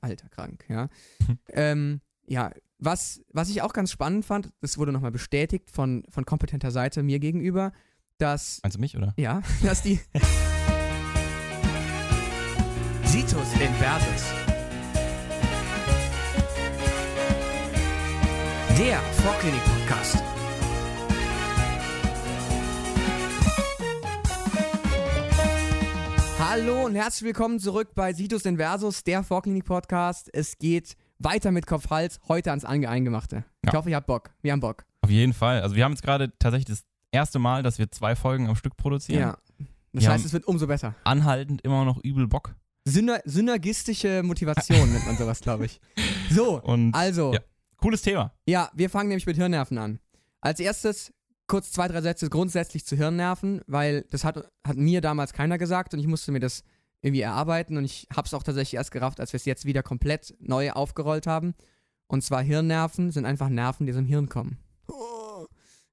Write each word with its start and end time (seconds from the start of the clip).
alter 0.00 0.28
krank, 0.28 0.64
ja. 0.68 0.88
ähm, 1.48 2.00
ja, 2.26 2.50
was, 2.78 3.22
was 3.32 3.50
ich 3.50 3.62
auch 3.62 3.72
ganz 3.72 3.90
spannend 3.90 4.24
fand, 4.24 4.52
das 4.60 4.78
wurde 4.78 4.92
nochmal 4.92 5.10
bestätigt 5.10 5.70
von, 5.70 6.04
von 6.08 6.24
kompetenter 6.24 6.70
Seite 6.70 7.02
mir 7.02 7.18
gegenüber, 7.18 7.72
dass, 8.18 8.60
Meinst 8.62 8.76
du 8.76 8.80
mich, 8.80 8.96
oder? 8.96 9.14
ja, 9.16 9.42
dass 9.62 9.82
die 9.82 10.00
Situs 13.04 13.52
Inversus. 13.54 14.24
Der 18.78 18.98
Vorklinik-Podcast. 18.98 20.39
Hallo 26.50 26.84
und 26.84 26.96
herzlich 26.96 27.22
willkommen 27.26 27.60
zurück 27.60 27.90
bei 27.94 28.12
Situs 28.12 28.44
Inversus, 28.44 29.04
der 29.04 29.22
Vorklinik-Podcast. 29.22 30.28
Es 30.34 30.58
geht 30.58 30.96
weiter 31.20 31.52
mit 31.52 31.64
Kopf-Hals, 31.64 32.18
heute 32.26 32.50
ans 32.50 32.64
Ange 32.64 32.88
Eingemachte. 32.88 33.44
Ich 33.62 33.72
Ja. 33.72 33.78
hoffe, 33.78 33.88
ihr 33.90 33.94
habt 33.94 34.08
Bock. 34.08 34.30
Wir 34.42 34.50
haben 34.50 34.58
Bock. 34.58 34.84
Auf 35.02 35.10
jeden 35.10 35.32
Fall. 35.32 35.62
Also 35.62 35.76
wir 35.76 35.84
haben 35.84 35.92
jetzt 35.92 36.02
gerade 36.02 36.36
tatsächlich 36.40 36.64
das 36.66 36.82
erste 37.12 37.38
Mal, 37.38 37.62
dass 37.62 37.78
wir 37.78 37.88
zwei 37.92 38.16
Folgen 38.16 38.48
am 38.48 38.56
Stück 38.56 38.76
produzieren. 38.76 39.20
Ja. 39.20 39.38
Das 39.92 40.02
Wir 40.02 40.10
heißt, 40.10 40.24
es 40.24 40.32
wird 40.32 40.44
umso 40.48 40.66
besser. 40.66 40.96
Anhaltend 41.04 41.62
immer 41.62 41.84
noch 41.84 42.02
übel 42.02 42.26
Bock. 42.26 42.56
Syner 42.84 43.20
synergistische 43.24 44.24
Motivation 44.24 44.92
nennt 44.92 45.06
man 45.06 45.16
sowas, 45.16 45.40
glaube 45.40 45.66
ich. 45.66 45.80
So, 46.30 46.60
Und 46.64 46.94
also, 46.96 47.32
ja. 47.32 47.40
cooles 47.76 48.02
Thema. 48.02 48.32
Ja, 48.46 48.70
wir 48.74 48.90
fangen 48.90 49.08
nämlich 49.10 49.26
mit 49.26 49.36
Hirnnerven 49.36 49.78
an. 49.78 50.00
Als 50.40 50.58
erstes 50.58 51.12
kurz 51.50 51.72
zwei, 51.72 51.88
drei 51.88 52.00
Sätze 52.00 52.30
grundsätzlich 52.30 52.86
zu 52.86 52.96
Hirnnerven, 52.96 53.60
weil 53.66 54.06
das 54.10 54.22
hat, 54.22 54.48
hat 54.64 54.76
mir 54.76 55.00
damals 55.00 55.32
keiner 55.32 55.58
gesagt 55.58 55.92
und 55.92 55.98
ich 55.98 56.06
musste 56.06 56.30
mir 56.30 56.38
das 56.38 56.62
irgendwie 57.02 57.22
erarbeiten 57.22 57.76
und 57.76 57.84
ich 57.84 58.06
habe 58.14 58.26
es 58.26 58.34
auch 58.34 58.44
tatsächlich 58.44 58.74
erst 58.74 58.92
gerafft, 58.92 59.18
als 59.18 59.32
wir 59.32 59.36
es 59.36 59.44
jetzt 59.46 59.64
wieder 59.64 59.82
komplett 59.82 60.32
neu 60.38 60.70
aufgerollt 60.70 61.26
haben. 61.26 61.54
Und 62.06 62.22
zwar 62.22 62.42
Hirnnerven 62.42 63.10
sind 63.10 63.24
einfach 63.24 63.48
Nerven, 63.48 63.86
die 63.86 63.92
aus 63.92 63.96
dem 63.96 64.06
Hirn 64.06 64.28
kommen. 64.28 64.58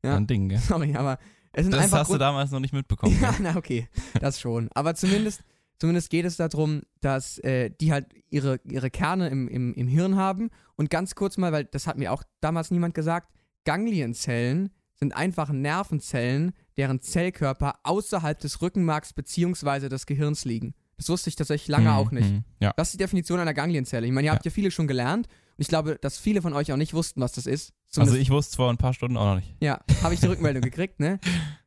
Ja. 0.04 0.16
Ein 0.16 0.28
Ding, 0.28 0.50
gell? 0.50 0.60
Sorry, 0.60 0.96
aber 0.96 1.18
es 1.54 1.64
sind 1.64 1.72
Das 1.72 1.86
einfach 1.86 2.00
hast 2.02 2.12
du 2.12 2.20
damals 2.20 2.52
noch 2.52 2.60
nicht 2.60 2.74
mitbekommen. 2.74 3.18
ja, 3.20 3.32
gell? 3.32 3.40
na 3.42 3.56
okay, 3.56 3.90
das 4.22 4.40
schon. 4.40 4.70
Aber 4.76 4.94
zumindest, 4.94 5.42
zumindest 5.80 6.12
geht 6.12 6.26
es 6.26 6.38
darum, 6.38 6.84
dass 7.02 7.40
äh, 7.40 7.72
die 7.82 7.92
halt 7.92 8.06
ihre, 8.30 8.60
ihre 8.64 8.92
Kerne 8.92 9.30
im, 9.30 9.48
im, 9.48 9.74
im 9.74 9.88
Hirn 9.88 10.18
haben. 10.18 10.52
Und 10.76 10.92
ganz 10.92 11.16
kurz 11.16 11.38
mal, 11.38 11.52
weil 11.52 11.66
das 11.66 11.88
hat 11.88 11.98
mir 11.98 12.14
auch 12.14 12.22
damals 12.42 12.70
niemand 12.70 12.94
gesagt, 12.94 13.34
Ganglienzellen 13.66 14.70
sind 15.00 15.16
einfach 15.16 15.50
Nervenzellen, 15.50 16.54
deren 16.76 17.02
Zellkörper 17.02 17.76
außerhalb 17.84 18.40
des 18.40 18.62
Rückenmarks 18.62 19.14
bzw. 19.14 19.90
des 19.90 20.06
Gehirns 20.06 20.44
liegen. 20.46 20.74
Das 20.98 21.10
wusste 21.10 21.30
ich 21.30 21.36
tatsächlich 21.36 21.68
lange 21.68 21.90
Mhm, 21.90 21.96
auch 21.96 22.12
nicht. 22.12 22.32
mhm. 22.32 22.44
Ja. 22.60 22.74
Das 22.76 22.88
ist 22.88 22.94
die 22.94 22.98
Definition 22.98 23.40
einer 23.40 23.54
Ganglienzelle. 23.54 24.06
Ich 24.08 24.12
meine, 24.12 24.28
ihr 24.28 24.32
habt 24.32 24.44
ja 24.46 24.52
viele 24.52 24.72
schon 24.72 24.88
gelernt 24.88 25.28
und 25.28 25.62
ich 25.62 25.68
glaube, 25.68 25.98
dass 26.02 26.18
viele 26.18 26.42
von 26.42 26.54
euch 26.54 26.72
auch 26.72 26.78
nicht 26.78 26.94
wussten, 26.96 27.22
was 27.22 27.34
das 27.34 27.46
ist. 27.46 27.74
Also 27.90 28.02
Zumindest 28.02 28.22
ich 28.22 28.30
wusste 28.32 28.52
es 28.52 28.56
vor 28.56 28.70
ein 28.72 28.78
paar 28.78 28.94
Stunden 28.94 29.16
auch 29.18 29.26
noch 29.26 29.36
nicht. 29.36 29.56
ja, 29.62 29.80
habe 30.02 30.14
ich 30.16 30.20
die 30.20 30.26
Rückmeldung 30.34 30.62
gekriegt, 30.64 31.00
ne? 31.00 31.20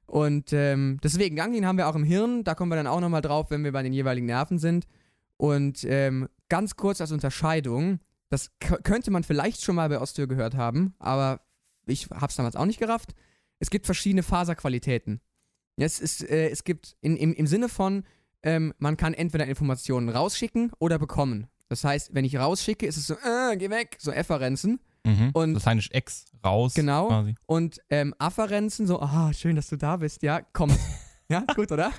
Und 0.06 0.53
ähm, 0.53 0.98
deswegen, 1.05 1.36
Ganglien 1.36 1.64
haben 1.67 1.78
wir 1.78 1.86
auch 1.89 1.95
im 1.95 2.03
Hirn, 2.03 2.42
da 2.42 2.56
kommen 2.56 2.73
wir 2.73 2.77
dann 2.77 2.89
auch 2.89 2.98
nochmal 3.01 3.23
drauf, 3.23 3.51
wenn 3.51 3.62
wir 3.62 3.70
bei 3.70 3.84
den 3.84 3.92
jeweiligen 3.92 4.27
Nerven 4.27 4.58
sind. 4.58 4.86
Und 5.36 5.84
ähm, 5.84 6.28
ganz 6.48 6.75
kurz 6.75 7.01
als 7.01 7.12
Unterscheidung, 7.12 8.01
das 8.28 8.51
könnte 8.83 9.12
man 9.12 9.23
vielleicht 9.23 9.62
schon 9.62 9.77
mal 9.77 9.89
bei 9.89 10.01
Osteo 10.01 10.27
gehört 10.27 10.56
haben, 10.56 10.95
aber 10.98 11.41
ich 11.91 12.08
habe 12.10 12.27
es 12.27 12.36
damals 12.36 12.56
auch 12.56 12.66
nicht 12.66 12.78
gerafft. 12.78 13.14
Es 13.58 13.70
gibt 13.70 13.86
verschiedene 13.86 14.22
Faserqualitäten. 14.22 15.20
Es, 15.77 16.00
ist, 16.00 16.22
äh, 16.28 16.48
es 16.50 16.64
gibt 16.64 16.96
in, 17.00 17.16
im, 17.16 17.33
im 17.34 17.46
Sinne 17.46 17.69
von, 17.69 18.05
ähm, 18.42 18.74
man 18.78 18.96
kann 18.96 19.14
entweder 19.14 19.46
Informationen 19.46 20.08
rausschicken 20.08 20.72
oder 20.78 20.98
bekommen. 20.98 21.46
Das 21.68 21.84
heißt, 21.84 22.14
wenn 22.14 22.24
ich 22.24 22.36
rausschicke, 22.36 22.86
ist 22.86 22.96
es 22.96 23.06
so, 23.06 23.14
äh, 23.14 23.56
geh 23.56 23.70
weg, 23.70 23.96
so 24.00 24.11
Efferenzen. 24.12 24.80
Mhm. 25.05 25.30
Und- 25.33 25.55
Lateinisch 25.55 25.88
ex, 25.92 26.27
raus. 26.44 26.74
Genau. 26.74 27.08
Quasi. 27.08 27.34
Und 27.46 27.80
ähm, 27.91 28.14
Afferenzen, 28.18 28.86
so, 28.86 29.00
ah, 29.00 29.33
schön, 29.33 29.56
dass 29.56 29.68
du 29.68 29.77
da 29.77 29.96
bist, 29.96 30.22
ja, 30.22 30.40
komm. 30.52 30.70
ja, 31.29 31.45
gut, 31.55 31.70
oder? 31.73 31.92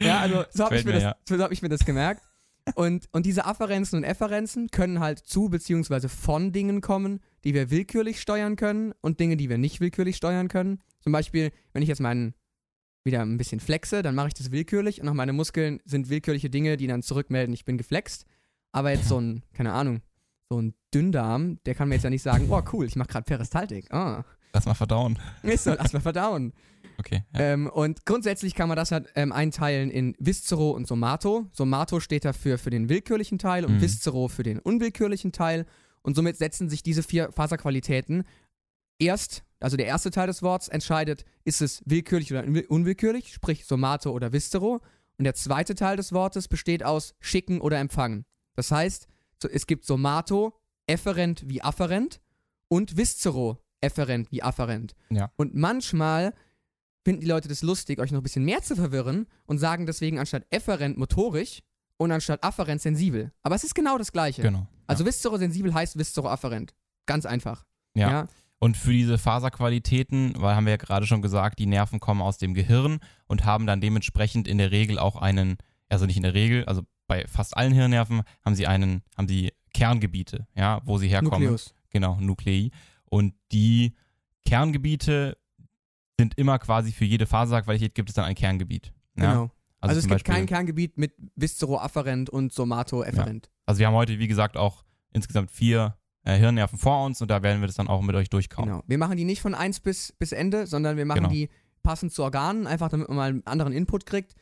ja, 0.00 0.20
also 0.20 0.44
so 0.50 0.64
habe 0.64 0.76
ich, 0.76 0.84
Gefällt 0.84 0.86
mir 0.86 0.92
mir, 1.08 1.14
das- 1.26 1.38
so 1.38 1.42
hab 1.44 1.52
ich 1.52 1.62
mir 1.62 1.68
das 1.68 1.84
gemerkt. 1.84 2.24
Und, 2.74 3.08
und 3.12 3.24
diese 3.26 3.46
Afferenzen 3.46 3.96
und 3.98 4.04
Efferenzen 4.04 4.68
können 4.70 5.00
halt 5.00 5.18
zu 5.20 5.48
beziehungsweise 5.48 6.08
von 6.08 6.52
Dingen 6.52 6.80
kommen, 6.82 7.20
die 7.48 7.54
wir 7.54 7.70
willkürlich 7.70 8.20
steuern 8.20 8.56
können 8.56 8.92
und 9.00 9.20
Dinge, 9.20 9.38
die 9.38 9.48
wir 9.48 9.56
nicht 9.56 9.80
willkürlich 9.80 10.16
steuern 10.16 10.48
können. 10.48 10.80
Zum 11.00 11.12
Beispiel, 11.14 11.50
wenn 11.72 11.80
ich 11.82 11.88
jetzt 11.88 12.00
meinen 12.00 12.34
wieder 13.04 13.22
ein 13.22 13.38
bisschen 13.38 13.58
flexe, 13.58 14.02
dann 14.02 14.14
mache 14.14 14.28
ich 14.28 14.34
das 14.34 14.50
willkürlich 14.50 15.00
und 15.00 15.08
auch 15.08 15.14
meine 15.14 15.32
Muskeln 15.32 15.80
sind 15.86 16.10
willkürliche 16.10 16.50
Dinge, 16.50 16.76
die 16.76 16.86
dann 16.86 17.00
zurückmelden, 17.02 17.54
ich 17.54 17.64
bin 17.64 17.78
geflext. 17.78 18.26
Aber 18.70 18.90
jetzt 18.90 19.08
so 19.08 19.18
ein, 19.18 19.44
keine 19.54 19.72
Ahnung, 19.72 20.02
so 20.50 20.60
ein 20.60 20.74
Dünndarm, 20.92 21.58
der 21.64 21.74
kann 21.74 21.88
mir 21.88 21.94
jetzt 21.94 22.04
ja 22.04 22.10
nicht 22.10 22.20
sagen, 22.22 22.48
oh 22.50 22.60
cool, 22.74 22.84
ich 22.84 22.96
mache 22.96 23.08
gerade 23.08 23.24
Peristaltik. 23.24 23.90
Ah, 23.94 24.26
Lass 24.52 24.66
mal 24.66 24.74
verdauen. 24.74 25.18
ist 25.42 25.64
so, 25.64 25.70
lass 25.72 25.94
mal 25.94 26.00
verdauen. 26.00 26.52
Okay. 26.98 27.22
Ja. 27.32 27.40
Ähm, 27.40 27.66
und 27.66 28.04
grundsätzlich 28.04 28.54
kann 28.54 28.68
man 28.68 28.76
das 28.76 28.92
halt 28.92 29.08
ähm, 29.14 29.32
einteilen 29.32 29.88
in 29.90 30.14
Viscero 30.18 30.72
und 30.72 30.86
Somato. 30.86 31.46
Somato 31.52 32.00
steht 32.00 32.26
dafür 32.26 32.58
für 32.58 32.68
den 32.70 32.90
willkürlichen 32.90 33.38
Teil 33.38 33.64
und 33.64 33.76
Mhm. 33.76 33.80
Viscero 33.80 34.28
für 34.28 34.42
den 34.42 34.58
unwillkürlichen 34.58 35.32
Teil. 35.32 35.64
Und 36.08 36.14
somit 36.14 36.38
setzen 36.38 36.70
sich 36.70 36.82
diese 36.82 37.02
vier 37.02 37.32
Faserqualitäten 37.32 38.24
erst, 38.98 39.44
also 39.60 39.76
der 39.76 39.84
erste 39.84 40.10
Teil 40.10 40.26
des 40.26 40.40
Wortes 40.40 40.68
entscheidet, 40.68 41.26
ist 41.44 41.60
es 41.60 41.82
willkürlich 41.84 42.32
oder 42.32 42.44
unwill- 42.44 42.66
unwillkürlich, 42.66 43.34
sprich 43.34 43.66
Somato 43.66 44.10
oder 44.10 44.32
Viscero. 44.32 44.80
Und 45.18 45.24
der 45.24 45.34
zweite 45.34 45.74
Teil 45.74 45.98
des 45.98 46.12
Wortes 46.12 46.48
besteht 46.48 46.82
aus 46.82 47.14
schicken 47.20 47.60
oder 47.60 47.78
empfangen. 47.78 48.24
Das 48.54 48.70
heißt, 48.70 49.06
es 49.52 49.66
gibt 49.66 49.84
Somato, 49.84 50.58
efferent 50.86 51.42
wie 51.46 51.60
afferent 51.60 52.22
und 52.68 52.96
Viscero, 52.96 53.58
efferent 53.82 54.32
wie 54.32 54.42
afferent. 54.42 54.94
Ja. 55.10 55.30
Und 55.36 55.54
manchmal 55.54 56.32
finden 57.04 57.20
die 57.20 57.26
Leute 57.26 57.48
das 57.48 57.60
lustig, 57.60 57.98
euch 57.98 58.12
noch 58.12 58.20
ein 58.20 58.22
bisschen 58.22 58.46
mehr 58.46 58.62
zu 58.62 58.76
verwirren 58.76 59.26
und 59.44 59.58
sagen 59.58 59.84
deswegen 59.84 60.18
anstatt 60.18 60.46
efferent 60.48 60.96
motorisch 60.96 61.60
und 61.98 62.12
anstatt 62.12 62.42
afferent 62.42 62.80
sensibel. 62.80 63.30
Aber 63.42 63.56
es 63.56 63.64
ist 63.64 63.74
genau 63.74 63.98
das 63.98 64.10
Gleiche. 64.10 64.40
Genau. 64.40 64.66
Also 64.88 65.06
viszerosensibel 65.06 65.72
heißt 65.72 65.98
viszeroafferent. 65.98 66.74
Ganz 67.06 67.26
einfach. 67.26 67.64
Ja. 67.94 68.10
ja. 68.10 68.26
Und 68.58 68.76
für 68.76 68.92
diese 68.92 69.18
Faserqualitäten, 69.18 70.34
weil 70.36 70.56
haben 70.56 70.66
wir 70.66 70.72
ja 70.72 70.76
gerade 70.78 71.06
schon 71.06 71.22
gesagt, 71.22 71.60
die 71.60 71.66
Nerven 71.66 72.00
kommen 72.00 72.20
aus 72.20 72.38
dem 72.38 72.54
Gehirn 72.54 72.98
und 73.26 73.44
haben 73.44 73.66
dann 73.66 73.80
dementsprechend 73.80 74.48
in 74.48 74.58
der 74.58 74.72
Regel 74.72 74.98
auch 74.98 75.14
einen, 75.16 75.58
also 75.88 76.06
nicht 76.06 76.16
in 76.16 76.24
der 76.24 76.34
Regel, 76.34 76.64
also 76.64 76.82
bei 77.06 77.26
fast 77.28 77.56
allen 77.56 77.72
Hirnnerven 77.72 78.22
haben 78.44 78.54
sie 78.54 78.66
einen, 78.66 79.02
haben 79.16 79.28
sie 79.28 79.52
Kerngebiete, 79.74 80.46
ja, 80.56 80.80
wo 80.84 80.98
sie 80.98 81.08
herkommen. 81.08 81.42
Nukleus. 81.42 81.74
Genau, 81.90 82.18
Nuklei. 82.20 82.70
Und 83.04 83.34
die 83.52 83.94
Kerngebiete 84.44 85.36
sind 86.18 86.36
immer 86.36 86.58
quasi 86.58 86.90
für 86.90 87.04
jede 87.04 87.26
Faserqualität 87.26 87.94
gibt 87.94 88.08
es 88.08 88.14
dann 88.14 88.24
ein 88.24 88.34
Kerngebiet. 88.34 88.92
Ja? 89.16 89.32
Genau. 89.32 89.50
Also, 89.80 89.96
es 89.96 90.02
zum 90.02 90.10
gibt 90.10 90.24
Beispiel- 90.24 90.34
kein 90.34 90.46
Kerngebiet 90.46 90.98
mit 90.98 91.14
viszeroafferent 91.36 92.28
und 92.28 92.52
somato-efferent. 92.52 93.50
Also 93.68 93.80
wir 93.80 93.86
haben 93.86 93.94
heute, 93.94 94.18
wie 94.18 94.28
gesagt, 94.28 94.56
auch 94.56 94.82
insgesamt 95.12 95.50
vier 95.50 95.94
äh, 96.24 96.38
Hirnnerven 96.38 96.78
vor 96.78 97.04
uns 97.04 97.20
und 97.20 97.30
da 97.30 97.42
werden 97.42 97.60
wir 97.60 97.66
das 97.66 97.76
dann 97.76 97.86
auch 97.86 98.00
mit 98.00 98.16
euch 98.16 98.30
durchkauen. 98.30 98.66
Genau. 98.66 98.82
Wir 98.86 98.96
machen 98.96 99.18
die 99.18 99.24
nicht 99.24 99.42
von 99.42 99.54
1 99.54 99.80
bis, 99.80 100.12
bis 100.12 100.32
Ende, 100.32 100.66
sondern 100.66 100.96
wir 100.96 101.04
machen 101.04 101.18
Genau. 101.24 101.28
die 101.28 101.50
passend 101.82 102.10
zu 102.14 102.22
Organen, 102.22 102.66
einfach 102.66 102.88
damit 102.88 103.08
man 103.08 103.16
mal 103.18 103.28
einen 103.28 103.46
anderen 103.46 103.74
Input 103.74 104.06
kriegt. 104.06 104.34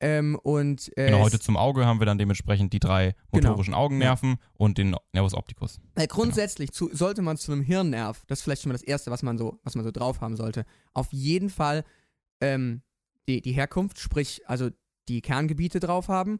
Ähm, 0.00 0.38
und 0.42 0.92
äh, 0.98 1.06
Genau, 1.06 1.20
heute 1.20 1.40
zum 1.40 1.56
Auge 1.56 1.86
haben 1.86 1.98
wir 1.98 2.04
dann 2.04 2.18
dementsprechend 2.18 2.74
die 2.74 2.78
drei 2.78 3.14
Genau. 3.32 3.48
motorischen 3.48 3.72
Augennerven 3.72 4.36
und 4.52 4.76
den 4.76 4.94
Nervus 5.14 5.32
opticus. 5.32 5.80
Weil 5.94 6.06
grundsätzlich 6.06 6.72
zu, 6.72 6.90
sollte 6.92 7.22
man 7.22 7.38
zu 7.38 7.52
einem 7.52 7.62
Hirnnerv, 7.62 8.24
das 8.26 8.40
ist 8.40 8.42
vielleicht 8.42 8.60
schon 8.60 8.68
mal 8.68 8.74
das 8.74 8.82
Erste, 8.82 9.10
was 9.10 9.22
man 9.22 9.38
so, 9.38 9.58
was 9.64 9.76
man 9.76 9.84
so 9.86 9.92
drauf 9.92 10.20
haben 10.20 10.36
sollte, 10.36 10.66
auf 10.92 11.10
jeden 11.10 11.48
Fall 11.48 11.84
ähm, 12.42 12.82
die, 13.28 13.40
die 13.40 13.52
Herkunft, 13.52 13.98
sprich 13.98 14.42
also 14.46 14.68
die 15.08 15.22
Kerngebiete 15.22 15.80
drauf 15.80 16.08
haben. 16.08 16.38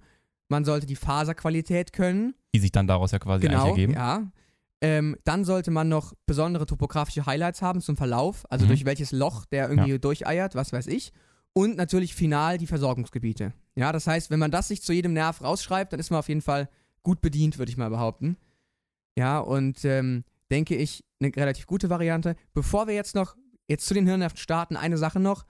Man 0.54 0.64
sollte 0.64 0.86
die 0.86 0.94
Faserqualität 0.94 1.92
können. 1.92 2.34
Die 2.54 2.60
sich 2.60 2.70
dann 2.70 2.86
daraus 2.86 3.10
ja 3.10 3.18
quasi 3.18 3.46
Genau, 3.46 3.68
ergeben. 3.70 3.92
ja. 3.94 4.30
Ähm, 4.80 5.16
dann 5.24 5.44
sollte 5.44 5.70
man 5.72 5.88
noch 5.88 6.12
besondere 6.26 6.64
topografische 6.66 7.26
Highlights 7.26 7.60
haben 7.60 7.80
zum 7.80 7.96
Verlauf, 7.96 8.44
also 8.50 8.64
Mhm. 8.64 8.68
durch 8.68 8.84
welches 8.84 9.10
Loch 9.10 9.46
der 9.46 9.68
irgendwie 9.68 9.98
durcheiert, 9.98 10.54
was 10.54 10.72
weiß 10.72 10.86
ich. 10.86 11.12
Und 11.54 11.76
natürlich 11.76 12.14
final 12.14 12.56
die 12.58 12.66
Versorgungsgebiete. 12.68 13.52
Ja, 13.74 13.90
das 13.92 14.06
heißt, 14.06 14.30
wenn 14.30 14.38
man 14.38 14.50
das 14.52 14.68
sich 14.68 14.80
zu 14.82 14.92
jedem 14.92 15.12
Nerv 15.12 15.42
rausschreibt, 15.42 15.92
dann 15.92 15.98
ist 16.00 16.10
man 16.10 16.18
auf 16.20 16.28
jeden 16.28 16.42
Fall 16.42 16.68
gut 17.02 17.20
bedient, 17.20 17.58
würde 17.58 17.70
ich 17.70 17.76
mal 17.76 17.90
behaupten. 17.90 18.36
Ja, 19.18 19.38
und 19.40 19.84
ähm, 19.84 20.22
denke 20.52 20.76
ich, 20.76 21.04
eine 21.20 21.34
relativ 21.34 21.66
gute 21.66 21.90
Variante. 21.90 22.36
Bevor 22.52 22.86
wir 22.86 22.94
jetzt 22.94 23.14
noch 23.16 23.34
jetzt 23.68 23.86
zu 23.86 23.94
den 23.94 24.06
Hirnnerven 24.06 24.36
starten, 24.36 24.76
eine 24.76 24.98
Sache 24.98 25.18
noch. 25.20 25.44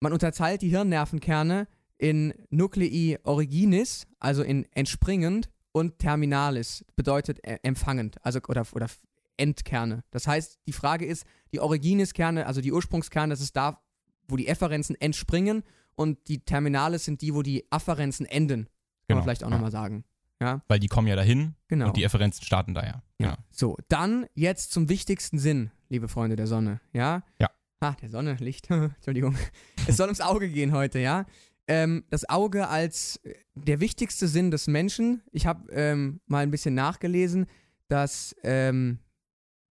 Man 0.00 0.12
unterteilt 0.12 0.60
die 0.62 0.68
Hirnnervenkerne 0.68 1.66
in 1.98 2.32
Nuclei 2.50 3.18
originis, 3.24 4.06
also 4.18 4.42
in 4.42 4.66
entspringend, 4.72 5.50
und 5.72 5.98
terminalis, 5.98 6.84
bedeutet 6.96 7.44
äh, 7.44 7.58
empfangend, 7.62 8.16
also 8.24 8.40
oder, 8.48 8.66
oder 8.72 8.88
Endkerne. 9.36 10.02
Das 10.10 10.26
heißt, 10.26 10.58
die 10.66 10.72
Frage 10.72 11.06
ist, 11.06 11.24
die 11.52 11.60
Originis-Kerne, 11.60 12.46
also 12.46 12.60
die 12.60 12.72
Ursprungskerne, 12.72 13.32
das 13.32 13.40
ist 13.40 13.56
da, 13.56 13.80
wo 14.26 14.36
die 14.36 14.48
Efferenzen 14.48 14.96
entspringen 15.00 15.62
und 15.94 16.28
die 16.28 16.44
Terminalis 16.44 17.04
sind 17.04 17.20
die, 17.22 17.34
wo 17.34 17.42
die 17.42 17.64
Afferenzen 17.70 18.26
enden. 18.26 18.64
Kann 18.64 18.70
Genau, 19.08 19.16
man 19.18 19.24
vielleicht 19.24 19.44
auch 19.44 19.48
ja. 19.48 19.54
nochmal 19.54 19.70
sagen. 19.70 20.04
Ja, 20.40 20.62
Weil 20.68 20.78
die 20.78 20.86
kommen 20.86 21.08
ja 21.08 21.16
dahin 21.16 21.54
genau. 21.66 21.88
und 21.88 21.96
die 21.96 22.04
Efferenzen 22.04 22.44
starten 22.44 22.72
da 22.74 22.82
ja. 22.82 22.86
Ja. 22.86 23.02
Genau. 23.18 23.34
So, 23.50 23.76
dann 23.88 24.26
jetzt 24.34 24.70
zum 24.70 24.88
wichtigsten 24.88 25.38
Sinn, 25.38 25.70
liebe 25.88 26.08
Freunde 26.08 26.36
der 26.36 26.46
Sonne, 26.46 26.80
ja? 26.92 27.22
Ja. 27.40 27.50
Ah, 27.80 27.94
der 28.00 28.08
Sonne, 28.08 28.36
Licht, 28.40 28.70
Entschuldigung. 28.70 29.36
Es 29.86 29.96
soll 29.96 30.06
ums 30.06 30.20
Auge 30.20 30.48
gehen 30.48 30.72
heute, 30.72 30.98
ja? 31.00 31.26
Ähm, 31.68 32.04
das 32.10 32.28
Auge 32.28 32.68
als 32.68 33.16
äh, 33.24 33.34
der 33.54 33.78
wichtigste 33.80 34.26
Sinn 34.26 34.50
des 34.50 34.66
Menschen. 34.66 35.22
Ich 35.32 35.46
habe 35.46 35.70
ähm, 35.72 36.20
mal 36.26 36.42
ein 36.42 36.50
bisschen 36.50 36.74
nachgelesen, 36.74 37.46
dass 37.88 38.34
ähm, 38.42 38.98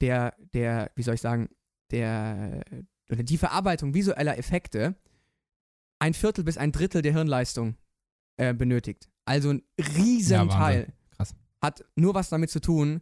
der, 0.02 0.36
der, 0.54 0.92
wie 0.96 1.04
soll 1.04 1.16
ich 1.16 1.22
sagen, 1.22 1.50
der, 1.92 2.62
oder 3.10 3.24
die 3.24 3.38
Verarbeitung 3.38 3.94
visueller 3.94 4.38
Effekte 4.38 4.96
ein 6.00 6.14
Viertel 6.14 6.44
bis 6.44 6.58
ein 6.58 6.72
Drittel 6.72 7.02
der 7.02 7.14
Hirnleistung 7.14 7.76
äh, 8.38 8.54
benötigt. 8.54 9.10
Also 9.24 9.52
ein 9.52 9.62
riesen 9.96 10.34
Ja. 10.34 10.46
Teil 10.48 10.94
Krass. 11.16 11.34
hat 11.62 11.86
nur 11.96 12.14
was 12.14 12.30
damit 12.30 12.50
zu 12.50 12.60
tun, 12.60 13.02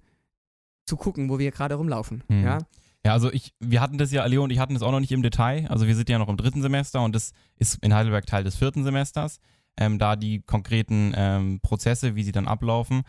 zu 0.86 0.98
gucken, 0.98 1.30
wo 1.30 1.40
wir 1.40 1.52
gerade 1.52 1.76
rumlaufen. 1.76 2.24
Mhm. 2.28 2.44
Ja? 2.44 2.60
Ja, 3.06 3.12
also 3.12 3.32
ich, 3.32 3.54
wir 3.60 3.82
hatten 3.82 3.98
das 3.98 4.12
ja, 4.12 4.26
Leo 4.26 4.44
und 4.44 4.50
ich 4.50 4.60
hatten 4.60 4.74
das 4.74 4.84
auch 4.84 4.92
noch 4.92 5.02
nicht 5.02 5.12
im 5.12 5.24
Detail. 5.24 5.68
Also 5.70 5.88
wir 5.88 5.96
sind 5.96 6.10
ja 6.10 6.18
noch 6.18 6.30
im 6.30 6.38
dritten 6.38 6.62
Semester 6.62 7.04
und 7.04 7.14
das 7.14 7.34
ist 7.58 7.84
in 7.84 7.94
Heidelberg 7.94 8.26
Teil 8.26 8.44
des 8.44 8.56
vierten 8.56 8.84
Semesters. 8.84 9.40
Ähm, 9.76 10.00
da 10.00 10.16
die 10.16 10.42
konkreten 10.42 11.14
ähm, 11.16 11.60
Prozesse, 11.62 12.16
wie 12.16 12.24
sie 12.24 12.32
dann 12.32 12.48
ablaufen. 12.48 13.04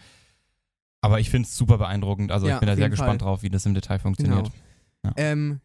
Aber 1.00 1.20
ich 1.20 1.30
finde 1.30 1.46
es 1.46 1.56
super 1.56 1.78
beeindruckend. 1.78 2.32
Also 2.32 2.48
Ja, 2.48 2.54
ich 2.54 2.60
bin 2.60 2.66
da 2.66 2.76
sehr 2.76 2.88
gespannt 2.88 3.20
Fall. 3.20 3.28
drauf, 3.28 3.42
wie 3.42 3.50
das 3.50 3.66
im 3.66 3.74
Detail 3.74 3.98
funktioniert. 3.98 4.50
Ja. 5.04 5.12
Ähm, 5.16 5.60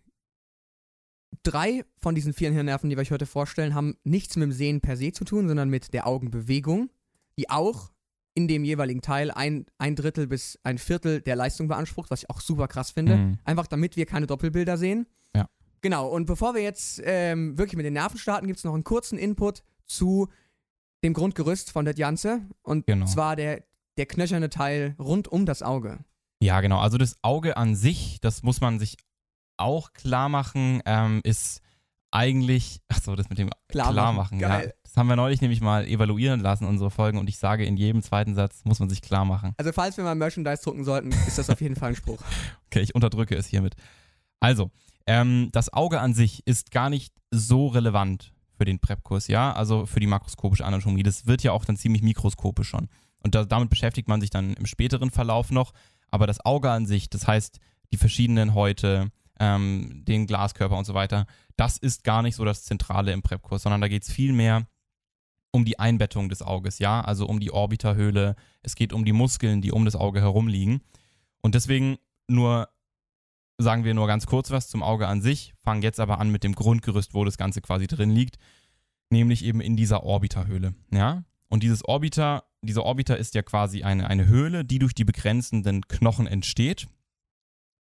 drei 1.43 1.85
von 1.97 2.13
diesen 2.13 2.33
vier 2.33 2.51
Hirnnerven, 2.51 2.89
die 2.89 2.97
wir 2.97 3.01
euch 3.01 3.11
heute 3.11 3.25
vorstellen, 3.25 3.73
haben 3.73 3.95
nichts 4.03 4.35
mit 4.35 4.43
dem 4.43 4.51
Sehen 4.51 4.81
per 4.81 4.97
se 4.97 5.11
zu 5.11 5.23
tun, 5.23 5.47
sondern 5.47 5.69
mit 5.69 5.93
der 5.93 6.05
Augenbewegung, 6.05 6.89
die 7.37 7.49
auch 7.49 7.91
in 8.39 8.47
dem 8.47 8.63
jeweiligen 8.63 9.01
Teil 9.01 9.31
ein, 9.31 9.65
ein 9.77 9.95
Drittel 9.97 10.25
bis 10.27 10.57
ein 10.63 10.77
Viertel 10.77 11.19
der 11.21 11.36
Leistung 11.36 11.68
beansprucht, 11.68 12.09
was 12.09 12.24
ich 12.24 12.30
auch 12.30 12.39
super 12.39 12.68
krass 12.69 12.91
finde. 12.91 13.18
Mhm. 13.18 13.39
Einfach 13.44 13.68
damit 13.68 13.97
wir 13.97 14.06
keine 14.06 14.27
Doppelbilder 14.27 14.77
sehen. 14.77 15.07
Ja. 15.36 15.47
Genau, 15.81 16.07
und 16.07 16.25
bevor 16.25 16.56
wir 16.56 16.62
jetzt 16.62 17.01
ähm, 17.03 17.57
wirklich 17.57 17.75
mit 17.75 17.86
den 17.86 17.94
Nerven 17.94 18.18
starten, 18.18 18.47
gibt 18.47 18.57
es 18.59 18.63
noch 18.63 18.74
einen 18.74 18.86
kurzen 18.86 19.18
Input 19.18 19.62
zu 19.86 20.30
dem 21.03 21.13
Grundgerüst 21.13 21.71
von 21.71 21.83
der 21.83 21.95
Janze. 21.95 22.41
Und 22.62 22.86
Genau. 22.88 23.06
zwar 23.07 23.36
der, 23.36 23.63
der 23.97 24.06
knöcherne 24.06 24.50
Teil 24.50 24.95
rund 24.97 25.27
um 25.27 25.45
das 25.45 25.62
Auge. 25.62 26.00
Ja, 26.41 26.62
genau. 26.62 26.80
Also 26.80 26.97
das 26.97 27.18
Auge 27.21 27.57
an 27.57 27.75
sich, 27.75 28.19
das 28.21 28.44
muss 28.44 28.62
man 28.62 28.80
sich 28.80 28.95
auch 29.57 29.91
klar 29.91 30.30
machen, 30.30 30.81
ähm, 30.86 31.19
ist 31.25 31.62
eigentlich, 32.12 32.80
achso, 32.88 33.15
das 33.15 33.30
mit 33.30 33.38
dem 33.38 33.50
Klar 33.68 33.91
klar 33.91 34.13
machen. 34.13 34.39
machen, 34.39 34.63
ja. 34.63 34.71
Das 34.89 34.97
haben 34.97 35.07
wir 35.07 35.15
neulich 35.15 35.39
nämlich 35.39 35.62
mal 35.62 35.86
evaluieren 35.86 36.39
lassen, 36.39 36.65
unsere 36.65 36.89
Folgen, 36.89 37.19
und 37.19 37.30
ich 37.30 37.38
sage, 37.38 37.63
in 37.63 37.77
jedem 37.77 38.01
zweiten 38.01 38.33
Satz 38.33 38.65
muss 38.65 38.80
man 38.80 38.89
sich 38.89 39.03
klar 39.03 39.24
machen. 39.24 39.53
Also 39.57 39.71
falls 39.71 39.97
wir 39.97 40.03
mal 40.03 40.15
Merchandise 40.15 40.63
drucken 40.63 40.83
sollten, 40.83 41.12
ist 41.12 41.38
das 41.38 41.51
auf 41.51 41.62
jeden 41.62 41.75
Fall 41.75 41.89
ein 41.89 41.95
Spruch. 41.95 42.19
Okay, 42.71 42.81
ich 42.81 42.94
unterdrücke 42.94 43.36
es 43.36 43.47
hiermit. 43.47 43.75
Also, 44.39 44.69
ähm, 45.07 45.50
das 45.51 45.74
Auge 45.74 46.00
an 46.00 46.13
sich 46.13 46.45
ist 46.45 46.69
gar 46.69 46.91
nicht 46.91 47.15
so 47.31 47.65
relevant 47.68 48.31
für 48.57 48.65
den 48.65 48.77
Prep-Kurs, 48.77 49.27
ja, 49.27 49.51
also 49.53 49.88
für 49.88 50.00
die 50.00 50.06
makroskopische 50.06 50.65
Anatomie. 50.65 51.01
Das 51.01 51.25
wird 51.25 51.41
ja 51.41 51.51
auch 51.51 51.65
dann 51.65 51.77
ziemlich 51.77 52.03
mikroskopisch 52.03 52.69
schon. 52.69 52.88
Und 53.24 53.33
da, 53.33 53.44
damit 53.44 53.71
beschäftigt 53.71 54.07
man 54.07 54.21
sich 54.21 54.30
dann 54.30 54.53
im 54.53 54.68
späteren 54.68 55.09
Verlauf 55.09 55.50
noch. 55.50 55.74
Aber 56.12 56.27
das 56.27 56.45
Auge 56.45 56.69
an 56.69 56.86
sich, 56.86 57.09
das 57.09 57.27
heißt 57.27 57.59
die 57.91 57.97
verschiedenen 57.97 58.53
Häute, 58.53 59.12
ähm, 59.39 60.03
den 60.07 60.27
Glaskörper 60.27 60.77
und 60.77 60.86
so 60.86 60.94
weiter, 60.94 61.25
das 61.57 61.77
ist 61.77 62.03
gar 62.03 62.21
nicht 62.21 62.36
so 62.36 62.45
das 62.45 62.63
Zentrale 62.63 63.13
im 63.13 63.24
Prep-Kurs, 63.24 63.63
sondern 63.63 63.81
da 63.81 63.88
geht 63.88 64.03
es 64.03 64.12
viel 64.12 64.33
mehr 64.33 64.68
um 65.51 65.66
die 65.66 65.80
Einbettung 65.80 66.30
des 66.30 66.42
Auges, 66.42 66.80
ja, 66.80 67.01
also 67.01 67.25
um 67.25 67.40
die 67.40 67.51
Orbiterhöhle. 67.51 68.36
Es 68.62 68.75
geht 68.75 68.94
um 68.94 69.06
die 69.06 69.13
Muskeln, 69.13 69.62
die 69.62 69.72
um 69.72 69.86
das 69.86 69.96
Auge 69.96 70.22
herum 70.22 70.48
liegen. 70.48 70.81
Und 71.42 71.56
deswegen 71.56 71.98
nur 72.28 72.69
sagen 73.60 73.84
wir 73.84 73.94
nur 73.94 74.07
ganz 74.07 74.25
kurz 74.25 74.51
was 74.51 74.69
zum 74.69 74.81
Auge 74.81 75.07
an 75.07 75.22
sich, 75.22 75.54
fangen 75.62 75.81
jetzt 75.81 76.00
aber 76.00 76.19
an 76.19 76.31
mit 76.31 76.44
dem 76.44 76.56
Grundgerüst, 76.56 77.13
wo 77.13 77.25
das 77.25 77.38
Ganze 77.38 77.62
quasi 77.62 77.88
drin 77.88 78.10
liegt, 78.10 78.38
nämlich 79.10 79.44
eben 79.44 79.60
in 79.60 79.75
dieser 79.75 80.04
Orbiterhöhle, 80.04 80.74
ja? 80.92 81.24
Und 81.50 81.63
dieses 81.63 81.84
Orbiter, 81.84 82.44
dieser 82.62 82.86
Orbiter 82.86 83.18
ist 83.18 83.34
ja 83.34 83.42
quasi 83.42 83.84
eine, 83.84 84.07
eine 84.07 84.28
Höhle, 84.28 84.63
die 84.63 84.80
durch 84.80 84.94
die 84.94 85.04
begrenzenden 85.04 85.88
Knochen 85.88 86.28
entsteht. 86.28 86.88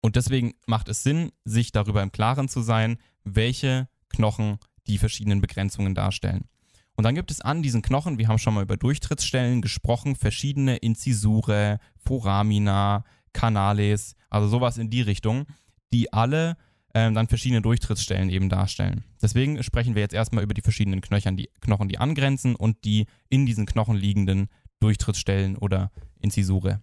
Und 0.02 0.16
deswegen 0.16 0.52
macht 0.66 0.88
es 0.88 1.02
Sinn, 1.02 1.32
sich 1.44 1.72
darüber 1.72 2.02
im 2.02 2.12
Klaren 2.12 2.48
zu 2.48 2.60
sein, 2.60 2.98
welche 3.24 3.88
Knochen 4.10 4.58
die 4.86 4.98
verschiedenen 4.98 5.40
Begrenzungen 5.40 5.94
darstellen. 5.94 6.44
Und 6.96 7.04
dann 7.04 7.14
gibt 7.14 7.30
es 7.30 7.40
an 7.40 7.62
diesen 7.62 7.82
Knochen, 7.82 8.18
wir 8.18 8.28
haben 8.28 8.38
schon 8.38 8.54
mal 8.54 8.62
über 8.62 8.76
Durchtrittsstellen 8.76 9.62
gesprochen, 9.62 10.14
verschiedene 10.14 10.76
Incisure, 10.76 11.78
Foramina, 11.96 13.04
Canales, 13.32 14.14
also 14.30 14.48
sowas 14.48 14.78
in 14.78 14.90
die 14.90 15.02
Richtung, 15.02 15.46
die 15.92 16.12
alle 16.12 16.56
ähm, 16.94 17.14
dann 17.14 17.26
verschiedene 17.26 17.60
Durchtrittsstellen 17.60 18.30
eben 18.30 18.48
darstellen. 18.48 19.02
Deswegen 19.20 19.62
sprechen 19.62 19.96
wir 19.96 20.02
jetzt 20.02 20.14
erstmal 20.14 20.44
über 20.44 20.54
die 20.54 20.62
verschiedenen 20.62 21.00
Knöchern, 21.00 21.36
die 21.36 21.50
Knochen, 21.60 21.88
die 21.88 21.98
angrenzen 21.98 22.54
und 22.54 22.84
die 22.84 23.06
in 23.28 23.44
diesen 23.44 23.66
Knochen 23.66 23.96
liegenden 23.96 24.48
Durchtrittsstellen 24.80 25.56
oder 25.56 25.90
Incisure. 26.20 26.80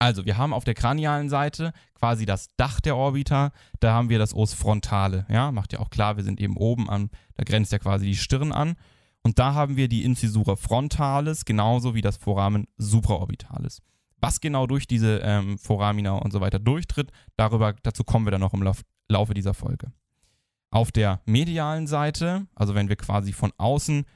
Also, 0.00 0.26
wir 0.26 0.36
haben 0.36 0.52
auf 0.52 0.62
der 0.62 0.74
kranialen 0.74 1.28
Seite 1.28 1.72
quasi 1.94 2.24
das 2.24 2.48
Dach 2.56 2.80
der 2.80 2.96
Orbita, 2.96 3.50
da 3.80 3.94
haben 3.94 4.10
wir 4.10 4.18
das 4.18 4.32
Os 4.32 4.54
frontale, 4.54 5.26
ja, 5.28 5.50
macht 5.50 5.72
ja 5.72 5.80
auch 5.80 5.90
klar, 5.90 6.16
wir 6.16 6.22
sind 6.22 6.40
eben 6.40 6.56
oben 6.56 6.88
an, 6.88 7.10
da 7.34 7.42
grenzt 7.42 7.72
ja 7.72 7.78
quasi 7.78 8.06
die 8.06 8.16
Stirn 8.16 8.52
an. 8.52 8.76
Und 9.28 9.38
da 9.38 9.52
haben 9.52 9.76
wir 9.76 9.88
die 9.88 10.04
Incisura 10.04 10.56
frontalis, 10.56 11.44
genauso 11.44 11.94
wie 11.94 12.00
das 12.00 12.16
Foramen 12.16 12.66
supraorbitalis. 12.78 13.82
Was 14.22 14.40
genau 14.40 14.66
durch 14.66 14.86
diese 14.86 15.18
ähm, 15.18 15.58
Foramina 15.58 16.14
und 16.14 16.32
so 16.32 16.40
weiter 16.40 16.58
durchtritt, 16.58 17.12
darüber, 17.36 17.74
dazu 17.82 18.04
kommen 18.04 18.24
wir 18.24 18.30
dann 18.30 18.40
noch 18.40 18.54
im 18.54 18.62
Lauf, 18.62 18.80
Laufe 19.06 19.34
dieser 19.34 19.52
Folge. 19.52 19.92
Auf 20.70 20.92
der 20.92 21.20
medialen 21.26 21.86
Seite, 21.86 22.46
also 22.54 22.74
wenn 22.74 22.88
wir 22.88 22.96
quasi 22.96 23.34
von 23.34 23.52
außen 23.58 24.06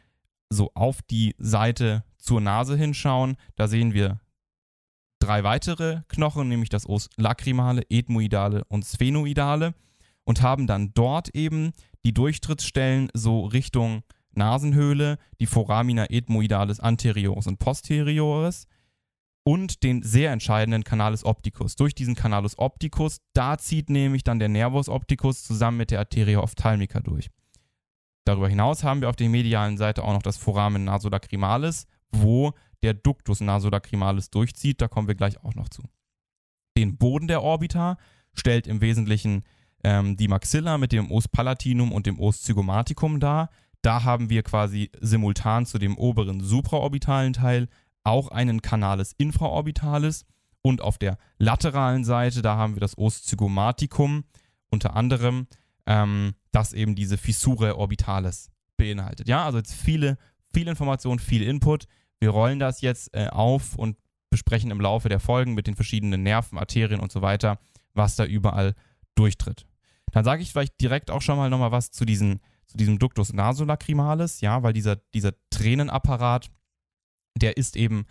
so 0.49 0.71
auf 0.73 1.03
die 1.03 1.35
Seite 1.37 2.05
zur 2.17 2.41
Nase 2.41 2.75
hinschauen, 2.79 3.37
da 3.57 3.69
sehen 3.69 3.93
wir 3.93 4.19
drei 5.19 5.45
weitere 5.45 6.01
Knochen, 6.09 6.49
nämlich 6.49 6.71
das 6.71 6.89
Os 6.89 7.11
lacrimale, 7.19 7.83
ethmoidale 7.91 8.65
und 8.69 8.87
sphenoidale 8.87 9.75
und 10.25 10.41
haben 10.41 10.67
dann 10.67 10.95
dort 10.95 11.35
eben 11.35 11.73
die 12.03 12.15
Durchtrittsstellen 12.15 13.11
so 13.13 13.45
Richtung 13.45 14.05
Nasenhöhle, 14.37 15.19
die 15.41 15.47
Foramina 15.47 16.07
ethmoidalis 16.11 16.81
anterioris 16.81 17.47
und 17.47 17.59
posteriores 17.59 18.67
und 19.45 19.83
den 19.83 20.03
sehr 20.03 20.33
entscheidenden 20.33 20.85
Canalus 20.85 21.25
opticus. 21.25 21.77
Durch 21.77 21.95
diesen 21.95 22.15
Canalus 22.15 22.59
opticus, 22.59 23.19
da 23.33 23.59
zieht 23.59 23.91
nämlich 23.91 24.25
dann 24.25 24.39
der 24.39 24.49
Nervus 24.49 24.89
opticus 24.89 25.43
zusammen 25.43 25.79
mit 25.79 25.91
der 25.91 25.99
Arteria 25.99 26.41
ophthalmica 26.41 27.01
durch. 27.01 27.29
Darüber 28.25 28.49
hinaus 28.49 28.85
haben 28.85 29.01
wir 29.01 29.09
auf 29.09 29.17
der 29.17 29.29
medialen 29.29 29.77
Seite 29.77 30.05
auch 30.05 30.13
noch 30.13 30.23
das 30.23 30.37
Foramen 30.37 30.85
nasolacrimalis, 30.85 31.87
wo 32.13 32.53
der 32.83 32.95
Ductus 32.95 33.41
nasolacrimalis 33.41 34.31
durchzieht. 34.31 34.81
Da 34.81 34.89
kommen 34.89 35.09
wir 35.09 35.17
gleich 35.17 35.43
auch 35.43 35.55
noch 35.55 35.69
zu. 35.69 35.83
Den 36.77 36.97
Boden 36.97 37.27
der 37.27 37.43
Orbita 37.43 37.97
stellt 38.35 38.67
im 38.67 38.81
Wesentlichen 38.81 39.43
ähm, 39.85 40.17
die 40.17 40.29
Maxilla 40.29 40.79
mit 40.79 40.93
dem 40.93 41.11
Os 41.11 41.29
palatinum 41.29 41.93
und 41.93 42.07
dem 42.07 42.21
Os 42.21 42.43
zygomaticum 42.43 43.19
dar. 43.19 43.51
Da 43.83 44.05
haben 44.05 44.31
wir 44.31 44.43
quasi 44.43 44.91
simultan 45.01 45.67
zu 45.67 45.79
dem 45.79 45.99
oberen 45.99 46.41
supraorbitalen 46.41 47.33
Teil 47.33 47.69
auch 48.05 48.29
einen 48.29 48.63
Canales 48.63 49.13
infraorbitalis 49.19 50.25
und 50.63 50.81
auf 50.81 50.99
der 50.99 51.19
lateralen 51.39 52.05
Seite, 52.05 52.43
da 52.43 52.57
haben 52.57 52.75
wir 52.75 52.81
das 52.81 52.97
Os 52.97 53.23
zygomaticum 53.23 54.25
unter 54.71 54.95
anderem, 54.97 55.49
ähm, 55.87 56.35
das 56.53 56.73
eben 56.73 56.95
diese 56.95 57.19
Fissure 57.19 57.77
orbitalis 57.77 58.51
beinhaltet. 58.77 59.29
Ja, 59.29 59.45
also 59.45 59.59
jetzt 59.59 59.75
viele, 59.75 60.17
viele 60.55 60.71
Informationen, 60.71 61.19
viel 61.19 61.43
Input. 61.43 61.87
Wir 62.21 62.31
rollen 62.31 62.61
das 62.61 62.81
jetzt 62.81 63.13
äh, 63.15 63.29
auf 63.29 63.75
und 63.77 63.97
besprechen 64.31 64.71
im 64.71 64.81
Laufe 64.81 65.09
der 65.09 65.21
Folgen 65.21 65.55
mit 65.55 65.67
den 65.67 65.75
verschiedenen 65.75 66.23
Nerven, 66.23 66.59
Arterien 66.59 67.01
und 67.01 67.13
so 67.13 67.21
weiter, 67.21 67.59
was 67.95 68.17
da 68.17 68.25
überall 68.25 68.75
durchtritt. 69.17 69.67
Dann 70.13 70.25
sage 70.25 70.43
ich 70.43 70.53
vielleicht 70.53 70.81
direkt 70.81 71.11
auch 71.11 71.23
schon 71.23 71.37
mal 71.37 71.51
nochmal 71.51 71.73
was 71.73 71.91
zu, 71.91 72.05
diesen, 72.05 72.41
zu 72.67 72.77
diesem 72.77 72.99
Ductus 72.99 73.33
nasolacrimalis, 73.33 74.41
ja, 74.41 74.63
weil 74.63 74.73
dieser, 74.73 74.97
dieser 75.15 75.33
Tränenapparat, 75.51 76.51
der 77.37 77.57
ist 77.57 77.77
eben 77.77 78.07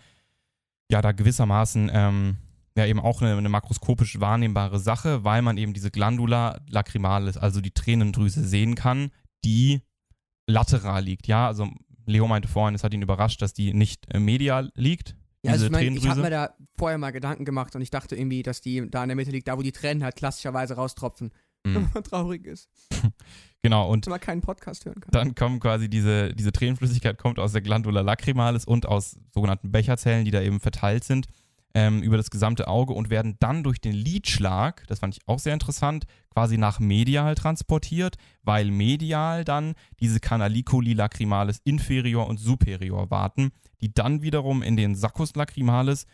ja 0.91 1.01
da 1.01 1.11
gewissermaßen 1.11 1.89
ähm, 1.93 2.37
ja 2.77 2.85
eben 2.85 2.99
auch 2.99 3.21
eine, 3.21 3.35
eine 3.35 3.49
makroskopisch 3.49 4.19
wahrnehmbare 4.19 4.79
Sache, 4.79 5.23
weil 5.23 5.41
man 5.41 5.57
eben 5.57 5.73
diese 5.73 5.91
Glandula 5.91 6.61
lacrimalis, 6.69 7.37
also 7.37 7.61
die 7.61 7.71
Tränendrüse 7.71 8.43
sehen 8.45 8.75
kann, 8.75 9.11
die 9.43 9.81
lateral 10.47 11.03
liegt. 11.03 11.27
Ja, 11.27 11.47
also 11.47 11.67
Leo 12.05 12.27
meinte 12.27 12.47
vorhin, 12.47 12.75
es 12.75 12.83
hat 12.83 12.93
ihn 12.93 13.01
überrascht, 13.01 13.41
dass 13.41 13.53
die 13.53 13.73
nicht 13.73 14.13
äh, 14.13 14.19
medial 14.19 14.71
liegt. 14.75 15.15
Ja, 15.43 15.53
also 15.53 15.65
ich 15.65 15.71
meine, 15.71 15.97
ich 15.97 16.07
habe 16.07 16.21
mir 16.21 16.29
da 16.29 16.55
vorher 16.77 16.97
mal 16.97 17.11
Gedanken 17.11 17.45
gemacht 17.45 17.75
und 17.75 17.81
ich 17.81 17.89
dachte 17.89 18.15
irgendwie, 18.15 18.43
dass 18.43 18.61
die 18.61 18.89
da 18.89 19.01
in 19.03 19.09
der 19.09 19.15
Mitte 19.15 19.31
liegt, 19.31 19.47
da 19.47 19.57
wo 19.57 19.63
die 19.63 19.71
Tränen 19.71 20.03
halt 20.03 20.15
klassischerweise 20.15 20.75
raustropfen. 20.75 21.31
Wenn 21.63 21.73
Mhm. 21.73 21.89
man 21.93 22.03
traurig 22.03 22.45
ist. 22.45 22.69
Genau, 23.63 23.91
und 23.91 24.07
Wenn 24.07 24.11
man 24.11 24.19
keinen 24.19 24.41
Podcast 24.41 24.85
hören 24.85 24.99
kann. 25.01 25.11
dann 25.11 25.35
kommen 25.35 25.59
quasi 25.59 25.87
diese, 25.87 26.33
diese 26.33 26.51
Tränenflüssigkeit 26.51 27.19
kommt 27.19 27.37
aus 27.37 27.51
der 27.51 27.61
Glandula 27.61 28.01
lacrimalis 28.01 28.65
und 28.65 28.87
aus 28.87 29.19
sogenannten 29.35 29.71
Becherzellen, 29.71 30.25
die 30.25 30.31
da 30.31 30.41
eben 30.41 30.59
verteilt 30.59 31.03
sind 31.03 31.27
ähm, 31.75 32.01
über 32.01 32.17
das 32.17 32.31
gesamte 32.31 32.67
Auge 32.67 32.93
und 32.93 33.11
werden 33.11 33.35
dann 33.39 33.61
durch 33.63 33.79
den 33.79 33.93
Lidschlag, 33.93 34.83
das 34.87 34.97
fand 34.97 35.15
ich 35.15 35.21
auch 35.27 35.37
sehr 35.37 35.53
interessant, 35.53 36.05
quasi 36.31 36.57
nach 36.57 36.79
medial 36.79 37.35
transportiert, 37.35 38.15
weil 38.41 38.71
medial 38.71 39.43
dann 39.45 39.75
diese 39.99 40.19
Canaliculi 40.19 40.93
lacrimalis 40.93 41.61
inferior 41.63 42.25
und 42.27 42.39
superior 42.39 43.11
warten, 43.11 43.51
die 43.79 43.93
dann 43.93 44.23
wiederum 44.23 44.63
in 44.63 44.75
den 44.75 44.95
Saccus 44.95 45.35
lacrimalis 45.35 46.07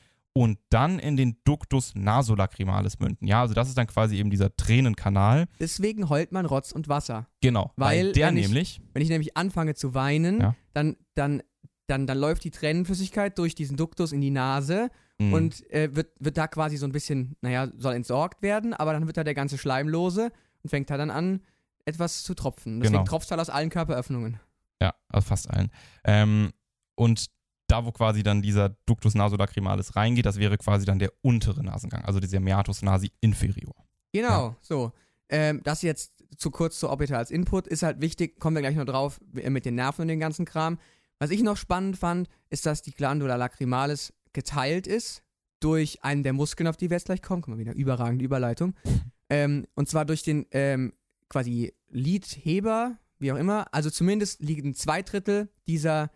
und 0.44 0.60
dann 0.70 1.00
in 1.00 1.16
den 1.18 1.38
Ductus 1.44 1.94
nasolacrimalis 1.96 3.00
münden. 3.00 3.28
Ja, 3.28 3.42
also 3.42 3.54
das 3.54 3.68
ist 3.70 3.78
dann 3.78 3.88
quasi 3.88 4.18
eben 4.18 4.30
dieser 4.30 4.56
Tränenkanal. 4.56 5.46
Deswegen 5.60 6.10
heult 6.10 6.32
man 6.32 6.46
Rotz 6.46 6.72
und 6.72 6.88
Wasser. 6.90 7.28
Genau, 7.42 7.72
weil, 7.76 8.08
Weil, 8.08 8.12
der 8.14 8.28
wenn 8.28 8.38
ich- 8.38 8.48
nämlich 8.48 8.82
Wenn 8.94 9.02
ich 9.02 9.10
nämlich 9.10 9.38
anfange 9.38 9.76
zu 9.76 9.94
weinen, 9.94 10.42
Ja. 10.42 10.56
dann, 10.74 10.96
dann, 11.16 11.44
dann, 11.88 12.08
dann 12.08 12.18
läuft 12.18 12.44
die 12.44 12.52
Tränenflüssigkeit 12.52 13.38
durch 13.38 13.56
diesen 13.56 13.78
Duktus 13.78 14.12
in 14.12 14.22
die 14.22 14.32
Nase 14.32 14.90
mh, 15.20 15.36
und 15.36 15.72
äh, 15.72 15.96
wird, 15.96 16.12
wird 16.20 16.38
da 16.38 16.48
quasi 16.48 16.78
so 16.78 16.86
ein 16.86 16.92
bisschen, 16.92 17.36
naja, 17.42 17.70
soll 17.78 17.94
entsorgt 17.96 18.42
werden, 18.42 18.74
aber 18.74 18.94
dann 18.94 19.08
wird 19.08 19.18
da 19.18 19.24
der 19.24 19.34
ganze 19.36 19.58
Schleim 19.58 19.88
lose 19.88 20.32
und 20.64 20.70
fängt 20.70 20.90
da 20.90 20.98
dann 20.98 21.10
an, 21.12 21.42
etwas 21.86 22.24
zu 22.24 22.34
tropfen. 22.34 22.80
Deswegen 22.82 22.98
Genau. 23.00 23.06
tropft 23.10 23.32
halt 23.32 23.40
aus 23.40 23.50
allen 23.50 23.70
Körperöffnungen. 23.70 24.40
Ja, 24.82 24.94
aus 25.10 25.24
fast 25.26 25.50
allen. 25.50 25.72
Ähm, 26.04 26.52
und 26.96 27.28
da, 27.68 27.86
wo 27.86 27.92
quasi 27.92 28.24
dann 28.24 28.42
dieser 28.42 28.70
Ductus 28.86 29.16
nasolacrimalis 29.16 29.96
reingeht, 29.96 30.26
das 30.26 30.38
wäre 30.38 30.58
quasi 30.58 30.86
dann 30.86 31.00
der 31.00 31.12
untere 31.22 31.64
Nasengang, 31.64 32.04
also 32.06 32.20
dieser 32.20 32.40
Meatus 32.40 32.82
nasi 32.82 33.12
inferior. 33.20 33.76
Genau, 34.14 34.56
so. 34.62 34.92
Ähm, 35.30 35.62
das 35.64 35.82
jetzt 35.82 36.14
zu 36.38 36.52
kurz 36.52 36.80
zu 36.80 36.90
Orbital 36.90 37.18
als 37.18 37.32
Input 37.32 37.68
ist 37.68 37.84
halt 37.84 38.02
wichtig, 38.02 38.40
kommen 38.40 38.56
wir 38.56 38.62
gleich 38.62 38.76
noch 38.76 38.86
drauf, 38.86 39.20
äh, 39.36 39.50
mit 39.50 39.66
den 39.66 39.76
Nerven 39.76 40.04
und 40.04 40.08
den 40.08 40.20
ganzen 40.20 40.46
Kram. 40.46 40.80
Was 41.20 41.32
ich 41.32 41.44
noch 41.44 41.58
spannend 41.58 41.98
fand, 41.98 42.30
ist, 42.50 42.66
dass 42.66 42.82
die 42.82 42.94
Glandula 42.94 43.36
lacrimalis 43.36 44.14
geteilt 44.34 44.88
ist 44.88 45.24
durch 45.60 46.04
einen 46.04 46.24
der 46.24 46.34
Muskeln, 46.34 46.68
auf 46.68 46.78
die 46.78 46.90
wir 46.90 46.96
jetzt 46.98 47.06
gleich 47.06 47.22
kommen. 47.22 47.42
Guck 47.42 47.56
mal, 47.56 47.60
wieder 47.60 47.74
überragende 47.76 48.26
Überleitung. 48.26 48.74
Ähm, 49.30 49.68
und 49.76 49.90
zwar 49.90 50.06
durch 50.06 50.24
den 50.24 50.46
ähm, 50.52 50.94
quasi 51.28 51.74
Lidheber, 51.90 52.98
wie 53.20 53.34
auch 53.34 53.36
immer. 53.36 53.66
Also 53.74 53.90
zumindest 53.90 54.42
liegen 54.42 54.74
zwei 54.74 55.02
Drittel 55.02 55.50
dieser 55.68 56.12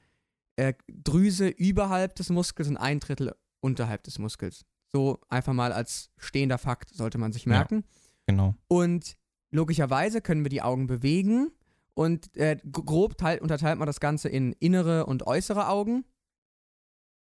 äh, 0.62 0.74
Drüse 0.88 1.48
überhalb 1.48 2.16
des 2.16 2.30
Muskels 2.30 2.68
und 2.70 2.78
ein 2.78 3.00
Drittel 3.00 3.34
unterhalb 3.62 4.04
des 4.04 4.20
Muskels. 4.20 4.64
So 4.92 5.20
einfach 5.30 5.54
mal 5.54 5.72
als 5.74 6.12
stehender 6.18 6.58
Fakt 6.60 6.94
sollte 6.94 7.18
man 7.18 7.32
sich 7.34 7.46
Ja. 7.46 7.50
merken. 7.50 7.84
Genau. 8.28 8.54
Und 8.68 9.18
logischerweise 9.50 10.22
können 10.22 10.44
wir 10.44 10.50
die 10.50 10.62
Augen 10.62 10.86
bewegen. 10.86 11.50
Und 11.94 12.36
äh, 12.38 12.58
grob 12.72 13.18
teilt, 13.18 13.42
unterteilt 13.42 13.80
man 13.80 13.86
das 13.88 14.00
Ganze 14.00 14.30
in 14.30 14.54
innere 14.54 15.06
und 15.08 15.26
äußere 15.26 15.68
Augen. 15.68 16.06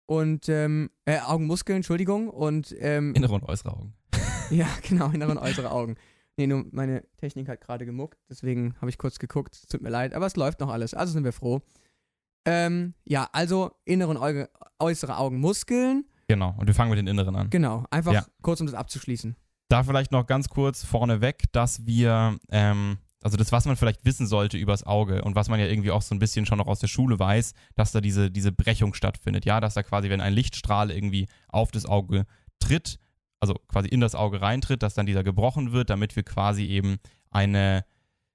Und, 0.06 0.48
ähm, 0.48 0.90
äh, 1.06 1.18
Augenmuskeln, 1.20 1.76
Entschuldigung. 1.76 2.28
Und, 2.28 2.74
ähm, 2.78 3.14
Innere 3.14 3.34
und 3.34 3.44
äußere 3.44 3.72
Augen. 3.72 3.94
ja, 4.50 4.68
genau, 4.86 5.10
innere 5.10 5.30
und 5.30 5.38
äußere 5.38 5.70
Augen. 5.70 5.96
Nee, 6.36 6.46
nur 6.46 6.66
meine 6.70 7.02
Technik 7.16 7.48
hat 7.48 7.60
gerade 7.60 7.84
gemuckt, 7.86 8.18
deswegen 8.30 8.74
habe 8.80 8.88
ich 8.90 8.98
kurz 8.98 9.18
geguckt. 9.18 9.54
Es 9.54 9.66
Tut 9.66 9.82
mir 9.82 9.90
leid, 9.90 10.14
aber 10.14 10.26
es 10.26 10.36
läuft 10.36 10.60
noch 10.60 10.70
alles, 10.70 10.94
also 10.94 11.12
sind 11.12 11.24
wir 11.24 11.32
froh. 11.32 11.60
Ähm, 12.44 12.94
ja, 13.04 13.28
also 13.32 13.72
innere 13.84 14.10
und 14.10 14.16
Auge, 14.16 14.50
äußere 14.78 15.16
Augenmuskeln. 15.16 16.04
Genau. 16.28 16.54
Und 16.58 16.66
wir 16.66 16.74
fangen 16.74 16.90
mit 16.90 16.98
den 16.98 17.06
inneren 17.06 17.36
an. 17.36 17.50
Genau, 17.50 17.84
einfach 17.90 18.12
Ja. 18.12 18.24
kurz, 18.42 18.60
um 18.60 18.66
das 18.66 18.74
abzuschließen. 18.74 19.36
Da 19.68 19.82
vielleicht 19.84 20.12
noch 20.12 20.26
ganz 20.26 20.48
kurz 20.48 20.84
vorneweg, 20.84 21.44
dass 21.52 21.86
wir, 21.86 22.38
ähm, 22.50 22.98
also 23.22 23.36
das, 23.36 23.52
was 23.52 23.64
man 23.64 23.76
vielleicht 23.76 24.04
wissen 24.04 24.26
sollte 24.26 24.58
übers 24.58 24.84
Auge 24.84 25.22
und 25.22 25.34
was 25.36 25.48
man 25.48 25.60
ja 25.60 25.66
irgendwie 25.66 25.90
auch 25.92 26.02
so 26.02 26.14
ein 26.14 26.18
bisschen 26.18 26.44
schon 26.44 26.58
noch 26.58 26.66
aus 26.66 26.80
der 26.80 26.88
Schule 26.88 27.18
weiß, 27.18 27.54
dass 27.74 27.92
da 27.92 28.00
diese, 28.00 28.30
diese 28.30 28.52
Brechung 28.52 28.94
stattfindet. 28.94 29.44
Ja, 29.44 29.60
dass 29.60 29.74
da 29.74 29.82
quasi, 29.82 30.10
wenn 30.10 30.20
ein 30.20 30.32
Lichtstrahl 30.34 30.90
irgendwie 30.90 31.28
auf 31.48 31.70
das 31.70 31.86
Auge 31.86 32.24
tritt, 32.58 32.98
also 33.40 33.54
quasi 33.68 33.88
in 33.88 34.00
das 34.00 34.14
Auge 34.14 34.40
reintritt, 34.40 34.82
dass 34.82 34.94
dann 34.94 35.06
dieser 35.06 35.24
gebrochen 35.24 35.72
wird, 35.72 35.90
damit 35.90 36.16
wir 36.16 36.22
quasi 36.22 36.64
eben 36.66 36.96
eine, 37.30 37.84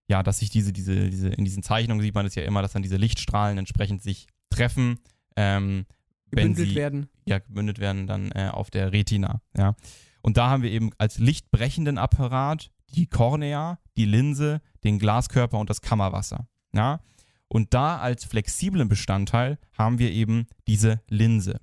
ja, 0.08 0.24
dass 0.24 0.40
sich 0.40 0.50
diese, 0.50 0.72
diese, 0.74 1.10
diese, 1.10 1.30
in 1.30 1.44
diesen 1.44 1.64
Zeichnungen 1.64 2.02
sieht 2.02 2.16
man 2.16 2.26
es 2.26 2.36
ja 2.36 2.44
immer, 2.44 2.62
dass 2.62 2.74
dann 2.74 2.84
diese 2.84 2.98
Lichtstrahlen 2.98 3.58
entsprechend 3.58 4.02
sich 4.02 4.28
treffen, 4.50 5.00
ähm, 5.36 5.86
wenn 6.32 6.54
Gebündelt 6.54 6.70
sie, 6.70 6.76
werden. 6.76 7.10
ja, 7.26 7.40
gebündet 7.40 7.80
werden 7.80 8.08
dann 8.08 8.32
äh, 8.32 8.50
auf 8.52 8.70
der 8.70 8.92
Retina. 8.92 9.42
Ja. 9.56 9.76
Und 10.22 10.38
da 10.38 10.50
haben 10.50 10.64
wir 10.64 10.72
eben 10.72 10.92
als 10.98 11.20
lichtbrechenden 11.20 11.98
Apparat 11.98 12.72
die 12.90 13.08
Kornea, 13.08 13.80
die 13.96 14.06
Linse, 14.06 14.62
den 14.84 15.00
Glaskörper 15.00 15.58
und 15.58 15.70
das 15.70 15.82
Kammerwasser. 15.82 16.48
Ja. 16.74 17.02
Und 17.48 17.74
da 17.74 17.98
als 17.98 18.26
flexiblen 18.26 18.90
Bestandteil 18.90 19.58
haben 19.78 20.00
wir 20.00 20.12
eben 20.12 20.48
diese 20.68 21.02
Linse. 21.08 21.62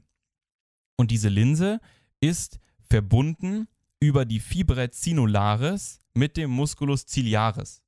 Und 0.96 1.10
diese 1.10 1.28
Linse 1.28 1.80
ist 2.20 2.58
verbunden 2.88 3.68
über 4.00 4.24
die 4.24 4.40
Fibra 4.40 4.90
cinularis 4.90 6.00
mit 6.14 6.36
dem 6.36 6.50
Musculus 6.50 7.06
ciliaris. 7.06 7.83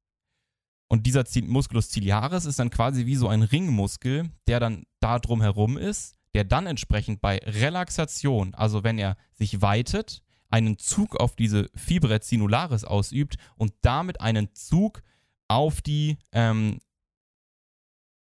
Und 0.88 1.06
dieser 1.06 1.24
Musculus 1.42 1.90
ciliaris 1.90 2.44
ist 2.44 2.58
dann 2.58 2.70
quasi 2.70 3.06
wie 3.06 3.16
so 3.16 3.28
ein 3.28 3.42
Ringmuskel, 3.42 4.30
der 4.46 4.60
dann 4.60 4.84
da 5.00 5.18
drum 5.18 5.42
herum 5.42 5.76
ist, 5.76 6.14
der 6.34 6.44
dann 6.44 6.66
entsprechend 6.66 7.20
bei 7.20 7.38
Relaxation, 7.38 8.54
also 8.54 8.84
wenn 8.84 8.98
er 8.98 9.16
sich 9.32 9.62
weitet, 9.62 10.22
einen 10.48 10.78
Zug 10.78 11.16
auf 11.16 11.34
diese 11.34 11.70
Fibra 11.74 12.20
cinularis 12.20 12.84
ausübt 12.84 13.36
und 13.56 13.72
damit 13.82 14.20
einen 14.20 14.54
Zug 14.54 15.02
auf 15.48 15.82
die, 15.82 16.18
ähm, 16.32 16.78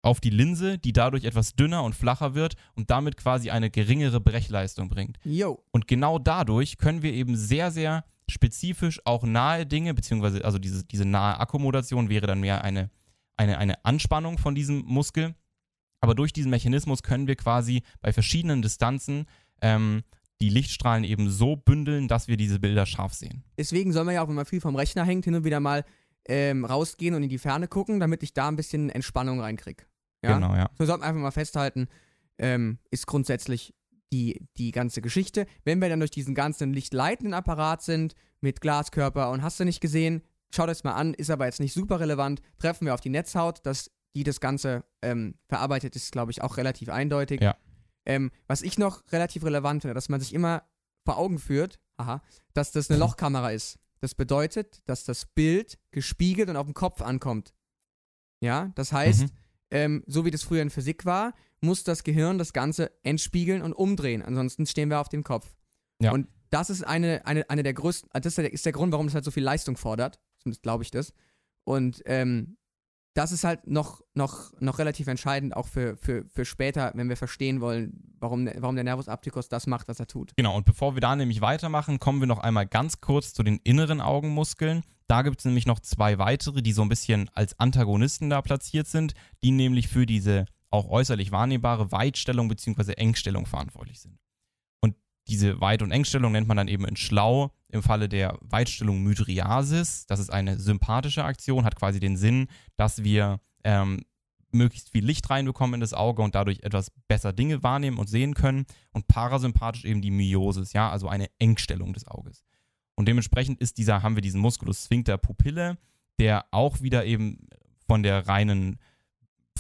auf 0.02 0.20
die 0.20 0.30
Linse, 0.30 0.78
die 0.78 0.92
dadurch 0.92 1.24
etwas 1.24 1.54
dünner 1.56 1.82
und 1.82 1.94
flacher 1.94 2.34
wird 2.34 2.54
und 2.74 2.90
damit 2.90 3.16
quasi 3.16 3.50
eine 3.50 3.70
geringere 3.70 4.20
Brechleistung 4.20 4.88
bringt. 4.88 5.18
Yo. 5.24 5.62
Und 5.72 5.88
genau 5.88 6.18
dadurch 6.18 6.78
können 6.78 7.02
wir 7.02 7.12
eben 7.12 7.36
sehr, 7.36 7.70
sehr 7.70 8.04
spezifisch 8.28 9.00
auch 9.04 9.24
nahe 9.24 9.66
Dinge, 9.66 9.94
beziehungsweise 9.94 10.44
also 10.44 10.58
diese, 10.58 10.84
diese 10.84 11.04
nahe 11.04 11.38
Akkommodation 11.38 12.08
wäre 12.08 12.26
dann 12.26 12.40
mehr 12.40 12.64
eine, 12.64 12.90
eine, 13.36 13.58
eine 13.58 13.84
Anspannung 13.84 14.38
von 14.38 14.54
diesem 14.54 14.84
Muskel. 14.84 15.34
Aber 16.00 16.14
durch 16.14 16.32
diesen 16.32 16.50
Mechanismus 16.50 17.02
können 17.02 17.26
wir 17.26 17.36
quasi 17.36 17.82
bei 18.00 18.12
verschiedenen 18.12 18.62
Distanzen 18.62 19.26
ähm, 19.62 20.02
die 20.40 20.50
Lichtstrahlen 20.50 21.04
eben 21.04 21.30
so 21.30 21.56
bündeln, 21.56 22.08
dass 22.08 22.28
wir 22.28 22.36
diese 22.36 22.60
Bilder 22.60 22.84
scharf 22.84 23.14
sehen. 23.14 23.44
Deswegen 23.56 23.92
soll 23.92 24.04
man 24.04 24.14
ja 24.14 24.22
auch, 24.22 24.28
wenn 24.28 24.34
man 24.34 24.44
viel 24.44 24.60
vom 24.60 24.76
Rechner 24.76 25.04
hängt, 25.04 25.24
hin 25.24 25.34
und 25.34 25.44
wieder 25.44 25.60
mal 25.60 25.84
ähm, 26.28 26.64
rausgehen 26.64 27.14
und 27.14 27.22
in 27.22 27.28
die 27.28 27.38
Ferne 27.38 27.68
gucken, 27.68 28.00
damit 28.00 28.22
ich 28.22 28.34
da 28.34 28.48
ein 28.48 28.56
bisschen 28.56 28.90
Entspannung 28.90 29.40
reinkriege. 29.40 29.84
Ja? 30.22 30.34
Genau, 30.34 30.54
ja. 30.54 30.68
So 30.78 30.84
sollten 30.84 31.02
wir 31.02 31.08
einfach 31.08 31.22
mal 31.22 31.30
festhalten, 31.30 31.88
ähm, 32.38 32.78
ist 32.90 33.06
grundsätzlich 33.06 33.74
die, 34.12 34.46
die 34.56 34.70
ganze 34.72 35.02
Geschichte. 35.02 35.46
Wenn 35.64 35.80
wir 35.80 35.88
dann 35.88 35.98
durch 36.00 36.10
diesen 36.10 36.34
ganzen 36.34 36.72
lichtleitenden 36.72 37.34
Apparat 37.34 37.82
sind, 37.82 38.14
mit 38.40 38.60
Glaskörper 38.60 39.30
und 39.30 39.42
hast 39.42 39.58
du 39.58 39.64
nicht 39.64 39.80
gesehen, 39.80 40.22
schaut 40.54 40.68
euch 40.68 40.84
mal 40.84 40.94
an, 40.94 41.14
ist 41.14 41.30
aber 41.30 41.46
jetzt 41.46 41.60
nicht 41.60 41.72
super 41.72 42.00
relevant, 42.00 42.40
treffen 42.58 42.86
wir 42.86 42.94
auf 42.94 43.00
die 43.00 43.08
Netzhaut, 43.10 43.64
dass 43.64 43.90
die 44.14 44.24
das 44.24 44.40
Ganze 44.40 44.84
ähm, 45.02 45.34
verarbeitet, 45.48 45.96
ist, 45.96 46.12
glaube 46.12 46.30
ich, 46.30 46.42
auch 46.42 46.56
relativ 46.56 46.88
eindeutig. 46.88 47.40
Ja. 47.40 47.56
Ähm, 48.04 48.30
was 48.46 48.62
ich 48.62 48.78
noch 48.78 49.02
relativ 49.10 49.44
relevant 49.44 49.82
finde, 49.82 49.94
dass 49.94 50.08
man 50.08 50.20
sich 50.20 50.32
immer 50.32 50.62
vor 51.04 51.18
Augen 51.18 51.38
führt, 51.38 51.80
aha, 51.96 52.22
dass 52.54 52.72
das 52.72 52.88
eine 52.90 52.98
Lochkamera 53.00 53.50
ist. 53.50 53.78
Das 54.00 54.14
bedeutet, 54.14 54.82
dass 54.86 55.04
das 55.04 55.26
Bild 55.26 55.78
gespiegelt 55.90 56.48
und 56.48 56.56
auf 56.56 56.66
den 56.66 56.74
Kopf 56.74 57.02
ankommt. 57.02 57.54
Ja, 58.40 58.70
das 58.74 58.92
heißt, 58.92 59.22
Mhm. 59.22 59.30
ähm, 59.70 60.04
so 60.06 60.24
wie 60.24 60.30
das 60.30 60.42
früher 60.42 60.62
in 60.62 60.70
Physik 60.70 61.04
war, 61.04 61.34
muss 61.60 61.84
das 61.84 62.04
Gehirn 62.04 62.38
das 62.38 62.52
Ganze 62.52 62.90
entspiegeln 63.02 63.62
und 63.62 63.72
umdrehen. 63.72 64.22
Ansonsten 64.22 64.66
stehen 64.66 64.90
wir 64.90 65.00
auf 65.00 65.08
dem 65.08 65.24
Kopf. 65.24 65.56
Ja. 66.00 66.12
Und 66.12 66.28
das 66.50 66.70
ist 66.70 66.86
eine, 66.86 67.26
eine, 67.26 67.48
eine 67.50 67.62
der 67.62 67.74
größten, 67.74 68.10
das 68.12 68.26
ist 68.26 68.38
der, 68.38 68.52
ist 68.52 68.64
der 68.64 68.72
Grund, 68.72 68.92
warum 68.92 69.06
das 69.06 69.14
halt 69.14 69.24
so 69.24 69.30
viel 69.30 69.42
Leistung 69.42 69.76
fordert. 69.76 70.20
Zumindest 70.38 70.62
glaube 70.62 70.84
ich 70.84 70.90
das. 70.90 71.12
Und 71.64 72.02
ähm, 72.06 72.56
das 73.16 73.32
ist 73.32 73.44
halt 73.44 73.66
noch, 73.66 74.02
noch, 74.14 74.52
noch 74.60 74.78
relativ 74.78 75.06
entscheidend, 75.06 75.56
auch 75.56 75.66
für, 75.66 75.96
für, 75.96 76.26
für 76.28 76.44
später, 76.44 76.92
wenn 76.94 77.08
wir 77.08 77.16
verstehen 77.16 77.62
wollen, 77.62 78.14
warum, 78.20 78.46
warum 78.58 78.74
der 78.74 78.84
Nervus 78.84 79.08
opticus 79.08 79.48
das 79.48 79.66
macht, 79.66 79.88
was 79.88 79.98
er 79.98 80.06
tut. 80.06 80.32
Genau, 80.36 80.54
und 80.54 80.66
bevor 80.66 80.94
wir 80.94 81.00
da 81.00 81.16
nämlich 81.16 81.40
weitermachen, 81.40 81.98
kommen 81.98 82.20
wir 82.20 82.26
noch 82.26 82.40
einmal 82.40 82.66
ganz 82.66 83.00
kurz 83.00 83.32
zu 83.32 83.42
den 83.42 83.58
inneren 83.64 84.02
Augenmuskeln. 84.02 84.82
Da 85.06 85.22
gibt 85.22 85.38
es 85.38 85.46
nämlich 85.46 85.66
noch 85.66 85.80
zwei 85.80 86.18
weitere, 86.18 86.62
die 86.62 86.72
so 86.72 86.82
ein 86.82 86.90
bisschen 86.90 87.30
als 87.32 87.58
Antagonisten 87.58 88.28
da 88.28 88.42
platziert 88.42 88.86
sind, 88.86 89.14
die 89.42 89.50
nämlich 89.50 89.88
für 89.88 90.04
diese 90.04 90.44
auch 90.70 90.88
äußerlich 90.88 91.32
wahrnehmbare 91.32 91.92
Weitstellung 91.92 92.48
bzw. 92.48 92.92
Engstellung 92.92 93.46
verantwortlich 93.46 94.00
sind. 94.00 94.18
Und 94.80 94.96
diese 95.28 95.60
Weit- 95.60 95.82
und 95.82 95.90
Engstellung 95.90 96.32
nennt 96.32 96.48
man 96.48 96.56
dann 96.56 96.68
eben 96.68 96.84
in 96.84 96.96
Schlau 96.96 97.52
im 97.68 97.82
Falle 97.82 98.08
der 98.08 98.38
Weitstellung 98.40 99.02
Mydriasis. 99.02 100.06
Das 100.06 100.20
ist 100.20 100.30
eine 100.30 100.58
sympathische 100.58 101.24
Aktion, 101.24 101.64
hat 101.64 101.76
quasi 101.76 102.00
den 102.00 102.16
Sinn, 102.16 102.48
dass 102.76 103.02
wir 103.02 103.40
ähm, 103.64 104.04
möglichst 104.52 104.90
viel 104.90 105.04
Licht 105.04 105.28
reinbekommen 105.28 105.74
in 105.74 105.80
das 105.80 105.94
Auge 105.94 106.22
und 106.22 106.34
dadurch 106.34 106.60
etwas 106.62 106.90
besser 107.08 107.32
Dinge 107.32 107.62
wahrnehmen 107.62 107.98
und 107.98 108.08
sehen 108.08 108.34
können. 108.34 108.66
Und 108.92 109.08
parasympathisch 109.08 109.84
eben 109.84 110.02
die 110.02 110.10
Myosis, 110.10 110.72
ja, 110.72 110.90
also 110.90 111.08
eine 111.08 111.28
Engstellung 111.38 111.92
des 111.92 112.06
Auges. 112.06 112.44
Und 112.94 113.06
dementsprechend 113.06 113.60
ist 113.60 113.78
dieser, 113.78 114.02
haben 114.02 114.14
wir 114.16 114.22
diesen 114.22 114.40
Musculus 114.40 114.84
sphincter 114.84 115.18
Pupille, 115.18 115.76
der 116.18 116.46
auch 116.50 116.80
wieder 116.80 117.04
eben 117.04 117.48
von 117.86 118.02
der 118.02 118.26
reinen 118.26 118.78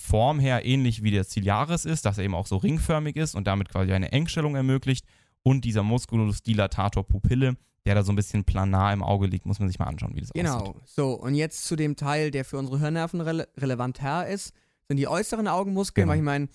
Form 0.06 0.38
her 0.38 0.64
ähnlich 0.64 1.02
wie 1.02 1.10
der 1.10 1.24
Ciliaris 1.24 1.84
ist, 1.84 2.04
dass 2.04 2.18
er 2.18 2.24
eben 2.24 2.34
auch 2.34 2.46
so 2.46 2.56
ringförmig 2.56 3.16
ist 3.16 3.34
und 3.34 3.46
damit 3.46 3.68
quasi 3.68 3.92
eine 3.92 4.12
Engstellung 4.12 4.54
ermöglicht. 4.54 5.04
Und 5.42 5.64
dieser 5.64 5.82
Musculus 5.82 6.42
dilatator 6.42 7.06
Pupille, 7.06 7.56
der 7.84 7.94
da 7.94 8.02
so 8.02 8.12
ein 8.12 8.16
bisschen 8.16 8.44
planar 8.44 8.92
im 8.92 9.02
Auge 9.02 9.26
liegt, 9.26 9.46
muss 9.46 9.58
man 9.58 9.68
sich 9.68 9.78
mal 9.78 9.86
anschauen, 9.86 10.14
wie 10.14 10.20
das 10.20 10.32
genau. 10.32 10.54
aussieht. 10.54 10.72
Genau. 10.74 10.84
So, 10.84 11.12
und 11.12 11.34
jetzt 11.34 11.64
zu 11.64 11.76
dem 11.76 11.96
Teil, 11.96 12.30
der 12.30 12.44
für 12.44 12.56
unsere 12.56 12.78
Hirnnerven 12.78 13.20
rele 13.20 13.48
relevant 13.56 14.00
her 14.00 14.26
ist, 14.26 14.52
sind 14.88 14.96
die 14.96 15.08
äußeren 15.08 15.48
Augenmuskeln. 15.48 16.04
Genau. 16.04 16.12
Weil 16.12 16.18
ich 16.18 16.24
meine, 16.24 16.48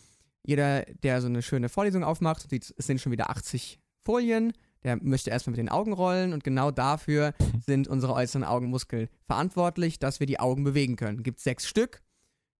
jeder, 0.43 0.83
der 1.03 1.21
so 1.21 1.27
eine 1.27 1.41
schöne 1.41 1.69
Vorlesung 1.69 2.03
aufmacht, 2.03 2.49
sieht, 2.49 2.73
es 2.77 2.87
sind 2.87 2.99
schon 2.99 3.11
wieder 3.11 3.29
80 3.29 3.79
Folien, 4.03 4.53
der 4.83 4.97
möchte 4.97 5.29
erstmal 5.29 5.51
mit 5.51 5.59
den 5.59 5.69
Augen 5.69 5.93
rollen 5.93 6.33
und 6.33 6.43
genau 6.43 6.71
dafür 6.71 7.33
sind 7.65 7.87
unsere 7.87 8.13
äußeren 8.13 8.43
Augenmuskeln 8.43 9.09
verantwortlich, 9.25 9.99
dass 9.99 10.19
wir 10.19 10.27
die 10.27 10.39
Augen 10.39 10.63
bewegen 10.63 10.95
können. 10.95 11.19
Es 11.19 11.23
gibt 11.23 11.39
sechs 11.39 11.67
Stück, 11.67 12.01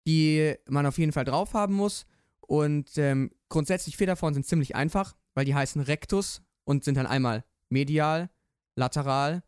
die 0.06 0.56
man 0.68 0.86
auf 0.86 0.98
jeden 0.98 1.12
Fall 1.12 1.26
drauf 1.26 1.54
haben 1.54 1.74
muss. 1.74 2.06
Und 2.42 2.98
ähm, 2.98 3.32
grundsätzlich 3.50 3.98
vier 3.98 4.08
davon 4.08 4.34
sind 4.34 4.46
ziemlich 4.46 4.76
einfach, 4.76 5.16
weil 5.34 5.46
die 5.46 5.56
heißen 5.56 5.82
Rectus 5.82 6.42
und 6.64 6.84
sind 6.84 6.96
dann 6.96 7.08
einmal 7.08 7.44
medial, 7.70 8.30
lateral 8.76 9.44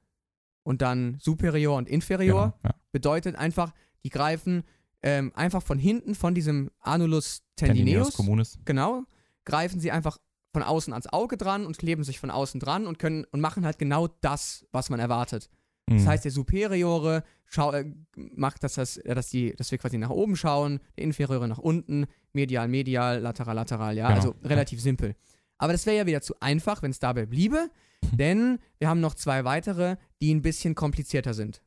und 0.64 0.82
dann 0.82 1.18
superior 1.20 1.78
und 1.78 1.90
inferior. 1.90 2.54
Genau, 2.62 2.74
ja. 2.74 2.80
Bedeutet 2.92 3.36
einfach, 3.36 3.74
die 4.04 4.10
greifen 4.10 4.64
ähm, 5.02 5.32
einfach 5.36 5.62
von 5.62 5.78
hinten 5.78 6.16
von 6.16 6.34
diesem 6.34 6.72
Anulus 6.80 7.44
Tendinus 7.56 7.78
tendineus, 7.78 8.14
communis. 8.14 8.60
genau, 8.64 9.04
greifen 9.44 9.80
sie 9.80 9.92
einfach 9.92 10.18
von 10.54 10.64
außen 10.64 10.94
ans 10.94 11.08
Auge 11.08 11.36
dran 11.36 11.66
und 11.66 11.78
kleben 11.78 12.04
sich 12.04 12.20
von 12.20 12.32
außen 12.32 12.60
dran 12.60 12.88
und 12.88 13.00
können 13.00 13.26
und 13.26 13.42
machen 13.42 13.66
halt 13.66 13.80
genau 13.80 14.08
das, 14.08 14.66
was 14.72 14.90
man 14.90 15.00
erwartet. 15.00 15.50
Das 15.88 16.04
Mhm. 16.04 16.08
heißt, 16.08 16.24
der 16.26 16.32
Superiore 16.32 17.24
äh, 17.58 17.84
macht, 18.16 18.64
dass, 18.64 18.76
das, 18.76 18.98
äh, 18.98 19.14
dass, 19.14 19.30
die, 19.30 19.54
dass 19.56 19.72
wir 19.72 19.78
quasi 19.78 19.98
nach 19.98 20.10
oben 20.10 20.36
schauen, 20.36 20.80
der 20.98 21.04
Inferiore 21.04 21.48
nach 21.48 21.58
unten, 21.60 22.06
medial, 22.32 22.68
medial, 22.68 23.20
lateral, 23.20 23.56
lateral, 23.56 23.98
ja. 23.98 24.08
Genau. 24.08 24.20
Also 24.20 24.36
relativ 24.44 24.82
simpel. 24.82 25.16
Aber 25.58 25.72
das 25.74 25.86
wäre 25.86 25.98
ja 25.98 26.06
wieder 26.06 26.22
zu 26.22 26.34
einfach, 26.40 26.82
wenn 26.82 26.92
es 26.92 27.00
dabei 27.00 27.26
bliebe, 27.26 27.70
denn 28.14 28.60
wir 28.80 28.90
haben 28.90 29.02
noch 29.02 29.14
zwei 29.14 29.46
weitere, 29.46 29.98
die 30.22 30.34
ein 30.34 30.42
bisschen 30.42 30.76
komplizierter 30.76 31.34
sind. 31.34 31.62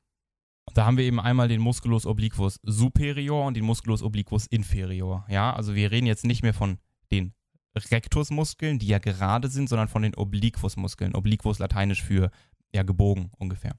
Da 0.75 0.85
haben 0.85 0.96
wir 0.96 1.04
eben 1.04 1.20
einmal 1.20 1.49
den 1.49 1.61
Musculus 1.61 2.06
obliquus 2.06 2.58
superior 2.64 3.46
und 3.46 3.54
den 3.56 3.64
Musculus 3.64 4.02
obliquus 4.02 4.46
inferior. 4.46 5.25
Ja, 5.28 5.54
also 5.54 5.75
wir 5.75 5.90
reden 5.92 6.06
jetzt 6.06 6.25
nicht 6.25 6.42
mehr 6.42 6.54
von 6.54 6.78
den 7.12 7.32
Rectusmuskeln, 7.76 8.78
die 8.78 8.88
ja 8.88 8.99
gerade 8.99 9.49
sind, 9.49 9.68
sondern 9.68 9.88
von 9.88 10.02
den 10.02 10.14
Obliquusmuskeln. 10.14 11.14
Obliquus 11.14 11.58
lateinisch 11.58 12.02
für 12.02 12.30
ja 12.75 12.82
gebogen 12.82 13.30
ungefähr. 13.38 13.76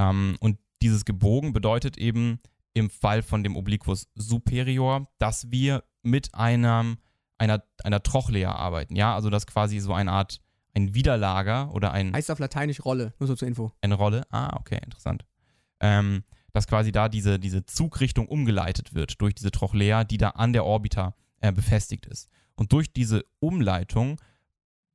Ähm, 0.00 0.36
und 0.40 0.58
dieses 0.82 1.04
gebogen 1.04 1.52
bedeutet 1.52 1.98
eben 1.98 2.38
im 2.72 2.88
Fall 2.88 3.22
von 3.22 3.44
dem 3.44 3.56
Obliquus 3.56 4.08
superior, 4.14 5.08
dass 5.18 5.50
wir 5.50 5.84
mit 6.02 6.34
einem, 6.34 6.98
einer, 7.36 7.62
einer 7.84 8.02
Trochlea 8.02 8.50
arbeiten. 8.52 8.96
Ja, 8.96 9.14
also 9.14 9.28
dass 9.28 9.46
quasi 9.46 9.78
so 9.80 9.92
eine 9.92 10.12
Art 10.12 10.40
ein 10.72 10.94
Widerlager 10.94 11.74
oder 11.74 11.92
ein 11.92 12.14
Heißt 12.14 12.30
auf 12.30 12.38
Lateinisch 12.38 12.84
Rolle, 12.84 13.12
nur 13.18 13.26
so 13.26 13.34
zur 13.34 13.48
Info. 13.48 13.72
eine 13.82 13.94
Rolle. 13.94 14.22
Ah, 14.30 14.56
okay, 14.56 14.78
interessant. 14.82 15.26
Ähm, 15.80 16.24
dass 16.52 16.66
quasi 16.66 16.92
da 16.92 17.08
diese, 17.08 17.38
diese 17.38 17.66
Zugrichtung 17.66 18.26
umgeleitet 18.28 18.94
wird 18.94 19.20
durch 19.20 19.34
diese 19.34 19.50
Trochlea, 19.50 20.04
die 20.04 20.18
da 20.18 20.30
an 20.30 20.52
der 20.52 20.64
Orbita 20.64 21.14
äh, 21.40 21.52
befestigt 21.52 22.06
ist. 22.06 22.28
Und 22.54 22.72
durch 22.72 22.92
diese 22.92 23.24
Umleitung 23.40 24.20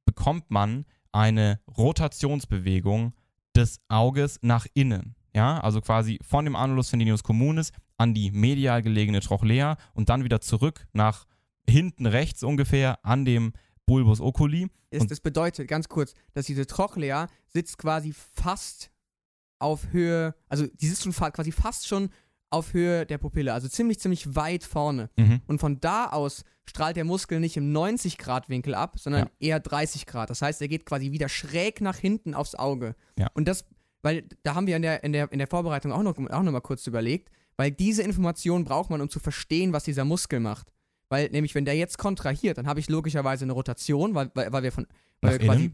bekommt 0.05 0.49
man 0.49 0.85
eine 1.11 1.59
Rotationsbewegung 1.77 3.13
des 3.55 3.79
Auges 3.87 4.39
nach 4.41 4.65
innen. 4.73 5.15
Ja, 5.33 5.59
also 5.59 5.81
quasi 5.81 6.17
von 6.21 6.45
dem 6.45 6.55
Anulus 6.55 6.89
tendinus 6.91 7.23
communis 7.23 7.71
an 7.97 8.13
die 8.13 8.31
medial 8.31 8.81
gelegene 8.81 9.19
Trochlea 9.19 9.77
und 9.93 10.07
dann 10.09 10.23
wieder 10.23 10.39
zurück 10.39 10.87
nach 10.93 11.25
hinten 11.69 12.05
rechts 12.05 12.43
ungefähr 12.43 13.03
an 13.05 13.25
dem 13.25 13.51
Bulbus 13.85 14.21
oculi. 14.21 14.67
Das, 14.91 15.01
Und- 15.01 15.11
das 15.11 15.19
bedeutet, 15.19 15.67
ganz 15.67 15.89
kurz, 15.89 16.13
dass 16.33 16.45
diese 16.45 16.65
Trochlea 16.67 17.27
sitzt 17.47 17.77
quasi 17.77 18.13
fast 18.13 18.91
auf 19.59 19.91
Höhe, 19.91 20.35
also 20.47 20.67
die 20.67 20.87
sitzt 20.87 21.03
schon 21.03 21.13
quasi 21.13 21.51
fast 21.51 21.87
schon 21.87 22.09
auf 22.55 22.73
Höhe 22.73 23.05
der 23.05 23.17
Pupille, 23.17 23.53
also 23.53 23.67
ziemlich, 23.67 23.99
ziemlich 23.99 24.35
weit 24.35 24.63
vorne. 24.63 25.09
Mhm. 25.17 25.41
Und 25.47 25.59
von 25.59 25.79
da 25.79 26.07
aus 26.07 26.43
strahlt 26.67 26.95
der 26.95 27.03
Muskel 27.03 27.39
nicht 27.39 27.57
im 27.57 27.73
90-Grad-Winkel 27.73 28.73
ab, 28.73 28.97
sondern 28.97 29.29
eher 29.39 29.59
30 29.59 30.05
Grad. 30.05 30.29
Das 30.29 30.41
heißt, 30.41 30.61
er 30.61 30.67
geht 30.67 30.85
quasi 30.85 31.11
wieder 31.11 31.29
schräg 31.29 31.81
nach 31.81 31.97
hinten 31.97 32.33
aufs 32.33 32.55
Auge. 32.55 32.95
Ja. 33.19 33.27
Und 33.33 33.47
das, 33.47 33.65
weil 34.01 34.23
da 34.43 34.55
haben 34.55 34.67
wir 34.67 34.75
in 34.75 34.81
der, 34.81 35.03
in 35.03 35.13
der, 35.13 35.31
in 35.31 35.37
der 35.37 35.47
Vorbereitung 35.47 35.91
auch 35.91 36.01
noch, 36.01 36.17
auch 36.17 36.43
noch 36.43 36.51
mal 36.51 36.61
kurz 36.61 36.87
überlegt, 36.87 37.29
weil 37.57 37.71
diese 37.71 38.01
Information 38.01 38.63
braucht 38.63 38.89
man, 38.89 39.01
um 39.01 39.09
zu 39.09 39.19
verstehen, 39.19 39.73
was 39.73 39.83
dieser 39.83 40.05
Muskel 40.05 40.39
macht. 40.39 40.71
Weil 41.09 41.29
nämlich, 41.29 41.53
wenn 41.53 41.65
der 41.65 41.75
jetzt 41.75 41.97
kontrahiert, 41.97 42.57
dann 42.57 42.67
habe 42.67 42.79
ich 42.79 42.89
logischerweise 42.89 43.45
eine 43.45 43.53
Rotation, 43.53 44.15
weil, 44.15 44.31
weil, 44.33 44.51
weil 44.51 44.63
wir 44.63 44.71
von, 44.71 44.87
weil 45.21 45.39
wir 45.39 45.47
quasi, 45.47 45.71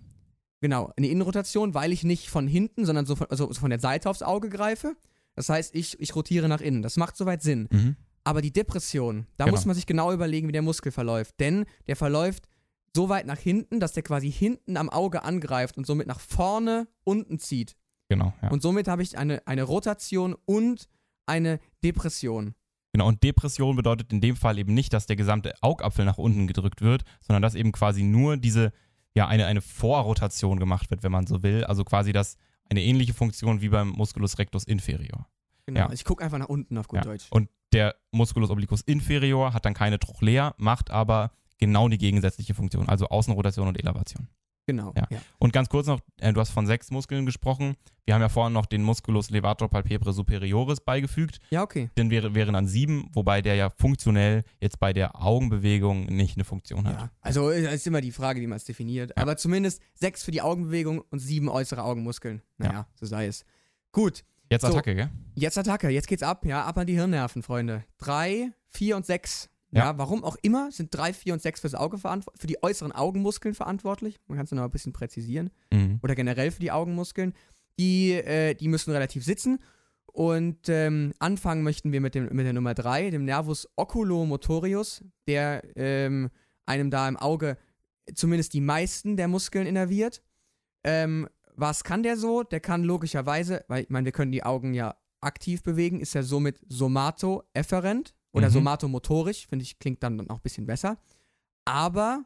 genau, 0.59 0.91
eine 0.97 1.07
Innenrotation, 1.07 1.73
weil 1.73 1.93
ich 1.93 2.03
nicht 2.03 2.29
von 2.29 2.47
hinten, 2.47 2.85
sondern 2.85 3.05
so 3.05 3.15
von, 3.15 3.27
also 3.29 3.47
so 3.51 3.61
von 3.61 3.69
der 3.69 3.79
Seite 3.79 4.09
aufs 4.09 4.23
Auge 4.23 4.49
greife. 4.49 4.95
Das 5.35 5.49
heißt, 5.49 5.75
ich, 5.75 5.99
ich 5.99 6.15
rotiere 6.15 6.47
nach 6.47 6.61
innen. 6.61 6.81
Das 6.81 6.97
macht 6.97 7.15
soweit 7.17 7.41
Sinn. 7.41 7.67
Mhm. 7.71 7.95
Aber 8.23 8.41
die 8.41 8.51
Depression, 8.53 9.25
da 9.37 9.45
Genau. 9.45 9.55
muss 9.55 9.65
man 9.65 9.75
sich 9.75 9.85
genau 9.85 10.11
überlegen, 10.11 10.47
wie 10.47 10.51
der 10.51 10.61
Muskel 10.61 10.91
verläuft. 10.91 11.39
Denn 11.39 11.65
der 11.87 11.95
verläuft 11.95 12.47
so 12.95 13.09
weit 13.09 13.25
nach 13.25 13.39
hinten, 13.39 13.79
dass 13.79 13.93
der 13.93 14.03
quasi 14.03 14.31
hinten 14.31 14.77
am 14.77 14.89
Auge 14.89 15.23
angreift 15.23 15.77
und 15.77 15.87
somit 15.87 16.07
nach 16.07 16.19
vorne 16.19 16.87
unten 17.03 17.39
zieht. 17.39 17.75
Genau, 18.09 18.33
ja. 18.41 18.49
Und 18.49 18.61
somit 18.61 18.87
habe 18.89 19.01
ich 19.01 19.17
eine, 19.17 19.41
eine 19.47 19.63
Rotation 19.63 20.35
und 20.45 20.87
eine 21.25 21.59
Depression. 21.83 22.53
Genau, 22.93 23.07
und 23.07 23.23
Depression 23.23 23.77
bedeutet 23.77 24.11
in 24.11 24.19
dem 24.19 24.35
Fall 24.35 24.59
eben 24.59 24.73
nicht, 24.73 24.91
dass 24.91 25.05
der 25.05 25.15
gesamte 25.15 25.53
Augapfel 25.61 26.03
nach 26.03 26.17
unten 26.17 26.45
gedrückt 26.45 26.81
wird, 26.81 27.03
sondern 27.21 27.41
dass 27.41 27.55
eben 27.55 27.71
quasi 27.71 28.03
nur 28.03 28.35
diese, 28.35 28.73
ja, 29.15 29.27
eine, 29.29 29.45
eine 29.45 29.61
Vorrotation 29.61 30.59
gemacht 30.59 30.91
wird, 30.91 31.01
wenn 31.01 31.11
man 31.13 31.25
so 31.25 31.41
will. 31.41 31.63
Also 31.63 31.85
quasi 31.85 32.11
das 32.11 32.35
eine 32.71 32.81
ähnliche 32.83 33.13
Funktion 33.13 33.61
wie 33.61 33.69
beim 33.69 33.89
Musculus 33.89 34.39
rectus 34.39 34.63
inferior. 34.63 35.27
Genau. 35.65 35.79
Ja. 35.79 35.85
Also 35.85 35.93
ich 35.93 36.05
gucke 36.05 36.23
einfach 36.23 36.39
nach 36.39 36.49
unten 36.49 36.77
auf 36.77 36.87
gut 36.87 36.97
Ja. 36.97 37.03
Deutsch. 37.03 37.27
Und 37.29 37.49
der 37.73 37.95
Musculus 38.11 38.49
obliquus 38.49 38.81
inferior 38.81 39.53
hat 39.53 39.65
dann 39.65 39.73
keine 39.73 39.99
Trochlea, 39.99 40.55
macht 40.57 40.89
aber 40.89 41.31
genau 41.57 41.87
die 41.87 41.97
gegensätzliche 41.97 42.53
Funktion, 42.53 42.89
also 42.89 43.07
Außenrotation 43.07 43.67
und 43.67 43.79
Elevation. 43.79 44.27
Genau. 44.77 44.93
Ja. 44.95 45.19
Und 45.39 45.53
ganz 45.53 45.69
kurz 45.69 45.87
noch, 45.87 45.99
äh, 46.19 46.31
du 46.33 46.39
hast 46.39 46.51
von 46.51 46.65
sechs 46.65 46.91
Muskeln 46.91 47.25
gesprochen. 47.25 47.75
Wir 48.05 48.15
haben 48.15 48.21
ja 48.21 48.29
vorhin 48.29 48.53
noch 48.53 48.65
den 48.65 48.83
Musculus 48.83 49.29
levator 49.29 49.69
palpebre 49.69 50.11
superioris 50.13 50.81
beigefügt. 50.81 51.39
ja, 51.49 51.61
okay. 51.61 51.89
Den 51.97 52.09
wäre, 52.09 52.33
wären 52.33 52.53
dann 52.53 52.67
sieben, 52.67 53.09
wobei 53.13 53.41
der 53.41 53.55
ja 53.55 53.69
funktionell 53.69 54.43
jetzt 54.59 54.79
bei 54.79 54.93
der 54.93 55.21
Augenbewegung 55.21 56.05
nicht 56.05 56.37
eine 56.37 56.43
Funktion 56.43 56.87
hat. 56.87 56.93
Ja. 56.99 57.11
Also 57.21 57.49
es 57.51 57.71
ist 57.73 57.87
immer 57.87 58.01
die 58.01 58.11
Frage, 58.11 58.41
wie 58.41 58.47
man 58.47 58.57
es 58.57 58.65
definiert. 58.65 59.17
Aber 59.17 59.37
zumindest 59.37 59.81
sechs 59.93 60.23
für 60.23 60.31
die 60.31 60.41
Augenbewegung 60.41 60.99
und 61.09 61.19
sieben 61.19 61.49
äußere 61.49 61.83
Augenmuskeln. 61.83 62.41
Naja, 62.57 62.87
so 62.95 63.05
sei 63.05 63.27
es. 63.27 63.45
Gut, 63.91 64.23
Jetzt 64.51 64.63
So. 64.63 64.67
Attacke, 64.67 64.95
gell? 64.95 65.09
Jetzt 65.33 65.57
Attacke, 65.57 65.89
jetzt 65.89 66.07
geht's 66.07 66.23
ab, 66.23 66.45
ja, 66.45 66.65
ab 66.65 66.77
an 66.77 66.85
die 66.85 66.93
Hirnnerven, 66.95 67.41
Freunde. 67.41 67.85
Drei, 67.97 68.51
vier 68.67 68.97
und 68.97 69.05
sechs. 69.05 69.49
Ja, 69.73 69.85
Ja. 69.91 69.97
warum 69.97 70.23
auch 70.23 70.35
immer 70.41 70.71
sind 70.71 70.93
drei, 70.93 71.13
vier 71.13 71.33
und 71.33 71.41
sechs 71.41 71.61
fürs 71.61 71.75
Auge 71.75 71.97
verantwortlich, 71.97 72.41
für 72.41 72.47
die 72.47 72.61
äußeren 72.61 72.91
Augenmuskeln 72.91 73.55
verantwortlich. 73.55 74.19
Man 74.27 74.37
kann 74.37 74.45
es 74.45 74.51
noch 74.51 74.63
ein 74.63 74.71
bisschen 74.71 74.93
präzisieren. 74.93 75.49
Mhm. 75.71 75.99
Oder 76.03 76.13
generell 76.15 76.51
für 76.51 76.59
die 76.59 76.71
Augenmuskeln. 76.71 77.33
Die, 77.79 78.11
äh, 78.11 78.53
die 78.53 78.67
müssen 78.67 78.91
relativ 78.91 79.23
sitzen. 79.23 79.59
Und 80.13 80.67
ähm, 80.67 81.13
anfangen 81.19 81.63
möchten 81.63 81.93
wir 81.93 82.01
mit, 82.01 82.15
dem, 82.15 82.25
mit 82.35 82.45
der 82.45 82.51
Nummer 82.53 82.73
drei, 82.73 83.09
dem 83.11 83.23
Nervus 83.23 83.67
oculomotorius, 83.77 85.03
der 85.27 85.63
ähm, 85.77 86.29
einem 86.65 86.91
da 86.91 87.07
im 87.07 87.15
Auge 87.15 87.57
zumindest 88.13 88.53
die 88.53 88.59
meisten 88.61 89.15
der 89.15 89.29
Muskeln 89.29 89.67
innerviert. 89.67 90.21
Ähm, 90.83 91.29
was 91.55 91.83
kann 91.85 92.03
der 92.03 92.17
so? 92.17 92.43
Der 92.43 92.59
kann 92.59 92.83
logischerweise, 92.83 93.63
weil 93.69 93.83
ich 93.83 93.89
meine, 93.89 94.03
wir 94.05 94.11
können 94.11 94.31
die 94.33 94.43
Augen 94.43 94.73
ja 94.73 94.95
aktiv 95.21 95.63
bewegen, 95.63 96.01
ist 96.01 96.15
er 96.15 96.23
somit 96.23 96.59
somatoefferent 96.67 98.13
oder 98.33 98.47
Mhm. 98.49 98.53
somatomotorisch, 98.53 99.47
finde 99.47 99.63
ich, 99.63 99.79
klingt 99.79 100.01
dann 100.03 100.29
auch 100.29 100.35
ein 100.37 100.41
bisschen 100.41 100.65
besser. 100.65 100.97
Aber 101.65 102.23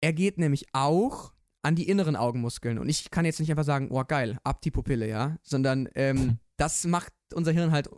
er 0.00 0.12
geht 0.12 0.38
nämlich 0.38 0.66
auch 0.72 1.32
an 1.62 1.74
die 1.74 1.88
inneren 1.88 2.16
Augenmuskeln. 2.16 2.78
Und 2.78 2.88
ich 2.88 3.10
kann 3.10 3.24
jetzt 3.24 3.40
nicht 3.40 3.50
einfach 3.50 3.64
sagen, 3.64 3.88
oh 3.90 4.04
geil, 4.04 4.38
ab 4.44 4.60
die 4.62 4.70
Pupille, 4.70 5.08
ja, 5.08 5.36
sondern 5.42 5.88
ähm, 5.94 6.38
das 6.56 6.84
macht 6.84 7.12
unser 7.34 7.52
Hirn 7.52 7.72
halt 7.72 7.88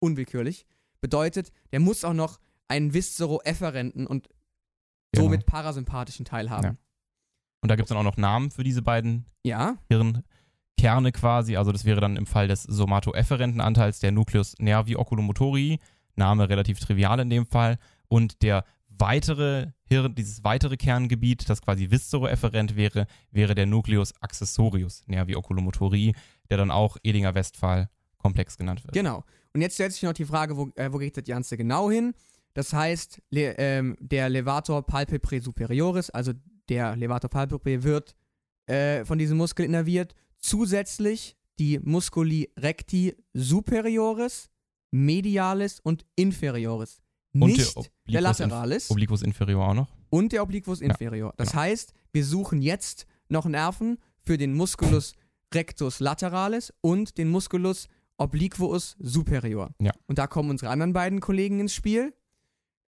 unwillkürlich. 0.00 0.66
Bedeutet, 1.00 1.50
der 1.72 1.80
muss 1.80 2.04
auch 2.04 2.12
noch 2.12 2.40
einen 2.68 2.92
viszero-efferenten 2.94 4.06
und 4.06 4.28
Genau. 5.12 5.24
somit 5.24 5.44
parasympathischen 5.44 6.24
Teil 6.24 6.50
haben. 6.50 6.62
Ja. 6.64 6.76
Und 7.62 7.68
da 7.68 7.74
gibt 7.74 7.86
es 7.86 7.88
dann 7.88 7.98
auch 7.98 8.04
noch 8.08 8.16
Namen 8.16 8.52
für 8.52 8.62
diese 8.62 8.80
beiden 8.80 9.26
Ja, 9.44 9.76
Hirnkerne 9.88 11.10
quasi. 11.10 11.56
Also 11.56 11.72
das 11.72 11.84
wäre 11.84 12.00
dann 12.00 12.16
im 12.16 12.26
Fall 12.26 12.46
des 12.46 12.62
somatoefferenten 12.62 13.60
Anteils 13.60 13.98
der 13.98 14.12
Nucleus 14.12 14.54
nervi 14.60 14.94
oculomotorii, 14.94 15.80
Name 16.20 16.48
relativ 16.48 16.78
trivial 16.78 17.18
in 17.20 17.30
dem 17.30 17.46
Fall, 17.46 17.78
und 18.08 18.42
der 18.42 18.64
weitere 18.88 19.68
Hirn, 19.84 20.14
dieses 20.14 20.44
weitere 20.44 20.76
Kerngebiet, 20.76 21.48
das 21.48 21.62
quasi 21.62 21.90
viszeroefferent 21.90 22.76
wäre, 22.76 23.06
wäre 23.30 23.54
der 23.54 23.66
Nucleus 23.66 24.12
accessorius 24.20 25.02
nervi 25.06 25.34
oculomotorii, 25.34 26.14
der 26.48 26.58
dann 26.58 26.70
auch 26.70 26.96
Edinger 27.02 27.34
Westphal 27.34 27.88
Komplex 28.18 28.58
genannt 28.58 28.84
wird. 28.84 28.92
Genau. 28.92 29.24
Und 29.54 29.62
jetzt 29.62 29.74
stellt 29.74 29.92
sich 29.92 30.02
noch 30.02 30.12
die 30.12 30.26
Frage, 30.26 30.56
wo, 30.56 30.70
äh, 30.76 30.92
wo 30.92 30.98
geht 30.98 31.16
das 31.16 31.24
Ganze 31.24 31.56
genau 31.56 31.90
hin? 31.90 32.12
Das 32.54 32.72
heißt, 32.72 33.22
le, 33.30 33.54
ähm, 33.58 33.96
der 34.00 34.28
Levator 34.28 34.84
palpebrae 34.84 35.40
superioris, 35.40 36.10
also 36.10 36.32
der 36.68 36.96
Levator 36.96 37.30
palpebrae 37.30 37.82
wird 37.82 38.14
äh, 38.66 39.04
von 39.04 39.18
diesem 39.18 39.38
Muskel 39.38 39.64
innerviert. 39.64 40.14
Zusätzlich 40.38 41.36
die 41.58 41.78
Musculi 41.78 42.50
recti 42.58 43.14
superioris, 43.34 44.50
medialis 44.90 45.80
und 45.80 46.06
inferioris. 46.16 47.00
Und 47.32 47.40
Nicht 47.50 47.58
der 47.58 47.66
der, 47.66 47.76
Obliquus 47.76 48.22
lateralis 48.22 48.90
Obliquus 48.90 49.22
inferior 49.22 49.68
auch 49.68 49.74
noch. 49.74 49.88
und 50.10 50.32
der 50.32 50.42
Obliquus 50.42 50.80
inferior. 50.80 51.32
Das 51.36 51.50
genau. 51.50 51.62
heißt, 51.62 51.92
wir 52.12 52.24
suchen 52.24 52.60
jetzt 52.60 53.06
noch 53.28 53.46
Nerven 53.46 53.98
für 54.20 54.36
den 54.36 54.54
Musculus 54.54 55.14
rectus 55.54 56.00
lateralis 56.00 56.72
und 56.80 57.18
den 57.18 57.28
Musculus 57.30 57.88
obliquus 58.18 58.96
superior. 58.98 59.70
Ja. 59.80 59.92
Und 60.06 60.18
da 60.18 60.26
kommen 60.26 60.50
unsere 60.50 60.70
anderen 60.70 60.92
beiden 60.92 61.20
Kollegen 61.20 61.60
ins 61.60 61.74
Spiel. 61.74 62.12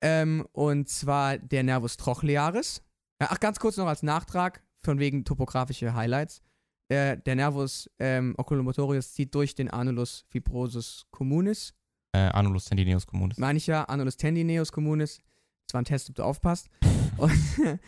Ähm, 0.01 0.47
und 0.53 0.89
zwar 0.89 1.38
der 1.38 1.63
Nervus 1.63 1.97
trochlearis. 1.97 2.81
Ja, 3.21 3.27
Ach, 3.31 3.39
ganz 3.39 3.59
kurz 3.59 3.77
noch 3.77 3.88
als 3.88 4.01
Nachtrag, 4.01 4.63
von 4.81 4.97
wegen 4.97 5.25
topografische 5.25 5.93
Highlights. 5.93 6.41
Äh, 6.88 7.17
der 7.17 7.35
Nervus 7.35 7.89
ähm, 7.99 8.33
oculomotorius 8.38 9.13
zieht 9.13 9.35
durch 9.35 9.55
den 9.55 9.69
Anulus 9.69 10.25
fibrosus 10.29 11.05
communis. 11.12 11.73
Äh, 12.12 12.19
Anulus 12.30 12.65
tendineus 12.65 13.06
communis. 13.06 13.38
Meine 13.38 13.58
ich 13.58 13.67
ja, 13.67 13.84
Anulus 13.84 14.17
tendineus 14.17 14.72
communis. 14.72 15.19
Das 15.67 15.74
war 15.76 15.82
ein 15.82 15.86
Test, 15.86 16.10
ob 16.10 16.15
du 16.15 16.24
aufpasst. 16.24 16.69
Und, 17.17 17.32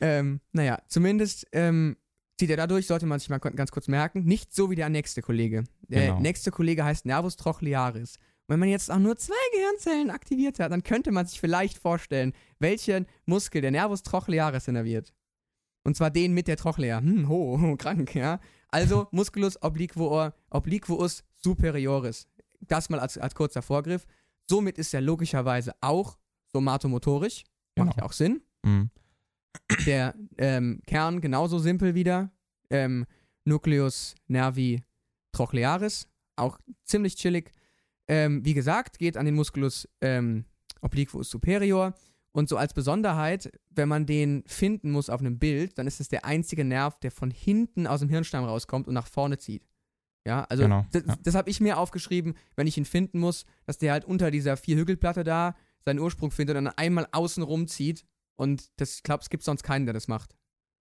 ähm, 0.00 0.40
naja, 0.52 0.78
zumindest 0.88 1.46
ähm, 1.52 1.96
zieht 2.38 2.50
er 2.50 2.56
dadurch, 2.56 2.86
sollte 2.86 3.06
man 3.06 3.18
sich 3.18 3.30
mal 3.30 3.38
ganz 3.38 3.70
kurz 3.70 3.88
merken, 3.88 4.24
nicht 4.24 4.54
so 4.54 4.70
wie 4.70 4.74
der 4.76 4.88
nächste 4.88 5.22
Kollege. 5.22 5.64
Der 5.88 6.08
Genau. 6.08 6.20
nächste 6.20 6.50
Kollege 6.50 6.84
heißt 6.84 7.06
Nervus 7.06 7.36
trochlearis. 7.36 8.16
Und 8.16 8.54
wenn 8.54 8.58
man 8.60 8.68
jetzt 8.68 8.90
auch 8.90 8.98
nur 8.98 9.16
zwei 9.16 9.34
Gehirnzellen 9.54 10.10
aktiviert 10.10 10.58
hat, 10.58 10.72
dann 10.72 10.82
könnte 10.82 11.12
man 11.12 11.26
sich 11.26 11.40
vielleicht 11.40 11.78
vorstellen, 11.78 12.32
welchen 12.58 13.06
Muskel 13.24 13.62
der 13.62 13.70
Nervus 13.70 14.02
trochlearis 14.02 14.68
innerviert. 14.68 15.14
Und 15.84 15.96
zwar 15.96 16.10
den 16.10 16.34
mit 16.34 16.48
der 16.48 16.56
Trochlea. 16.56 16.98
Hm, 17.00 17.28
ho, 17.28 17.58
ho, 17.60 17.76
krank, 17.76 18.14
ja. 18.14 18.40
Also 18.68 19.06
Musculus 19.10 19.58
obliquus 19.62 21.24
superioris. 21.36 22.26
Das 22.68 22.88
mal 22.88 23.00
als, 23.00 23.18
als 23.18 23.34
kurzer 23.34 23.62
Vorgriff. 23.62 24.06
Somit 24.48 24.78
ist 24.78 24.92
er 24.94 25.00
logischerweise 25.00 25.74
auch 25.80 26.18
somatomotorisch. 26.52 27.44
Macht 27.76 27.90
Genau. 27.90 27.96
ja 27.98 28.02
auch 28.04 28.12
Sinn. 28.12 28.42
Mhm. 28.64 28.90
Der 29.86 30.14
ähm, 30.38 30.80
Kern 30.86 31.20
genauso 31.20 31.58
simpel 31.58 31.94
wieder. 31.94 32.30
Ähm, 32.70 33.06
Nucleus 33.44 34.14
nervi 34.28 34.82
trochlearis. 35.32 36.08
Auch 36.36 36.58
ziemlich 36.84 37.16
chillig. 37.16 37.52
Ähm, 38.08 38.44
wie 38.44 38.54
gesagt, 38.54 38.98
geht 38.98 39.16
an 39.16 39.26
den 39.26 39.34
Musculus 39.34 39.88
ähm, 40.00 40.44
obliquus 40.80 41.30
superior. 41.30 41.94
Und 42.32 42.48
so 42.48 42.56
als 42.56 42.72
Besonderheit, 42.72 43.52
wenn 43.70 43.88
man 43.88 44.06
den 44.06 44.42
finden 44.46 44.90
muss 44.90 45.10
auf 45.10 45.20
einem 45.20 45.38
Bild, 45.38 45.76
dann 45.76 45.86
ist 45.86 46.00
es 46.00 46.08
der 46.08 46.24
einzige 46.24 46.64
Nerv, 46.64 46.98
der 47.00 47.10
von 47.10 47.30
hinten 47.30 47.86
aus 47.86 48.00
dem 48.00 48.08
Hirnstamm 48.08 48.44
rauskommt 48.44 48.88
und 48.88 48.94
nach 48.94 49.06
vorne 49.06 49.36
zieht. 49.38 49.66
Ja, 50.26 50.44
also 50.44 50.62
Genau, 50.64 50.86
das, 50.92 51.02
ja. 51.06 51.16
das 51.22 51.34
habe 51.34 51.50
ich 51.50 51.60
mir 51.60 51.78
aufgeschrieben, 51.78 52.34
wenn 52.56 52.66
ich 52.66 52.76
ihn 52.78 52.84
finden 52.84 53.18
muss, 53.18 53.44
dass 53.66 53.78
der 53.78 53.92
halt 53.92 54.04
unter 54.04 54.30
dieser 54.30 54.56
Vierhügelplatte 54.56 55.24
da 55.24 55.56
seinen 55.84 55.98
Ursprung 55.98 56.30
findet 56.30 56.56
und 56.56 56.66
dann 56.66 56.74
einmal 56.76 57.08
außen 57.10 57.42
rumzieht. 57.42 58.04
Und 58.36 58.70
das, 58.80 58.96
ich 58.96 59.02
glaube, 59.02 59.22
es 59.22 59.30
gibt 59.30 59.42
sonst 59.42 59.62
keinen, 59.64 59.84
der 59.86 59.92
das 59.94 60.06
macht. 60.08 60.36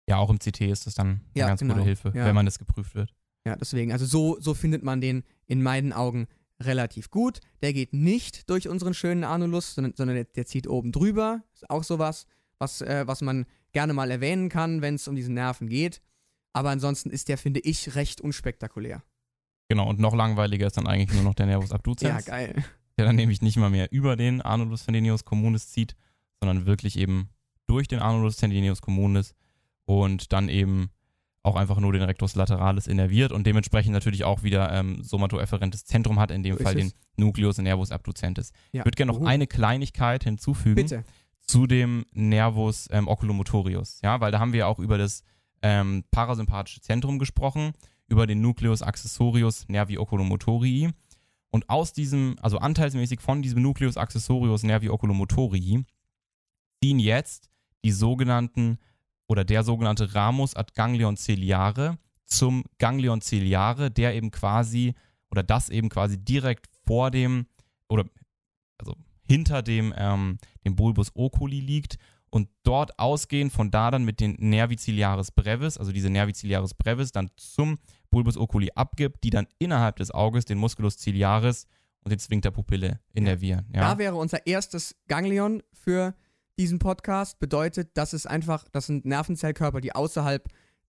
Ja, 0.09 0.19
auch 0.19 0.29
im 0.31 0.39
CT 0.39 0.61
ist 0.63 0.87
das 0.87 0.95
dann 0.95 1.07
eine 1.09 1.21
Ja, 1.35 1.47
ganz 1.49 1.61
genau. 1.61 1.75
gute 1.75 1.87
Hilfe, 1.87 2.13
Ja. 2.15 2.27
wenn 2.27 2.35
man 2.35 2.45
das 2.45 2.59
geprüft 2.59 2.95
wird. 2.95 3.15
Ja, 3.47 3.57
deswegen, 3.57 3.91
also 3.93 4.05
so, 4.05 4.39
so 4.41 4.53
findet 4.55 4.83
man 4.83 5.01
den 5.01 5.25
in 5.47 5.63
meinen 5.63 5.93
Augen 5.93 6.27
relativ 6.61 7.11
gut. 7.11 7.41
Der 7.63 7.73
geht 7.73 7.93
nicht 7.93 8.49
durch 8.51 8.69
unseren 8.69 8.95
schönen 8.95 9.25
Anulus, 9.25 9.75
sondern, 9.75 9.95
sondern 9.97 10.15
der, 10.17 10.25
der 10.25 10.47
zieht 10.47 10.67
oben 10.69 10.93
drüber. 10.93 11.43
Ist 11.55 11.69
auch 11.71 11.83
sowas, 11.85 12.27
was, 12.59 12.83
äh, 12.83 13.05
was 13.07 13.21
man 13.23 13.47
gerne 13.73 13.95
mal 13.95 14.11
erwähnen 14.11 14.49
kann, 14.49 14.83
wenn 14.83 14.95
es 14.97 15.09
um 15.09 15.17
diesen 15.17 15.35
Nerven 15.35 15.69
geht. 15.69 16.03
Aber 16.53 16.71
ansonsten 16.71 17.11
ist 17.11 17.29
der, 17.29 17.39
finde 17.39 17.61
ich, 17.61 17.95
recht 17.97 18.21
unspektakulär. 18.21 19.03
Genau, 19.69 19.89
und 19.89 19.99
noch 20.01 20.15
langweiliger 20.15 20.67
ist 20.67 20.77
dann 20.77 20.87
eigentlich 20.87 21.13
nur 21.15 21.23
noch 21.25 21.35
der 21.35 21.47
Nervus 21.47 21.71
Ja, 21.71 21.77
abducens, 21.77 22.25
geil. 22.27 22.63
der 22.99 23.07
dann 23.07 23.17
nämlich 23.17 23.41
nicht 23.43 23.57
mal 23.57 23.71
mehr 23.71 23.91
über 23.91 24.17
den 24.17 24.43
Anulus 24.43 24.85
tendineus 24.85 25.25
communis 25.25 25.69
zieht, 25.71 25.97
sondern 26.41 26.67
wirklich 26.67 26.99
eben 26.99 27.31
durch 27.67 27.89
den 27.89 28.01
Anulus 28.01 28.37
tendineus 28.37 28.83
communis 28.83 29.35
und 29.87 30.33
dann 30.33 30.49
eben 30.49 30.91
auch 31.45 31.57
einfach 31.57 31.79
nur 31.81 31.93
den 31.93 32.03
Rectus 32.03 32.35
lateralis 32.37 32.87
innerviert 32.87 33.33
und 33.33 33.47
dementsprechend 33.47 33.93
natürlich 33.95 34.23
auch 34.25 34.43
wieder 34.45 34.71
ähm, 34.73 35.03
somatoefferentes 35.03 35.85
Zentrum 35.85 36.21
hat, 36.21 36.31
in 36.31 36.43
dem 36.45 36.57
So 36.57 36.63
Fall 36.63 36.75
den 36.77 36.93
Nucleus 37.17 37.59
nervus 37.59 37.91
abducentis. 37.91 38.53
Ja. 38.73 38.81
Ich 38.83 38.87
würde 38.87 38.97
gerne 38.97 39.13
noch 39.13 39.21
Uh. 39.21 39.27
eine 39.27 39.47
Kleinigkeit 39.49 40.23
hinzufügen. 40.25 40.77
Bitte. 40.77 41.05
zu 41.41 41.67
dem 41.67 42.05
Nervus 42.13 42.89
ähm, 42.93 43.09
oculomotorius, 43.09 44.01
ja, 44.03 44.21
weil 44.21 44.31
da 44.31 44.39
haben 44.39 44.53
wir 44.53 44.69
auch 44.69 44.79
über 44.79 44.99
das 44.99 45.25
ähm, 45.63 46.05
parasympathische 46.13 46.81
Zentrum 46.81 47.19
gesprochen, 47.19 47.73
über 48.13 48.27
den 48.27 48.43
Nucleus 48.43 48.83
accessorius 48.83 49.67
nervi 49.69 49.97
oculomotorii 49.97 50.91
und 51.51 51.71
aus 51.71 51.95
diesem, 51.95 52.37
also 52.43 52.59
anteilsmäßig 52.59 53.23
von 53.23 53.41
diesem 53.41 53.63
Nucleus 53.63 53.97
accessorius 53.97 54.65
nervi 54.65 54.91
oculomotorii 54.91 55.87
ziehen 56.83 56.99
jetzt 56.99 57.49
die 57.83 57.91
sogenannten 57.91 58.79
oder 59.29 59.45
der 59.45 59.65
sogenannte 59.65 60.15
Ramus 60.15 60.55
ad 60.55 60.73
ganglion 60.75 61.17
ciliare 61.17 61.99
zum 62.27 62.65
Ganglion 62.79 63.23
ciliare, 63.23 63.91
der 63.91 64.15
eben 64.15 64.31
quasi 64.31 64.93
oder 65.31 65.43
das 65.43 65.71
eben 65.71 65.89
quasi 65.89 66.23
direkt 66.23 66.67
vor 66.85 67.11
dem 67.11 67.47
oder 67.89 68.05
also 68.77 68.95
hinter 69.27 69.63
dem, 69.63 69.95
ähm, 69.97 70.37
dem 70.67 70.77
Bulbus 70.77 71.13
oculi 71.15 71.61
liegt 71.61 71.97
und 72.29 72.51
dort 72.63 72.99
ausgehend 72.99 73.55
von 73.55 73.71
da 73.71 73.91
dann 73.91 74.05
mit 74.05 74.21
den 74.21 74.37
Nervi 74.39 74.77
ciliaris 74.77 75.31
brevis, 75.31 75.79
also 75.79 75.93
diese 75.93 76.11
Nervi 76.11 76.35
ciliaris 76.35 76.75
brevis, 76.75 77.11
dann 77.11 77.31
zum 77.37 77.79
Bulbus 78.13 78.37
oculi 78.37 78.71
abgibt, 78.77 79.25
die 79.25 79.31
dann 79.31 79.49
innerhalb 79.59 79.97
des 79.97 80.13
Auges 80.13 80.45
den 80.45 80.59
Musculus 80.59 80.99
ciliaris 80.99 81.67
und 82.05 82.13
den 82.13 82.21
Sphincter 82.21 82.53
Pupille 82.53 83.01
innervieren. 83.13 83.67
Ja. 83.75 83.81
Da 83.81 83.99
wäre 83.99 84.15
unser 84.15 84.47
erstes 84.47 84.95
Ganglion 85.09 85.63
für 85.73 86.15
diesen 86.59 86.79
Podcast. 86.79 87.41
Bedeutet, 87.41 87.91
das 87.95 88.13
ist 88.13 88.27
einfach, 88.27 88.69
das 88.71 88.87
sind 88.87 89.05
Nervenzellkörper, 89.05 89.81
die 89.81 89.95
außerhalb 89.95 90.47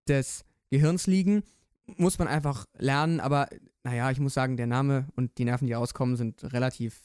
des 0.07 0.45
Gehirns 0.69 1.07
liegen. 1.07 1.43
Muss 1.85 2.19
man 2.19 2.27
einfach 2.27 2.65
lernen, 2.77 3.19
aber 3.19 3.47
naja, 3.83 4.11
ich 4.11 4.19
muss 4.19 4.33
sagen, 4.33 4.57
der 4.57 4.67
Name 4.67 5.07
und 5.15 5.37
die 5.37 5.45
Nerven, 5.45 5.67
die 5.67 5.73
rauskommen, 5.73 6.15
sind 6.15 6.53
relativ 6.53 7.01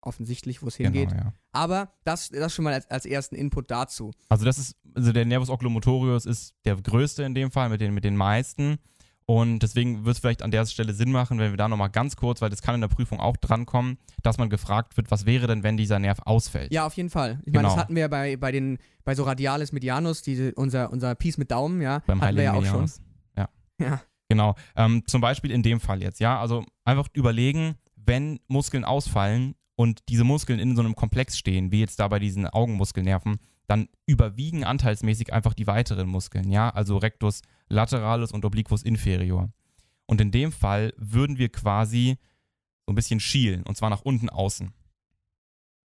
offensichtlich, 0.00 0.62
wo 0.62 0.68
es 0.68 0.76
hingeht. 0.76 1.10
Genau, 1.10 1.22
ja. 1.22 1.32
Aber 1.52 1.92
das, 2.04 2.28
das 2.28 2.54
schon 2.54 2.64
mal 2.64 2.74
als, 2.74 2.90
als 2.90 3.06
ersten 3.06 3.34
Input 3.36 3.70
dazu. 3.70 4.12
Also 4.28 4.44
das 4.44 4.58
ist, 4.58 4.76
also 4.94 5.12
der 5.12 5.24
Nervus 5.24 5.48
oculomotorius 5.48 6.26
ist 6.26 6.54
der 6.64 6.76
größte 6.76 7.22
in 7.22 7.34
dem 7.34 7.50
Fall 7.50 7.68
mit 7.68 7.80
den, 7.80 7.94
mit 7.94 8.04
den 8.04 8.16
meisten. 8.16 8.78
Und 9.26 9.60
deswegen 9.60 10.04
wird 10.04 10.16
es 10.16 10.20
vielleicht 10.20 10.42
an 10.42 10.50
der 10.50 10.66
Stelle 10.66 10.92
Sinn 10.92 11.10
machen, 11.10 11.38
wenn 11.38 11.50
wir 11.50 11.56
da 11.56 11.66
nochmal 11.68 11.88
ganz 11.88 12.14
kurz, 12.16 12.42
weil 12.42 12.50
das 12.50 12.60
kann 12.60 12.74
in 12.74 12.82
der 12.82 12.88
Prüfung 12.88 13.20
auch 13.20 13.38
drankommen, 13.38 13.96
dass 14.22 14.36
man 14.36 14.50
gefragt 14.50 14.98
wird, 14.98 15.10
was 15.10 15.24
wäre 15.24 15.46
denn, 15.46 15.62
wenn 15.62 15.78
dieser 15.78 15.98
Nerv 15.98 16.18
ausfällt? 16.26 16.72
Ja, 16.72 16.84
auf 16.86 16.94
jeden 16.94 17.08
Fall. 17.08 17.40
Ich 17.46 17.52
meine, 17.54 17.62
das 17.64 17.72
Genau. 17.72 17.82
hatten 17.82 17.94
wir 17.94 18.02
ja 18.02 18.08
bei, 18.08 18.36
bei, 18.36 18.52
den, 18.52 18.76
bei 19.04 19.14
so 19.14 19.22
Radialis 19.22 19.72
Medianus, 19.72 20.20
diese, 20.20 20.52
unser, 20.56 20.90
unser 20.92 21.14
Piece 21.14 21.38
mit 21.38 21.50
Daumen, 21.50 21.80
ja, 21.80 22.00
Beim 22.06 22.20
hatten 22.20 22.36
wir 22.36 22.42
ja 22.42 22.52
Heiligen 22.52 22.68
auch 22.68 22.70
schon. 22.70 22.80
Medianus. 22.82 23.00
Ja. 23.38 23.48
Ja. 23.86 24.00
Genau. 24.28 24.54
Ähm, 24.76 25.02
zum 25.06 25.20
Beispiel 25.22 25.50
in 25.50 25.62
dem 25.62 25.80
Fall 25.80 26.02
jetzt, 26.02 26.20
ja. 26.20 26.38
Also 26.38 26.64
einfach 26.84 27.08
überlegen, 27.14 27.76
wenn 27.96 28.40
Muskeln 28.48 28.84
ausfallen 28.84 29.54
und 29.76 30.00
diese 30.10 30.24
Muskeln 30.24 30.58
in 30.60 30.76
so 30.76 30.82
einem 30.82 30.94
Komplex 30.96 31.38
stehen, 31.38 31.72
wie 31.72 31.80
jetzt 31.80 31.98
da 31.98 32.08
bei 32.08 32.18
diesen 32.18 32.46
Augenmuskelnerven, 32.46 33.38
dann 33.66 33.88
überwiegen 34.06 34.64
anteilsmäßig 34.64 35.32
einfach 35.32 35.54
die 35.54 35.66
weiteren 35.66 36.08
Muskeln, 36.08 36.50
ja. 36.50 36.70
Also 36.70 36.98
Rectus 36.98 37.42
lateralis 37.68 38.32
und 38.32 38.44
Obliquus 38.44 38.82
inferior. 38.82 39.50
Und 40.06 40.20
in 40.20 40.30
dem 40.30 40.52
Fall 40.52 40.92
würden 40.96 41.38
wir 41.38 41.48
quasi 41.48 42.18
so 42.86 42.92
ein 42.92 42.94
bisschen 42.94 43.20
schielen, 43.20 43.62
und 43.62 43.76
zwar 43.76 43.90
nach 43.90 44.02
unten 44.02 44.28
außen. 44.28 44.72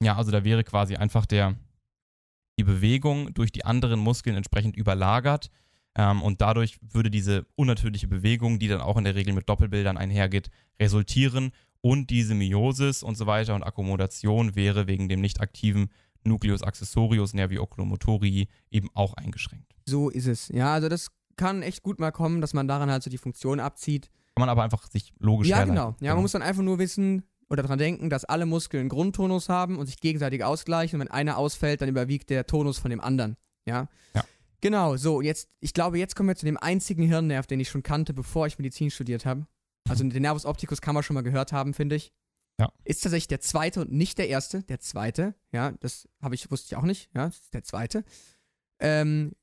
Ja, 0.01 0.15
also 0.15 0.31
da 0.31 0.43
wäre 0.43 0.63
quasi 0.63 0.95
einfach 0.95 1.25
der, 1.25 1.55
die 2.59 2.63
Bewegung 2.63 3.33
durch 3.33 3.51
die 3.51 3.65
anderen 3.65 3.99
Muskeln 3.99 4.35
entsprechend 4.35 4.75
überlagert. 4.75 5.49
Ähm, 5.95 6.21
und 6.21 6.41
dadurch 6.41 6.77
würde 6.81 7.09
diese 7.09 7.45
unnatürliche 7.55 8.07
Bewegung, 8.07 8.59
die 8.59 8.67
dann 8.67 8.81
auch 8.81 8.97
in 8.97 9.03
der 9.03 9.15
Regel 9.15 9.33
mit 9.33 9.49
Doppelbildern 9.49 9.97
einhergeht, 9.97 10.49
resultieren. 10.79 11.51
Und 11.81 12.09
diese 12.09 12.35
Meiosis 12.35 13.03
und 13.03 13.15
so 13.15 13.27
weiter 13.27 13.55
und 13.55 13.63
Akkommodation 13.63 14.55
wäre 14.55 14.87
wegen 14.87 15.09
dem 15.09 15.21
nicht 15.21 15.41
aktiven 15.41 15.89
Nucleus 16.23 16.63
accessorius 16.63 17.33
nervi 17.33 17.59
oculomotorii 17.59 18.47
eben 18.71 18.89
auch 18.93 19.13
eingeschränkt. 19.13 19.73
So 19.85 20.09
ist 20.09 20.27
es. 20.27 20.49
Ja, 20.49 20.73
also 20.73 20.89
das 20.89 21.09
kann 21.35 21.61
echt 21.61 21.83
gut 21.83 21.99
mal 21.99 22.11
kommen, 22.11 22.41
dass 22.41 22.53
man 22.53 22.67
daran 22.67 22.89
halt 22.89 23.03
so 23.03 23.09
die 23.09 23.17
Funktion 23.17 23.59
abzieht. 23.59 24.09
Kann 24.35 24.41
man 24.41 24.49
aber 24.49 24.63
einfach 24.63 24.87
sich 24.89 25.13
logisch 25.19 25.47
Ja, 25.47 25.63
genau. 25.63 25.95
Ja, 25.99 26.13
man 26.13 26.21
muss 26.21 26.31
dann 26.31 26.41
einfach 26.41 26.63
nur 26.63 26.79
wissen, 26.79 27.23
oder 27.49 27.63
daran 27.63 27.77
denken, 27.77 28.09
dass 28.09 28.25
alle 28.25 28.45
Muskeln 28.45 28.81
einen 28.81 28.89
Grundtonus 28.89 29.49
haben 29.49 29.77
und 29.77 29.85
sich 29.85 29.99
gegenseitig 29.99 30.43
ausgleichen. 30.43 30.99
Und 30.99 31.07
wenn 31.07 31.11
einer 31.11 31.37
ausfällt, 31.37 31.81
dann 31.81 31.89
überwiegt 31.89 32.29
der 32.29 32.45
Tonus 32.45 32.77
von 32.77 32.91
dem 32.91 32.99
anderen. 32.99 33.37
Ja. 33.65 33.87
Ja. 34.13 34.23
Genau, 34.61 34.97
so, 34.97 35.21
jetzt, 35.21 35.49
ich 35.59 35.73
glaube, 35.73 35.99
jetzt 35.99 36.15
kommen 36.15 36.29
wir 36.29 36.35
zu 36.35 36.45
dem 36.45 36.57
einzigen 36.57 37.03
Hirnnerv, 37.03 37.47
den 37.47 37.59
ich 37.59 37.69
schon 37.69 37.83
kannte, 37.83 38.13
bevor 38.13 38.47
ich 38.47 38.57
Medizin 38.57 38.89
studiert 38.89 39.25
habe. 39.25 39.45
Also 39.87 40.03
den 40.03 40.21
Nervus 40.21 40.45
opticus 40.45 40.81
kann 40.81 40.95
man 40.95 41.03
schon 41.03 41.13
mal 41.13 41.21
gehört 41.21 41.53
haben, 41.53 41.73
finde 41.73 41.95
ich. 41.95 42.11
Ja. 42.59 42.71
Ist 42.83 43.03
tatsächlich 43.03 43.27
der 43.27 43.39
zweite 43.39 43.81
und 43.81 43.91
nicht 43.91 44.17
der 44.17 44.29
erste, 44.29 44.63
der 44.63 44.79
zweite. 44.79 45.35
Ja, 45.51 45.71
das 45.79 46.07
habe 46.21 46.35
ich, 46.35 46.49
wusste 46.49 46.67
ich 46.73 46.75
auch 46.75 46.85
nicht. 46.85 47.09
Ja, 47.13 47.27
das 47.27 47.35
ist 47.35 47.53
der 47.53 47.63
zweite. 47.63 48.03
Ähm, 48.79 49.33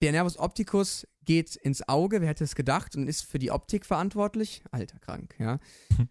der 0.00 0.12
Nervus 0.12 0.36
opticus 0.36 1.06
geht 1.24 1.56
ins 1.56 1.88
Auge, 1.88 2.20
wer 2.20 2.28
hätte 2.28 2.44
es 2.44 2.54
gedacht, 2.54 2.96
und 2.96 3.06
ist 3.06 3.22
für 3.22 3.38
die 3.38 3.50
Optik 3.50 3.86
verantwortlich. 3.86 4.62
Alter, 4.70 4.98
krank, 4.98 5.34
ja. 5.38 5.58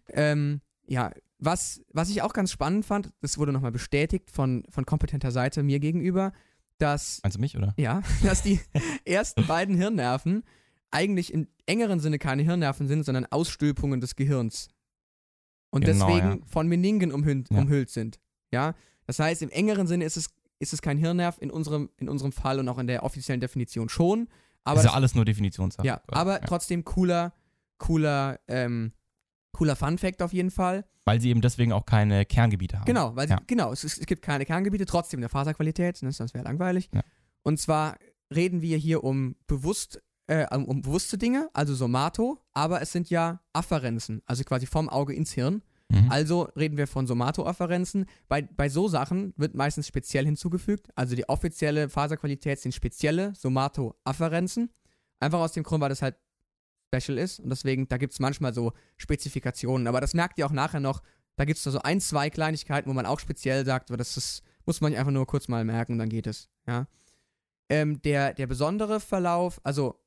ähm, 0.08 0.60
ja, 0.86 1.12
was, 1.38 1.82
was 1.92 2.08
ich 2.08 2.22
auch 2.22 2.32
ganz 2.32 2.52
spannend 2.52 2.86
fand, 2.86 3.12
das 3.20 3.38
wurde 3.38 3.52
nochmal 3.52 3.72
bestätigt 3.72 4.30
von, 4.30 4.64
von 4.70 4.86
kompetenter 4.86 5.30
Seite 5.30 5.62
mir 5.62 5.80
gegenüber, 5.80 6.32
dass, 6.78 7.20
Meinst 7.22 7.36
du 7.36 7.40
mich, 7.40 7.56
oder? 7.56 7.74
ja, 7.76 8.02
dass 8.22 8.42
die 8.42 8.60
ersten 9.04 9.46
beiden 9.46 9.76
Hirnnerven 9.76 10.44
eigentlich 10.90 11.32
im 11.32 11.48
engeren 11.66 12.00
Sinne 12.00 12.18
keine 12.18 12.42
Hirnnerven 12.42 12.86
sind, 12.86 13.04
sondern 13.04 13.26
Ausstülpungen 13.26 14.00
des 14.00 14.16
Gehirns. 14.16 14.68
Und 15.72 15.84
Genau, 15.84 16.06
deswegen 16.06 16.38
ja. 16.40 16.46
von 16.46 16.68
Meningen 16.68 17.10
umhüllt, 17.12 17.50
Ja. 17.50 17.58
umhüllt 17.58 17.90
sind. 17.90 18.20
Ja, 18.52 18.74
das 19.06 19.18
heißt, 19.18 19.42
im 19.42 19.50
engeren 19.50 19.86
Sinne 19.88 20.04
ist 20.04 20.16
es, 20.16 20.28
ist 20.60 20.72
es 20.72 20.80
kein 20.82 20.98
Hirnnerv, 20.98 21.38
in 21.40 21.50
unserem, 21.50 21.90
in 21.98 22.08
unserem 22.08 22.30
Fall 22.30 22.60
und 22.60 22.68
auch 22.68 22.78
in 22.78 22.86
der 22.86 23.02
offiziellen 23.02 23.40
Definition 23.40 23.88
schon. 23.88 24.28
Aber 24.64 24.78
ist 24.78 24.84
ja 24.84 24.90
das- 24.90 24.96
alles 24.96 25.14
nur 25.16 25.24
Definitionssache. 25.24 25.84
ja, 25.86 26.00
aber 26.08 26.40
Ja. 26.40 26.46
trotzdem 26.46 26.84
cooler, 26.84 27.32
cooler, 27.78 28.38
ähm, 28.48 28.92
cooler 29.52 29.74
Fun 29.76 29.98
Fact 29.98 30.22
auf 30.22 30.32
jeden 30.32 30.50
Fall. 30.50 30.84
Weil 31.04 31.20
sie 31.20 31.30
eben 31.30 31.40
deswegen 31.40 31.72
auch 31.72 31.84
keine 31.84 32.24
Kerngebiete 32.24 32.76
haben. 32.78 32.84
Genau, 32.84 33.16
weil 33.16 33.26
sie, 33.26 33.34
genau, 33.48 33.72
es, 33.72 33.82
es 33.82 33.98
gibt 34.06 34.22
keine 34.22 34.44
Kerngebiete, 34.46 34.86
trotzdem 34.86 35.18
eine 35.18 35.28
Faserqualität, 35.28 36.00
ne, 36.02 36.12
sonst 36.12 36.32
wäre 36.34 36.44
langweilig. 36.44 36.90
Und 37.42 37.58
zwar 37.58 37.96
reden 38.32 38.62
wir 38.62 38.76
hier 38.76 39.02
um 39.02 39.34
bewusst, 39.48 40.00
äh, 40.26 40.46
um, 40.54 40.64
um 40.66 40.82
bewusste 40.82 41.18
Dinge, 41.18 41.50
also 41.52 41.74
Somato, 41.74 42.38
aber 42.52 42.80
es 42.82 42.92
sind 42.92 43.10
ja 43.10 43.40
Afferenzen, 43.52 44.22
also 44.26 44.44
quasi 44.44 44.66
vom 44.66 44.88
Auge 44.88 45.14
ins 45.14 45.32
Hirn. 45.32 45.62
Mhm. 45.92 46.10
Also 46.10 46.42
reden 46.56 46.78
wir 46.78 46.86
von 46.86 47.06
Somatoafferenzen. 47.06 48.06
Bei, 48.28 48.42
bei 48.42 48.68
so 48.68 48.88
Sachen 48.88 49.34
wird 49.36 49.54
meistens 49.54 49.86
speziell 49.86 50.24
hinzugefügt. 50.24 50.88
Also 50.94 51.14
die 51.14 51.28
offizielle 51.28 51.88
Faserqualität 51.90 52.60
sind 52.60 52.74
spezielle 52.74 53.34
Somatoafferenzen. 53.34 54.70
Einfach 55.20 55.40
aus 55.40 55.52
dem 55.52 55.64
Grund, 55.64 55.82
weil 55.82 55.90
das 55.90 56.00
halt 56.00 56.16
special 56.94 57.18
ist. 57.18 57.40
Und 57.40 57.50
deswegen, 57.50 57.88
da 57.88 57.98
gibt 57.98 58.14
es 58.14 58.20
manchmal 58.20 58.54
so 58.54 58.72
Spezifikationen. 58.96 59.86
Aber 59.86 60.00
das 60.00 60.14
merkt 60.14 60.38
ihr 60.38 60.46
auch 60.46 60.52
nachher 60.52 60.80
noch. 60.80 61.02
Da 61.36 61.44
gibt 61.44 61.58
es 61.58 61.64
so 61.64 61.78
ein, 61.80 62.00
zwei 62.00 62.30
Kleinigkeiten, 62.30 62.88
wo 62.88 62.94
man 62.94 63.06
auch 63.06 63.20
speziell 63.20 63.64
sagt, 63.64 63.90
aber 63.90 63.96
das 63.96 64.16
ist, 64.16 64.42
muss 64.64 64.80
man 64.80 64.94
einfach 64.94 65.12
nur 65.12 65.26
kurz 65.26 65.48
mal 65.48 65.64
merken 65.64 65.92
und 65.92 65.98
dann 65.98 66.10
geht 66.10 66.26
es. 66.26 66.48
Ja. 66.66 66.86
Ähm, 67.68 68.02
der, 68.02 68.34
der 68.34 68.46
besondere 68.46 69.00
Verlauf, 69.00 69.60
also 69.64 70.01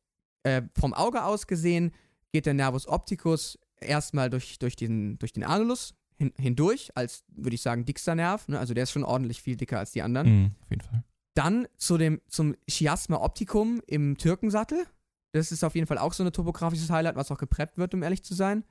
äh, 0.46 0.62
vom 0.78 0.94
Auge 0.94 1.24
aus 1.24 1.48
gesehen, 1.48 1.92
geht 2.32 2.46
der 2.46 2.54
Nervus 2.54 2.88
opticus 2.88 3.58
erstmal 3.80 4.30
durch, 4.30 4.60
durch, 4.60 4.76
den, 4.76 5.18
durch 5.20 5.34
den 5.34 5.44
Anulus 5.44 5.94
hin, 6.18 6.32
hindurch, 6.38 6.92
als 6.96 7.24
würde 7.30 7.56
ich 7.56 7.62
sagen, 7.62 7.86
dickster 7.86 8.16
Nerv. 8.16 8.48
Ne? 8.48 8.58
Also 8.60 8.74
der 8.74 8.84
ist 8.84 8.92
schon 8.92 9.04
ordentlich 9.04 9.42
viel 9.42 9.58
dicker 9.58 9.80
als 9.80 9.92
die 9.92 10.02
anderen. 10.02 10.28
Mhm, 10.44 10.52
auf 10.62 10.70
jeden 10.70 10.82
Fall. 10.82 11.04
Dann 11.34 11.68
zu 11.78 11.98
dem, 11.98 12.22
zum 12.28 12.56
Chiasma 12.70 13.18
opticum 13.18 13.82
im 13.88 14.18
Türkensattel. 14.18 14.86
Das 15.34 15.52
ist 15.52 15.64
auf 15.64 15.76
jeden 15.76 15.88
Fall 15.88 15.98
auch 15.98 16.14
so 16.14 16.24
ein 16.24 16.32
topografisches 16.32 16.90
Highlight, 16.90 17.16
was 17.18 17.32
auch 17.32 17.38
gepreppt 17.38 17.78
wird, 17.78 17.94
um 17.94 18.04
ehrlich 18.04 18.24
zu 18.24 18.34
sein. 18.34 18.64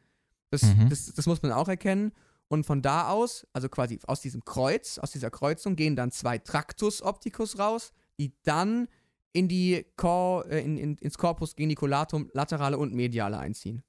Das, 0.51 0.63
Mhm. 0.63 0.89
das, 0.89 1.13
das 1.13 1.27
muss 1.27 1.43
man 1.43 1.53
auch 1.53 1.69
erkennen. 1.69 2.13
Und 2.49 2.65
von 2.65 2.81
da 2.83 3.09
aus, 3.09 3.47
also 3.53 3.69
quasi 3.69 3.99
aus 4.07 4.21
diesem 4.21 4.45
Kreuz, 4.45 4.99
aus 4.99 5.11
dieser 5.11 5.31
Kreuzung, 5.31 5.77
gehen 5.77 5.97
dann 5.97 6.11
zwei 6.11 6.39
Tractus 6.39 7.03
opticus 7.03 7.59
raus, 7.59 7.93
die 8.19 8.33
dann 8.45 8.87
in 9.35 9.49
die 9.49 9.85
Cor, 9.97 10.47
äh, 10.47 10.63
in, 10.65 10.79
in, 10.79 10.97
ins 10.97 11.19
Corpus 11.19 11.57
geniculatum 11.57 12.31
laterale 12.33 12.79
und 12.79 12.95
mediale 12.95 13.39
einziehen. 13.39 13.83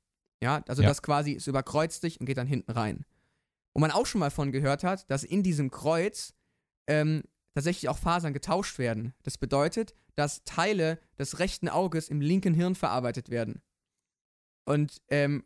Ja, 0.43 0.63
also 0.67 0.81
Ja. 0.81 0.89
das 0.89 1.01
quasi 1.01 1.31
ist 1.31 1.47
überkreuzt 1.47 2.01
sich 2.01 2.19
und 2.19 2.25
geht 2.25 2.37
dann 2.37 2.47
hinten 2.47 2.71
rein. 2.71 3.05
Wo 3.73 3.79
man 3.79 3.91
auch 3.91 4.05
schon 4.05 4.19
mal 4.19 4.31
von 4.31 4.51
gehört 4.51 4.83
hat, 4.83 5.09
dass 5.09 5.23
in 5.23 5.43
diesem 5.43 5.69
Kreuz 5.69 6.33
ähm, 6.87 7.23
tatsächlich 7.53 7.89
auch 7.89 7.97
Fasern 7.97 8.33
getauscht 8.33 8.79
werden. 8.79 9.13
Das 9.23 9.37
bedeutet, 9.37 9.93
dass 10.15 10.43
Teile 10.43 10.99
des 11.19 11.39
rechten 11.39 11.69
Auges 11.69 12.09
im 12.09 12.21
linken 12.21 12.53
Hirn 12.53 12.75
verarbeitet 12.75 13.29
werden. 13.29 13.61
Und 14.65 15.01
ähm, 15.09 15.43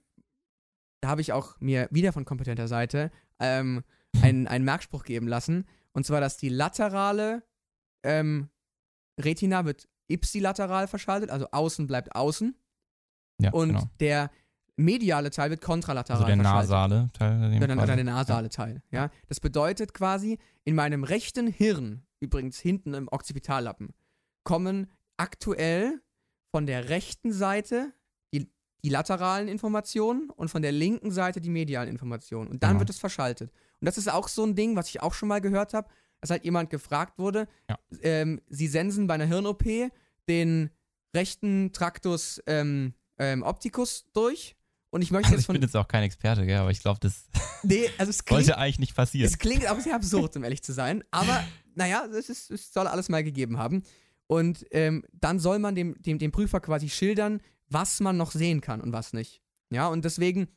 da 1.01 1.09
habe 1.09 1.21
ich 1.21 1.33
auch 1.33 1.59
mir 1.59 1.87
wieder 1.91 2.13
von 2.13 2.25
kompetenter 2.25 2.67
Seite 2.67 3.11
ähm, 3.39 3.83
einen, 4.21 4.47
einen 4.47 4.65
Merkspruch 4.65 5.03
geben 5.03 5.27
lassen. 5.27 5.65
Und 5.91 6.05
zwar, 6.05 6.21
dass 6.21 6.37
die 6.37 6.49
laterale 6.49 7.43
ähm, 8.03 8.49
Retina 9.19 9.65
wird 9.65 9.87
ipsilateral 10.07 10.87
verschaltet, 10.87 11.29
also 11.29 11.47
außen 11.51 11.85
bleibt 11.87 12.15
außen. 12.15 12.55
Ja, 13.41 13.51
Und 13.51 13.69
genau. 13.69 13.89
der 13.99 14.31
mediale 14.75 15.29
Teil 15.29 15.49
wird 15.49 15.61
kontralateral 15.61 16.17
Also 16.23 16.27
der 16.27 16.35
nasale 16.37 17.09
Teil. 17.13 17.39
Fall. 17.39 17.87
dann 17.87 17.95
der 17.97 18.03
nasale 18.05 18.49
Teil. 18.49 18.81
Ja. 18.91 19.09
Das 19.27 19.39
bedeutet 19.39 19.93
quasi, 19.93 20.39
in 20.63 20.75
meinem 20.75 21.03
rechten 21.03 21.47
Hirn, 21.47 22.03
übrigens 22.19 22.59
hinten 22.59 22.93
im 22.93 23.07
Occipitallappen, 23.11 23.93
kommen 24.43 24.87
aktuell 25.17 26.01
von 26.51 26.65
der 26.65 26.89
rechten 26.89 27.31
Seite 27.33 27.93
die, 28.33 28.49
die 28.83 28.89
lateralen 28.89 29.47
Informationen 29.47 30.29
und 30.29 30.49
von 30.49 30.61
der 30.61 30.71
linken 30.71 31.11
Seite 31.11 31.41
die 31.41 31.49
medialen 31.49 31.89
Informationen. 31.89 32.49
Und 32.49 32.63
dann 32.63 32.71
Genau. 32.71 32.79
wird 32.81 32.89
es 32.89 32.99
verschaltet. 32.99 33.51
Und 33.81 33.85
das 33.85 33.97
ist 33.97 34.09
auch 34.11 34.27
so 34.27 34.43
ein 34.45 34.55
Ding, 34.55 34.75
was 34.75 34.87
ich 34.89 35.01
auch 35.01 35.13
schon 35.13 35.29
mal 35.29 35.41
gehört 35.41 35.73
habe, 35.73 35.89
dass 36.21 36.29
halt 36.29 36.43
jemand 36.43 36.69
gefragt 36.69 37.17
wurde, 37.19 37.47
Ja. 37.69 37.77
ähm, 38.01 38.41
sie 38.49 38.67
sensen 38.67 39.07
bei 39.07 39.13
einer 39.15 39.25
Hirn-OP 39.25 39.63
den 40.27 40.69
rechten 41.15 41.71
Tractus 41.73 42.41
ähm, 42.45 42.93
ähm, 43.17 43.43
opticus 43.43 44.05
durch. 44.13 44.55
Und 44.91 45.01
ich 45.03 45.11
möchte 45.11 45.27
Also 45.27 45.35
jetzt 45.35 45.41
ich 45.41 45.45
von 45.45 45.53
bin 45.53 45.61
jetzt 45.61 45.75
auch 45.75 45.87
kein 45.87 46.03
Experte, 46.03 46.45
gell, 46.45 46.57
aber 46.59 46.71
ich 46.71 46.79
glaube, 46.79 46.99
das 46.99 47.25
Nee, 47.63 47.89
also 47.97 48.09
es 48.09 48.23
klingt, 48.25 48.45
sollte 48.45 48.57
eigentlich 48.57 48.79
nicht 48.79 48.95
passieren. 48.95 49.27
es 49.31 49.37
klingt 49.37 49.67
auch 49.69 49.79
sehr 49.79 49.95
absurd, 49.95 50.35
um 50.35 50.43
ehrlich 50.43 50.63
zu 50.63 50.73
sein. 50.73 51.03
Aber 51.11 51.43
naja, 51.75 52.05
es, 52.05 52.29
ist, 52.29 52.49
es 52.51 52.73
soll 52.73 52.87
alles 52.87 53.09
mal 53.09 53.23
gegeben 53.23 53.57
haben. 53.57 53.83
Und 54.27 54.65
ähm, 54.71 55.03
dann 55.13 55.39
soll 55.39 55.59
man 55.59 55.73
dem, 55.75 55.99
dem, 56.01 56.19
dem 56.19 56.31
Prüfer 56.31 56.59
quasi 56.59 56.89
schildern, 56.89 57.41
was 57.69 57.99
man 57.99 58.17
noch 58.17 58.31
sehen 58.31 58.61
kann 58.61 58.81
und 58.81 58.91
was 58.93 59.13
nicht. 59.13 59.41
Ja, 59.71 59.87
und 59.87 60.05
deswegen 60.05 60.47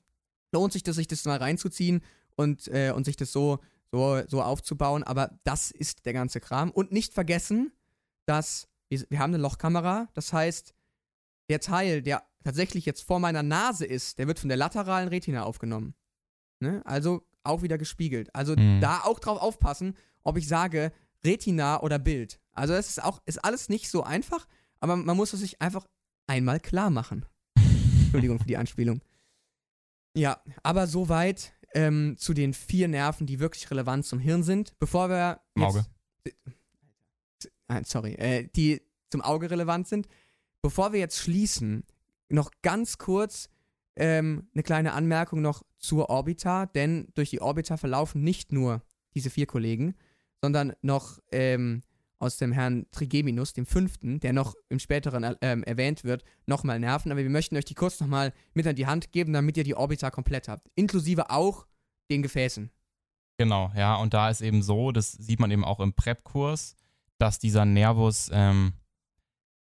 lohnt 0.52 0.72
sich 0.72 0.82
das, 0.82 0.96
sich 0.96 1.06
das 1.08 1.24
mal 1.24 1.38
reinzuziehen 1.38 2.02
und, 2.36 2.68
äh, 2.68 2.92
und 2.94 3.04
sich 3.04 3.16
das 3.16 3.32
so, 3.32 3.60
so, 3.92 4.22
so 4.26 4.42
aufzubauen. 4.42 5.02
Aber 5.04 5.38
das 5.44 5.70
ist 5.70 6.04
der 6.06 6.12
ganze 6.12 6.40
Kram. 6.40 6.70
Und 6.70 6.90
nicht 6.92 7.14
vergessen, 7.14 7.72
dass 8.26 8.68
wir, 8.88 9.04
wir 9.08 9.18
haben 9.18 9.32
eine 9.34 9.42
Lochkamera. 9.42 10.08
Das 10.14 10.32
heißt, 10.32 10.74
der 11.48 11.60
Teil, 11.60 12.02
der 12.02 12.22
tatsächlich 12.44 12.86
jetzt 12.86 13.02
vor 13.02 13.20
meiner 13.20 13.42
Nase 13.42 13.84
ist, 13.86 14.18
der 14.18 14.26
wird 14.26 14.38
von 14.40 14.48
der 14.48 14.58
lateralen 14.58 15.08
Retina 15.08 15.44
aufgenommen. 15.44 15.94
Ne? 16.60 16.82
Also 16.84 17.26
auch 17.44 17.62
wieder 17.62 17.78
gespiegelt. 17.78 18.34
Also 18.34 18.54
Mhm. 18.56 18.80
da 18.80 19.00
auch 19.00 19.18
drauf 19.18 19.40
aufpassen, 19.40 19.96
ob 20.22 20.36
ich 20.36 20.48
sage 20.48 20.92
Retina 21.24 21.80
oder 21.82 21.98
Bild. 21.98 22.40
Also 22.52 22.72
das 22.74 22.88
ist 22.88 23.02
auch, 23.02 23.20
ist 23.26 23.44
alles 23.44 23.68
nicht 23.68 23.90
so 23.90 24.02
einfach, 24.02 24.46
aber 24.80 24.96
man 24.96 25.16
muss 25.16 25.32
es 25.32 25.40
sich 25.40 25.60
einfach 25.60 25.86
einmal 26.26 26.60
klar 26.60 26.90
machen. 26.90 27.26
Entschuldigung 27.56 28.38
für 28.38 28.46
die 28.46 28.56
Anspielung. 28.56 29.00
Ja, 30.16 30.40
aber 30.62 30.86
soweit 30.86 31.52
ähm, 31.74 32.16
zu 32.18 32.34
den 32.34 32.54
vier 32.54 32.88
Nerven, 32.88 33.26
die 33.26 33.40
wirklich 33.40 33.70
relevant 33.70 34.04
zum 34.04 34.18
Hirn 34.18 34.42
sind. 34.42 34.78
Bevor 34.78 35.08
wir 35.08 35.40
Im 35.54 35.62
Auge. 35.64 35.86
Nein, 37.68 37.84
sorry, 37.84 38.14
äh, 38.14 38.48
die 38.54 38.82
zum 39.10 39.20
Auge 39.20 39.50
relevant 39.50 39.88
sind. 39.88 40.08
Bevor 40.60 40.92
wir 40.92 41.00
jetzt 41.00 41.18
schließen, 41.18 41.84
noch 42.28 42.50
ganz 42.62 42.98
kurz 42.98 43.48
ähm, 43.96 44.48
eine 44.54 44.62
kleine 44.62 44.92
Anmerkung 44.92 45.42
noch 45.42 45.62
zur 45.78 46.08
Orbita, 46.08 46.66
denn 46.66 47.08
durch 47.14 47.30
die 47.30 47.40
Orbita 47.40 47.76
verlaufen 47.76 48.22
nicht 48.22 48.52
nur 48.52 48.82
diese 49.14 49.30
vier 49.30 49.46
Kollegen, 49.46 49.94
sondern 50.40 50.72
noch 50.80 51.18
ähm, 51.30 51.82
aus 52.22 52.36
dem 52.36 52.52
Herrn 52.52 52.86
Trigeminus, 52.92 53.52
dem 53.52 53.66
fünften, 53.66 54.20
der 54.20 54.32
noch 54.32 54.54
im 54.68 54.78
späteren 54.78 55.24
äh, 55.24 55.34
ähm, 55.40 55.64
erwähnt 55.64 56.04
wird, 56.04 56.22
nochmal 56.46 56.78
Nerven. 56.78 57.10
Aber 57.10 57.20
wir 57.20 57.30
möchten 57.30 57.56
euch 57.56 57.64
die 57.64 57.74
kurz 57.74 58.00
nochmal 58.00 58.32
mit 58.54 58.66
an 58.66 58.76
die 58.76 58.86
Hand 58.86 59.10
geben, 59.10 59.32
damit 59.32 59.56
ihr 59.56 59.64
die 59.64 59.74
Orbita 59.74 60.10
komplett 60.10 60.46
habt. 60.46 60.68
Inklusive 60.76 61.30
auch 61.30 61.66
den 62.10 62.22
Gefäßen. 62.22 62.70
Genau, 63.38 63.72
ja, 63.76 63.96
und 63.96 64.14
da 64.14 64.30
ist 64.30 64.40
eben 64.40 64.62
so, 64.62 64.92
das 64.92 65.10
sieht 65.12 65.40
man 65.40 65.50
eben 65.50 65.64
auch 65.64 65.80
im 65.80 65.94
Prep-Kurs, 65.94 66.76
dass 67.18 67.40
dieser 67.40 67.64
Nervus, 67.64 68.30
ähm, 68.32 68.74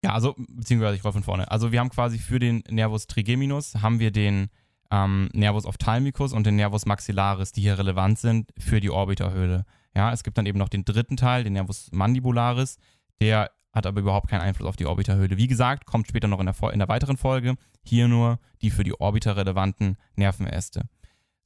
ja, 0.04 0.12
also, 0.12 0.34
beziehungsweise 0.36 0.96
ich 0.96 1.04
roll 1.04 1.12
von 1.12 1.22
vorne. 1.22 1.50
Also 1.50 1.72
wir 1.72 1.80
haben 1.80 1.88
quasi 1.88 2.18
für 2.18 2.38
den 2.38 2.62
Nervus 2.68 3.06
trigeminus, 3.06 3.76
haben 3.76 3.98
wir 3.98 4.10
den 4.10 4.50
ähm, 4.90 5.30
Nervus 5.32 5.64
ophthalmicus 5.64 6.34
und 6.34 6.44
den 6.44 6.56
Nervus 6.56 6.84
maxillaris, 6.84 7.52
die 7.52 7.62
hier 7.62 7.78
relevant 7.78 8.18
sind 8.18 8.52
für 8.58 8.80
die 8.80 8.90
Orbiterhöhle. 8.90 9.64
Ja, 9.94 10.12
es 10.12 10.22
gibt 10.22 10.38
dann 10.38 10.46
eben 10.46 10.58
noch 10.58 10.68
den 10.68 10.84
dritten 10.84 11.16
Teil, 11.16 11.44
den 11.44 11.52
Nervus 11.52 11.90
mandibularis, 11.92 12.78
der 13.20 13.50
hat 13.72 13.86
aber 13.86 14.00
überhaupt 14.00 14.28
keinen 14.28 14.42
Einfluss 14.42 14.68
auf 14.68 14.76
die 14.76 14.86
Orbiterhöhle. 14.86 15.36
Wie 15.36 15.46
gesagt, 15.46 15.86
kommt 15.86 16.08
später 16.08 16.28
noch 16.28 16.40
in 16.40 16.46
der, 16.46 16.72
in 16.72 16.78
der 16.78 16.88
weiteren 16.88 17.16
Folge. 17.16 17.54
Hier 17.82 18.06
nur 18.06 18.38
die 18.60 18.70
für 18.70 18.84
die 18.84 18.98
Orbiter 19.00 19.36
relevanten 19.36 19.96
Nervenäste. 20.14 20.82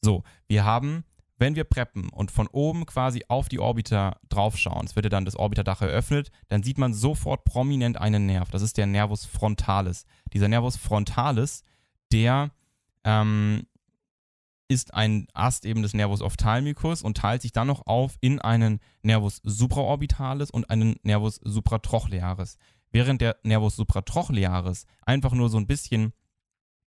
So, 0.01 0.25
wir 0.49 0.65
haben 0.65 1.05
wenn 1.39 1.55
wir 1.55 1.65
preppen 1.65 2.09
und 2.09 2.31
von 2.31 2.47
oben 2.49 2.87
quasi 2.87 3.25
auf 3.29 3.49
die 3.49 3.59
Orbiter 3.59 4.19
draufschauen, 4.29 4.87
es 4.87 4.97
wird 4.97 5.07
ja 5.07 5.11
dann 5.11 5.25
das 5.25 5.37
Orbiterdach 5.37 5.83
eröffnet, 5.83 6.31
dann 6.49 6.63
sieht 6.63 6.79
man 6.79 6.95
sofort 6.95 7.45
prominent 7.45 7.99
einen 7.99 8.27
Nerv. 8.27 8.51
Das 8.51 8.63
ist 8.63 8.79
der 8.79 8.87
Nervus 8.87 9.27
frontalis. 9.27 10.07
Dieser 10.33 10.49
Nervus 10.49 10.77
frontalis, 10.77 11.63
der 12.11 12.51
ähm, 13.05 13.67
ist 14.69 14.95
ein 14.95 15.29
Ast 15.33 15.65
eben 15.65 15.83
des 15.83 15.95
Nervus 15.95 16.23
ophthalmicus 16.23 17.03
und 17.03 17.17
teilt 17.17 17.43
sich 17.43 17.53
dann 17.53 17.69
noch 17.69 17.87
auf 17.87 18.17
in 18.21 18.41
einen 18.41 18.81
Nervus 19.03 19.41
supraorbitalis 19.45 20.51
und 20.51 20.71
einen 20.71 20.97
Nervus 21.03 21.41
supratrochlearis. 21.45 22.59
Während 22.91 23.21
der 23.21 23.37
Nervus 23.43 23.77
supratrochlearis 23.77 24.87
einfach 25.03 25.33
nur 25.33 25.49
so 25.49 25.59
ein 25.59 25.67
bisschen 25.67 26.13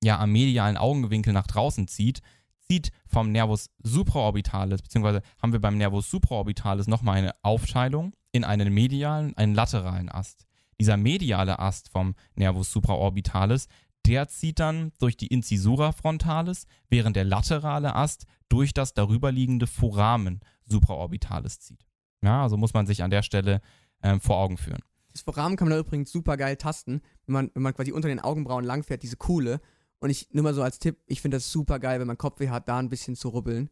ja 0.04 0.20
am 0.20 0.32
medialen 0.32 0.78
Augenwinkel 0.78 1.34
nach 1.34 1.48
draußen 1.48 1.88
zieht, 1.88 2.22
zieht 2.70 2.92
vom 3.08 3.32
Nervus 3.32 3.70
supraorbitalis, 3.84 4.82
beziehungsweise 4.82 5.22
haben 5.42 5.54
wir 5.54 5.62
beim 5.62 5.78
Nervus 5.78 6.10
supraorbitalis 6.10 6.88
nochmal 6.88 7.18
eine 7.18 7.34
Aufteilung 7.44 8.14
in 8.32 8.44
einen 8.44 8.74
medialen, 8.74 9.36
einen 9.38 9.56
lateralen 9.56 10.10
Ast. 10.10 10.46
Dieser 10.80 10.98
mediale 10.98 11.60
Ast 11.60 11.90
vom 11.90 12.16
Nervus 12.36 12.72
supraorbitalis, 12.72 13.68
der 14.06 14.28
zieht 14.28 14.60
dann 14.60 14.92
durch 15.00 15.18
die 15.18 15.28
Incisura 15.28 15.92
frontalis, 15.92 16.66
während 16.90 17.16
der 17.16 17.26
laterale 17.26 17.96
Ast 17.96 18.26
durch 18.50 18.74
das 18.74 18.94
darüberliegende 18.94 19.68
Foramen 19.68 20.40
supraorbitalis 20.66 21.60
zieht. 21.60 21.86
Ja, 22.22 22.44
also 22.44 22.58
muss 22.58 22.74
man 22.74 22.88
sich 22.88 23.04
an 23.04 23.12
der 23.12 23.24
Stelle 23.24 23.62
ähm, 24.02 24.20
vor 24.20 24.38
Augen 24.38 24.58
führen. 24.58 24.82
Das 25.12 25.22
Foramen 25.22 25.58
kann 25.58 25.68
man 25.68 25.76
da 25.78 25.80
übrigens 25.80 26.12
super 26.12 26.38
geil 26.38 26.56
tasten, 26.56 27.02
wenn 27.26 27.34
man, 27.34 27.52
wenn 27.54 27.64
man 27.64 27.74
quasi 27.74 27.92
unter 27.92 28.08
den 28.08 28.20
Augenbrauen 28.20 28.64
langfährt, 28.64 29.04
diese 29.04 29.18
Kuhle. 29.18 29.60
Und 30.00 30.10
ich 30.10 30.30
nur 30.32 30.44
mal 30.44 30.54
so 30.54 30.64
als 30.64 30.80
Tipp, 30.80 30.98
ich 31.08 31.22
finde 31.22 31.38
das 31.38 31.52
super 31.52 31.80
geil, 31.80 32.00
wenn 32.00 32.08
man 32.08 32.18
Kopfweh 32.18 32.50
hat, 32.50 32.70
da 32.70 32.78
ein 32.80 32.90
bisschen 32.90 33.16
zu 33.16 33.30
rubbeln. 33.30 33.70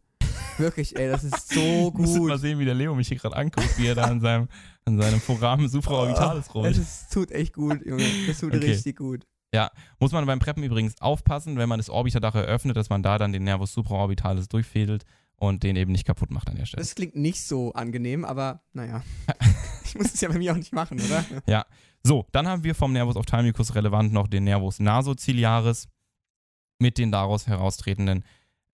Wirklich, 0.57 0.95
ey, 0.97 1.07
das 1.09 1.23
ist 1.23 1.53
so 1.53 1.91
gut. 1.91 2.05
Musst 2.05 2.19
mal 2.19 2.39
sehen, 2.39 2.59
wie 2.59 2.65
der 2.65 2.73
Leo 2.73 2.95
mich 2.95 3.07
hier 3.07 3.17
gerade 3.17 3.35
anguckt, 3.35 3.77
wie 3.77 3.87
er 3.87 3.95
da 3.95 4.05
an 4.05 4.19
seinem, 4.19 4.47
an 4.85 4.97
seinem 4.99 5.21
Foramen 5.21 5.69
supraorbitalis 5.69 6.47
oh, 6.49 6.53
rollt. 6.59 6.77
Es 6.77 7.09
tut 7.09 7.31
echt 7.31 7.53
gut, 7.53 7.85
Junge. 7.85 8.05
Das 8.25 8.39
tut 8.39 8.53
Okay. 8.53 8.65
richtig 8.65 8.97
gut. 8.97 9.25
Ja, 9.53 9.71
muss 9.99 10.11
man 10.11 10.25
beim 10.25 10.39
Preppen 10.39 10.63
übrigens 10.63 10.99
aufpassen, 11.01 11.57
wenn 11.57 11.69
man 11.69 11.79
das 11.79 11.89
Orbiterdach 11.89 12.35
eröffnet, 12.35 12.75
dass 12.75 12.89
man 12.89 13.01
da 13.01 13.17
dann 13.17 13.31
den 13.31 13.43
Nervus 13.43 13.73
supraorbitalis 13.73 14.49
durchfädelt 14.49 15.05
und 15.37 15.63
den 15.63 15.75
eben 15.75 15.91
nicht 15.91 16.05
kaputt 16.05 16.31
macht 16.31 16.49
an 16.49 16.57
der 16.57 16.65
Stelle. 16.65 16.81
Das 16.81 16.95
klingt 16.95 17.15
nicht 17.15 17.41
so 17.41 17.71
angenehm, 17.73 18.25
aber 18.25 18.61
naja. 18.73 19.03
ich 19.85 19.95
muss 19.95 20.13
es 20.13 20.21
ja 20.21 20.29
bei 20.29 20.37
mir 20.37 20.51
auch 20.51 20.57
nicht 20.57 20.73
machen, 20.73 20.99
oder? 20.99 21.23
So, 22.03 22.25
dann 22.31 22.47
haben 22.47 22.63
wir 22.63 22.75
vom 22.75 22.93
Nervus 22.93 23.15
ophthalmicus 23.15 23.75
relevant 23.75 24.13
noch 24.13 24.27
den 24.27 24.43
Nervus 24.43 24.79
nasociliaris 24.79 25.87
mit 26.79 26.97
den 26.97 27.11
daraus 27.11 27.47
heraustretenden 27.47 28.23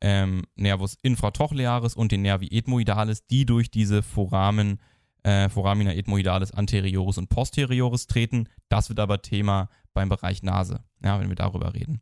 ähm, 0.01 0.43
Nervus 0.55 0.97
infratochlearis 1.01 1.95
und 1.95 2.11
den 2.11 2.21
Nervi 2.21 2.47
ethmoidalis, 2.51 3.25
die 3.25 3.45
durch 3.45 3.71
diese 3.71 4.03
Foramen, 4.03 4.79
äh, 5.23 5.49
Foramina 5.49 5.93
ethmoidalis 5.93 6.51
anterioris 6.51 7.17
und 7.17 7.29
posterioris 7.29 8.07
treten. 8.07 8.49
Das 8.67 8.89
wird 8.89 8.99
aber 8.99 9.21
Thema 9.21 9.69
beim 9.93 10.09
Bereich 10.09 10.43
Nase, 10.43 10.83
ja, 11.03 11.19
wenn 11.19 11.29
wir 11.29 11.35
darüber 11.35 11.73
reden. 11.73 12.01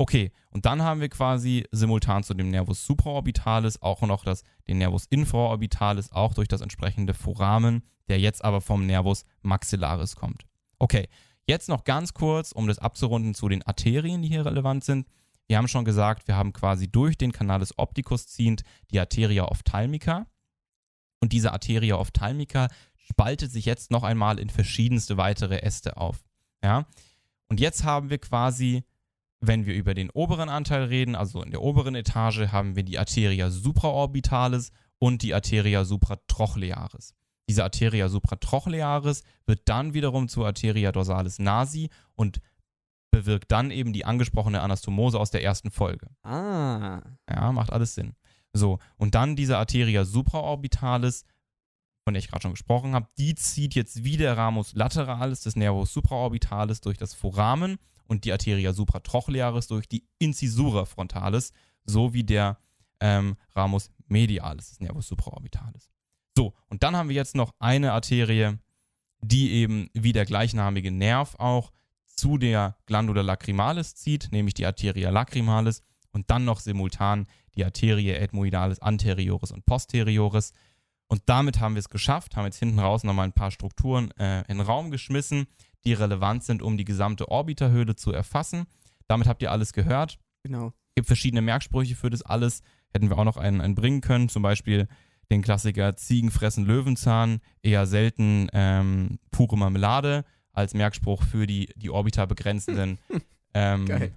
Okay, 0.00 0.32
und 0.50 0.64
dann 0.64 0.82
haben 0.82 1.02
wir 1.02 1.10
quasi 1.10 1.66
simultan 1.72 2.22
zu 2.22 2.32
dem 2.32 2.50
Nervus 2.50 2.86
supraorbitalis 2.86 3.82
auch 3.82 4.00
noch 4.00 4.24
das, 4.24 4.44
den 4.66 4.78
Nervus 4.78 5.04
infraorbitalis, 5.04 6.12
auch 6.12 6.32
durch 6.32 6.48
das 6.48 6.62
entsprechende 6.62 7.12
Foramen, 7.12 7.82
der 8.08 8.18
jetzt 8.18 8.42
aber 8.42 8.62
vom 8.62 8.86
Nervus 8.86 9.26
maxillaris 9.42 10.16
kommt. 10.16 10.46
Okay, 10.78 11.06
jetzt 11.46 11.68
noch 11.68 11.84
ganz 11.84 12.14
kurz, 12.14 12.52
um 12.52 12.66
das 12.66 12.78
abzurunden 12.78 13.34
zu 13.34 13.50
den 13.50 13.62
Arterien, 13.62 14.22
die 14.22 14.28
hier 14.28 14.46
relevant 14.46 14.84
sind. 14.84 15.06
Wir 15.48 15.58
haben 15.58 15.68
schon 15.68 15.84
gesagt, 15.84 16.28
wir 16.28 16.36
haben 16.36 16.54
quasi 16.54 16.90
durch 16.90 17.18
den 17.18 17.32
Canalus 17.32 17.76
opticus 17.76 18.26
ziehend 18.26 18.62
die 18.92 19.00
Arteria 19.00 19.50
ophthalmica. 19.50 20.26
Und 21.20 21.32
diese 21.32 21.52
Arteria 21.52 21.96
ophthalmica 21.96 22.68
spaltet 22.96 23.52
sich 23.52 23.66
jetzt 23.66 23.90
noch 23.90 24.04
einmal 24.04 24.38
in 24.38 24.48
verschiedenste 24.48 25.18
weitere 25.18 25.58
Äste 25.58 25.98
auf. 25.98 26.24
Ja? 26.62 26.86
Und 27.50 27.60
jetzt 27.60 27.84
haben 27.84 28.10
wir 28.10 28.18
quasi, 28.18 28.84
wenn 29.40 29.66
wir 29.66 29.74
über 29.74 29.92
den 29.94 30.10
oberen 30.10 30.48
Anteil 30.48 30.84
reden, 30.84 31.16
also 31.16 31.42
in 31.42 31.50
der 31.50 31.62
oberen 31.62 31.94
Etage, 31.94 32.52
haben 32.52 32.76
wir 32.76 32.84
die 32.84 32.98
Arteria 32.98 33.50
supraorbitalis 33.50 34.70
und 34.98 35.22
die 35.22 35.34
Arteria 35.34 35.84
supratrochlearis. 35.84 37.14
Diese 37.48 37.64
Arteria 37.64 38.08
supratrochlearis 38.08 39.24
wird 39.46 39.62
dann 39.64 39.92
wiederum 39.92 40.28
zur 40.28 40.46
Arteria 40.46 40.92
dorsalis 40.92 41.40
nasi 41.40 41.90
und 42.14 42.40
bewirkt 43.10 43.50
dann 43.50 43.72
eben 43.72 43.92
die 43.92 44.04
angesprochene 44.04 44.60
Anastomose 44.60 45.18
aus 45.18 45.32
der 45.32 45.42
ersten 45.42 45.72
Folge. 45.72 46.06
Ah. 46.22 47.02
Ja, 47.28 47.50
macht 47.50 47.72
alles 47.72 47.96
Sinn. 47.96 48.14
So, 48.52 48.78
und 48.96 49.16
dann 49.16 49.34
diese 49.34 49.58
Arteria 49.58 50.04
supraorbitalis, 50.04 51.24
von 52.10 52.14
der 52.14 52.24
ich 52.24 52.28
gerade 52.28 52.42
schon 52.42 52.54
gesprochen 52.54 52.92
habe, 52.92 53.06
die 53.18 53.36
zieht 53.36 53.76
jetzt 53.76 54.02
wie 54.02 54.16
der 54.16 54.36
Ramus 54.36 54.74
lateralis 54.74 55.42
des 55.42 55.54
Nervus 55.54 55.92
supraorbitalis 55.92 56.80
durch 56.80 56.98
das 56.98 57.14
Foramen 57.14 57.78
und 58.08 58.24
die 58.24 58.32
Arteria 58.32 58.72
supratrochlearis 58.72 59.68
durch 59.68 59.88
die 59.88 60.08
Incisura 60.18 60.86
frontalis, 60.86 61.52
so 61.84 62.12
wie 62.12 62.24
der 62.24 62.58
ähm, 62.98 63.36
Ramus 63.54 63.92
medialis 64.08 64.70
des 64.70 64.80
Nervus 64.80 65.06
supraorbitalis. 65.06 65.88
So, 66.36 66.52
und 66.68 66.82
dann 66.82 66.96
haben 66.96 67.10
wir 67.10 67.14
jetzt 67.14 67.36
noch 67.36 67.54
eine 67.60 67.92
Arterie, 67.92 68.58
die 69.20 69.52
eben 69.52 69.88
wie 69.94 70.12
der 70.12 70.24
gleichnamige 70.24 70.90
Nerv 70.90 71.36
auch 71.38 71.70
zu 72.06 72.38
der 72.38 72.76
Glandula 72.86 73.22
lacrimalis 73.22 73.94
zieht, 73.94 74.32
nämlich 74.32 74.54
die 74.54 74.66
Arteria 74.66 75.10
lacrimalis 75.10 75.84
und 76.10 76.28
dann 76.28 76.44
noch 76.44 76.58
simultan 76.58 77.28
die 77.54 77.64
Arterie 77.64 78.14
ethmoidalis 78.14 78.80
anterioris 78.80 79.52
und 79.52 79.64
posterioris. 79.64 80.54
Und 81.10 81.22
damit 81.26 81.58
haben 81.58 81.74
wir 81.74 81.80
es 81.80 81.88
geschafft, 81.88 82.36
haben 82.36 82.44
jetzt 82.44 82.60
hinten 82.60 82.78
raus 82.78 83.02
nochmal 83.02 83.26
ein 83.26 83.32
paar 83.32 83.50
Strukturen 83.50 84.12
äh, 84.12 84.42
in 84.42 84.58
den 84.58 84.60
Raum 84.60 84.92
geschmissen, 84.92 85.48
die 85.84 85.92
relevant 85.92 86.44
sind, 86.44 86.62
um 86.62 86.76
die 86.76 86.84
gesamte 86.84 87.28
Orbiterhöhle 87.28 87.96
zu 87.96 88.12
erfassen. 88.12 88.66
Damit 89.08 89.26
habt 89.26 89.42
ihr 89.42 89.50
alles 89.50 89.72
gehört. 89.72 90.20
Genau. 90.44 90.68
Es 90.68 90.94
gibt 90.94 91.08
verschiedene 91.08 91.42
Merksprüche 91.42 91.96
für 91.96 92.10
das 92.10 92.22
alles. 92.22 92.62
Hätten 92.92 93.10
wir 93.10 93.18
auch 93.18 93.24
noch 93.24 93.38
einen, 93.38 93.60
einen 93.60 93.74
bringen 93.74 94.02
können, 94.02 94.28
zum 94.28 94.44
Beispiel 94.44 94.86
den 95.32 95.42
Klassiker 95.42 95.96
Ziegen 95.96 96.30
fressen 96.30 96.64
Löwenzahn, 96.64 97.40
eher 97.60 97.86
selten 97.86 98.46
ähm, 98.52 99.18
pure 99.32 99.58
Marmelade 99.58 100.24
als 100.52 100.74
Merkspruch 100.74 101.24
für 101.24 101.48
die, 101.48 101.72
die 101.74 101.90
Orbiter 101.90 102.28
begrenzenden 102.28 102.98
ähm. 103.54 104.12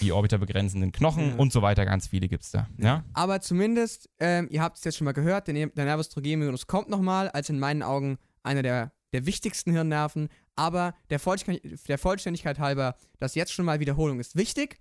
Die 0.00 0.12
Orbiter 0.12 0.38
begrenzenden 0.38 0.92
Knochen 0.92 1.30
Ja. 1.30 1.36
und 1.36 1.52
so 1.52 1.62
weiter. 1.62 1.84
Ganz 1.84 2.08
viele 2.08 2.28
gibt 2.28 2.42
es 2.44 2.50
da. 2.50 2.68
Ja? 2.78 3.04
Aber 3.14 3.40
zumindest, 3.40 4.08
ähm, 4.18 4.48
ihr 4.50 4.60
habt 4.62 4.78
es 4.78 4.84
jetzt 4.84 4.96
schon 4.96 5.04
mal 5.04 5.12
gehört, 5.12 5.46
der, 5.48 5.66
der 5.66 5.84
Nervus 5.84 6.08
trigeminus 6.08 6.66
kommt 6.66 6.88
nochmal, 6.88 7.28
als 7.30 7.48
in 7.50 7.58
meinen 7.58 7.82
Augen 7.82 8.18
einer 8.42 8.62
der, 8.62 8.92
der 9.12 9.26
wichtigsten 9.26 9.72
Hirnnerven. 9.72 10.28
Aber 10.56 10.94
der, 11.10 11.18
Vollständig 11.20 11.84
der 11.84 11.98
Vollständigkeit 11.98 12.58
halber, 12.58 12.96
das 13.18 13.34
jetzt 13.34 13.52
schon 13.52 13.64
mal 13.64 13.80
Wiederholung 13.80 14.20
ist 14.20 14.36
wichtig. 14.36 14.80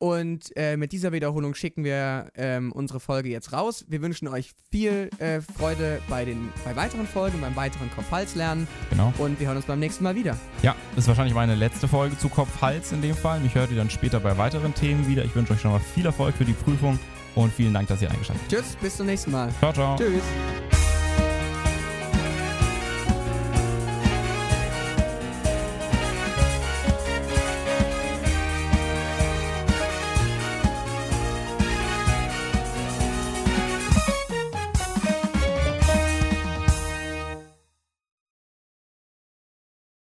Und 0.00 0.56
äh, 0.56 0.78
mit 0.78 0.92
dieser 0.92 1.12
Wiederholung 1.12 1.54
schicken 1.54 1.84
wir 1.84 2.30
ähm, 2.34 2.72
unsere 2.72 3.00
Folge 3.00 3.28
jetzt 3.28 3.52
raus. 3.52 3.84
Wir 3.86 4.00
wünschen 4.00 4.28
euch 4.28 4.52
viel 4.70 5.10
äh, 5.18 5.42
Freude 5.42 6.00
bei, 6.08 6.24
den, 6.24 6.48
bei 6.64 6.74
weiteren 6.74 7.06
Folgen, 7.06 7.38
beim 7.42 7.54
weiteren 7.54 7.90
Kopf-Hals-Lernen. 7.90 8.66
Genau. 8.88 9.12
Und 9.18 9.38
wir 9.38 9.46
hören 9.48 9.58
uns 9.58 9.66
beim 9.66 9.78
nächsten 9.78 10.02
Mal 10.02 10.14
wieder. 10.14 10.38
Ja, 10.62 10.74
das 10.94 11.04
ist 11.04 11.08
wahrscheinlich 11.08 11.34
meine 11.34 11.54
letzte 11.54 11.86
Folge 11.86 12.16
zu 12.16 12.30
Kopf-Hals 12.30 12.92
in 12.92 13.02
dem 13.02 13.14
Fall. 13.14 13.40
Mich 13.40 13.54
hört 13.54 13.70
ihr 13.70 13.76
dann 13.76 13.90
später 13.90 14.20
bei 14.20 14.38
weiteren 14.38 14.74
Themen 14.74 15.06
wieder. 15.06 15.22
Ich 15.22 15.34
wünsche 15.36 15.52
euch 15.52 15.60
schon 15.60 15.72
mal 15.72 15.80
viel 15.80 16.06
Erfolg 16.06 16.34
für 16.34 16.46
die 16.46 16.54
Prüfung 16.54 16.98
und 17.34 17.52
vielen 17.52 17.74
Dank, 17.74 17.88
dass 17.88 18.00
ihr 18.00 18.10
eingeschaltet 18.10 18.42
Tschüss, 18.48 18.76
bis 18.80 18.96
zum 18.96 19.04
nächsten 19.04 19.32
Mal. 19.32 19.48
habt. 19.48 19.58
Ciao, 19.58 19.72
ciao. 19.74 19.96
Tschüss. 19.96 20.89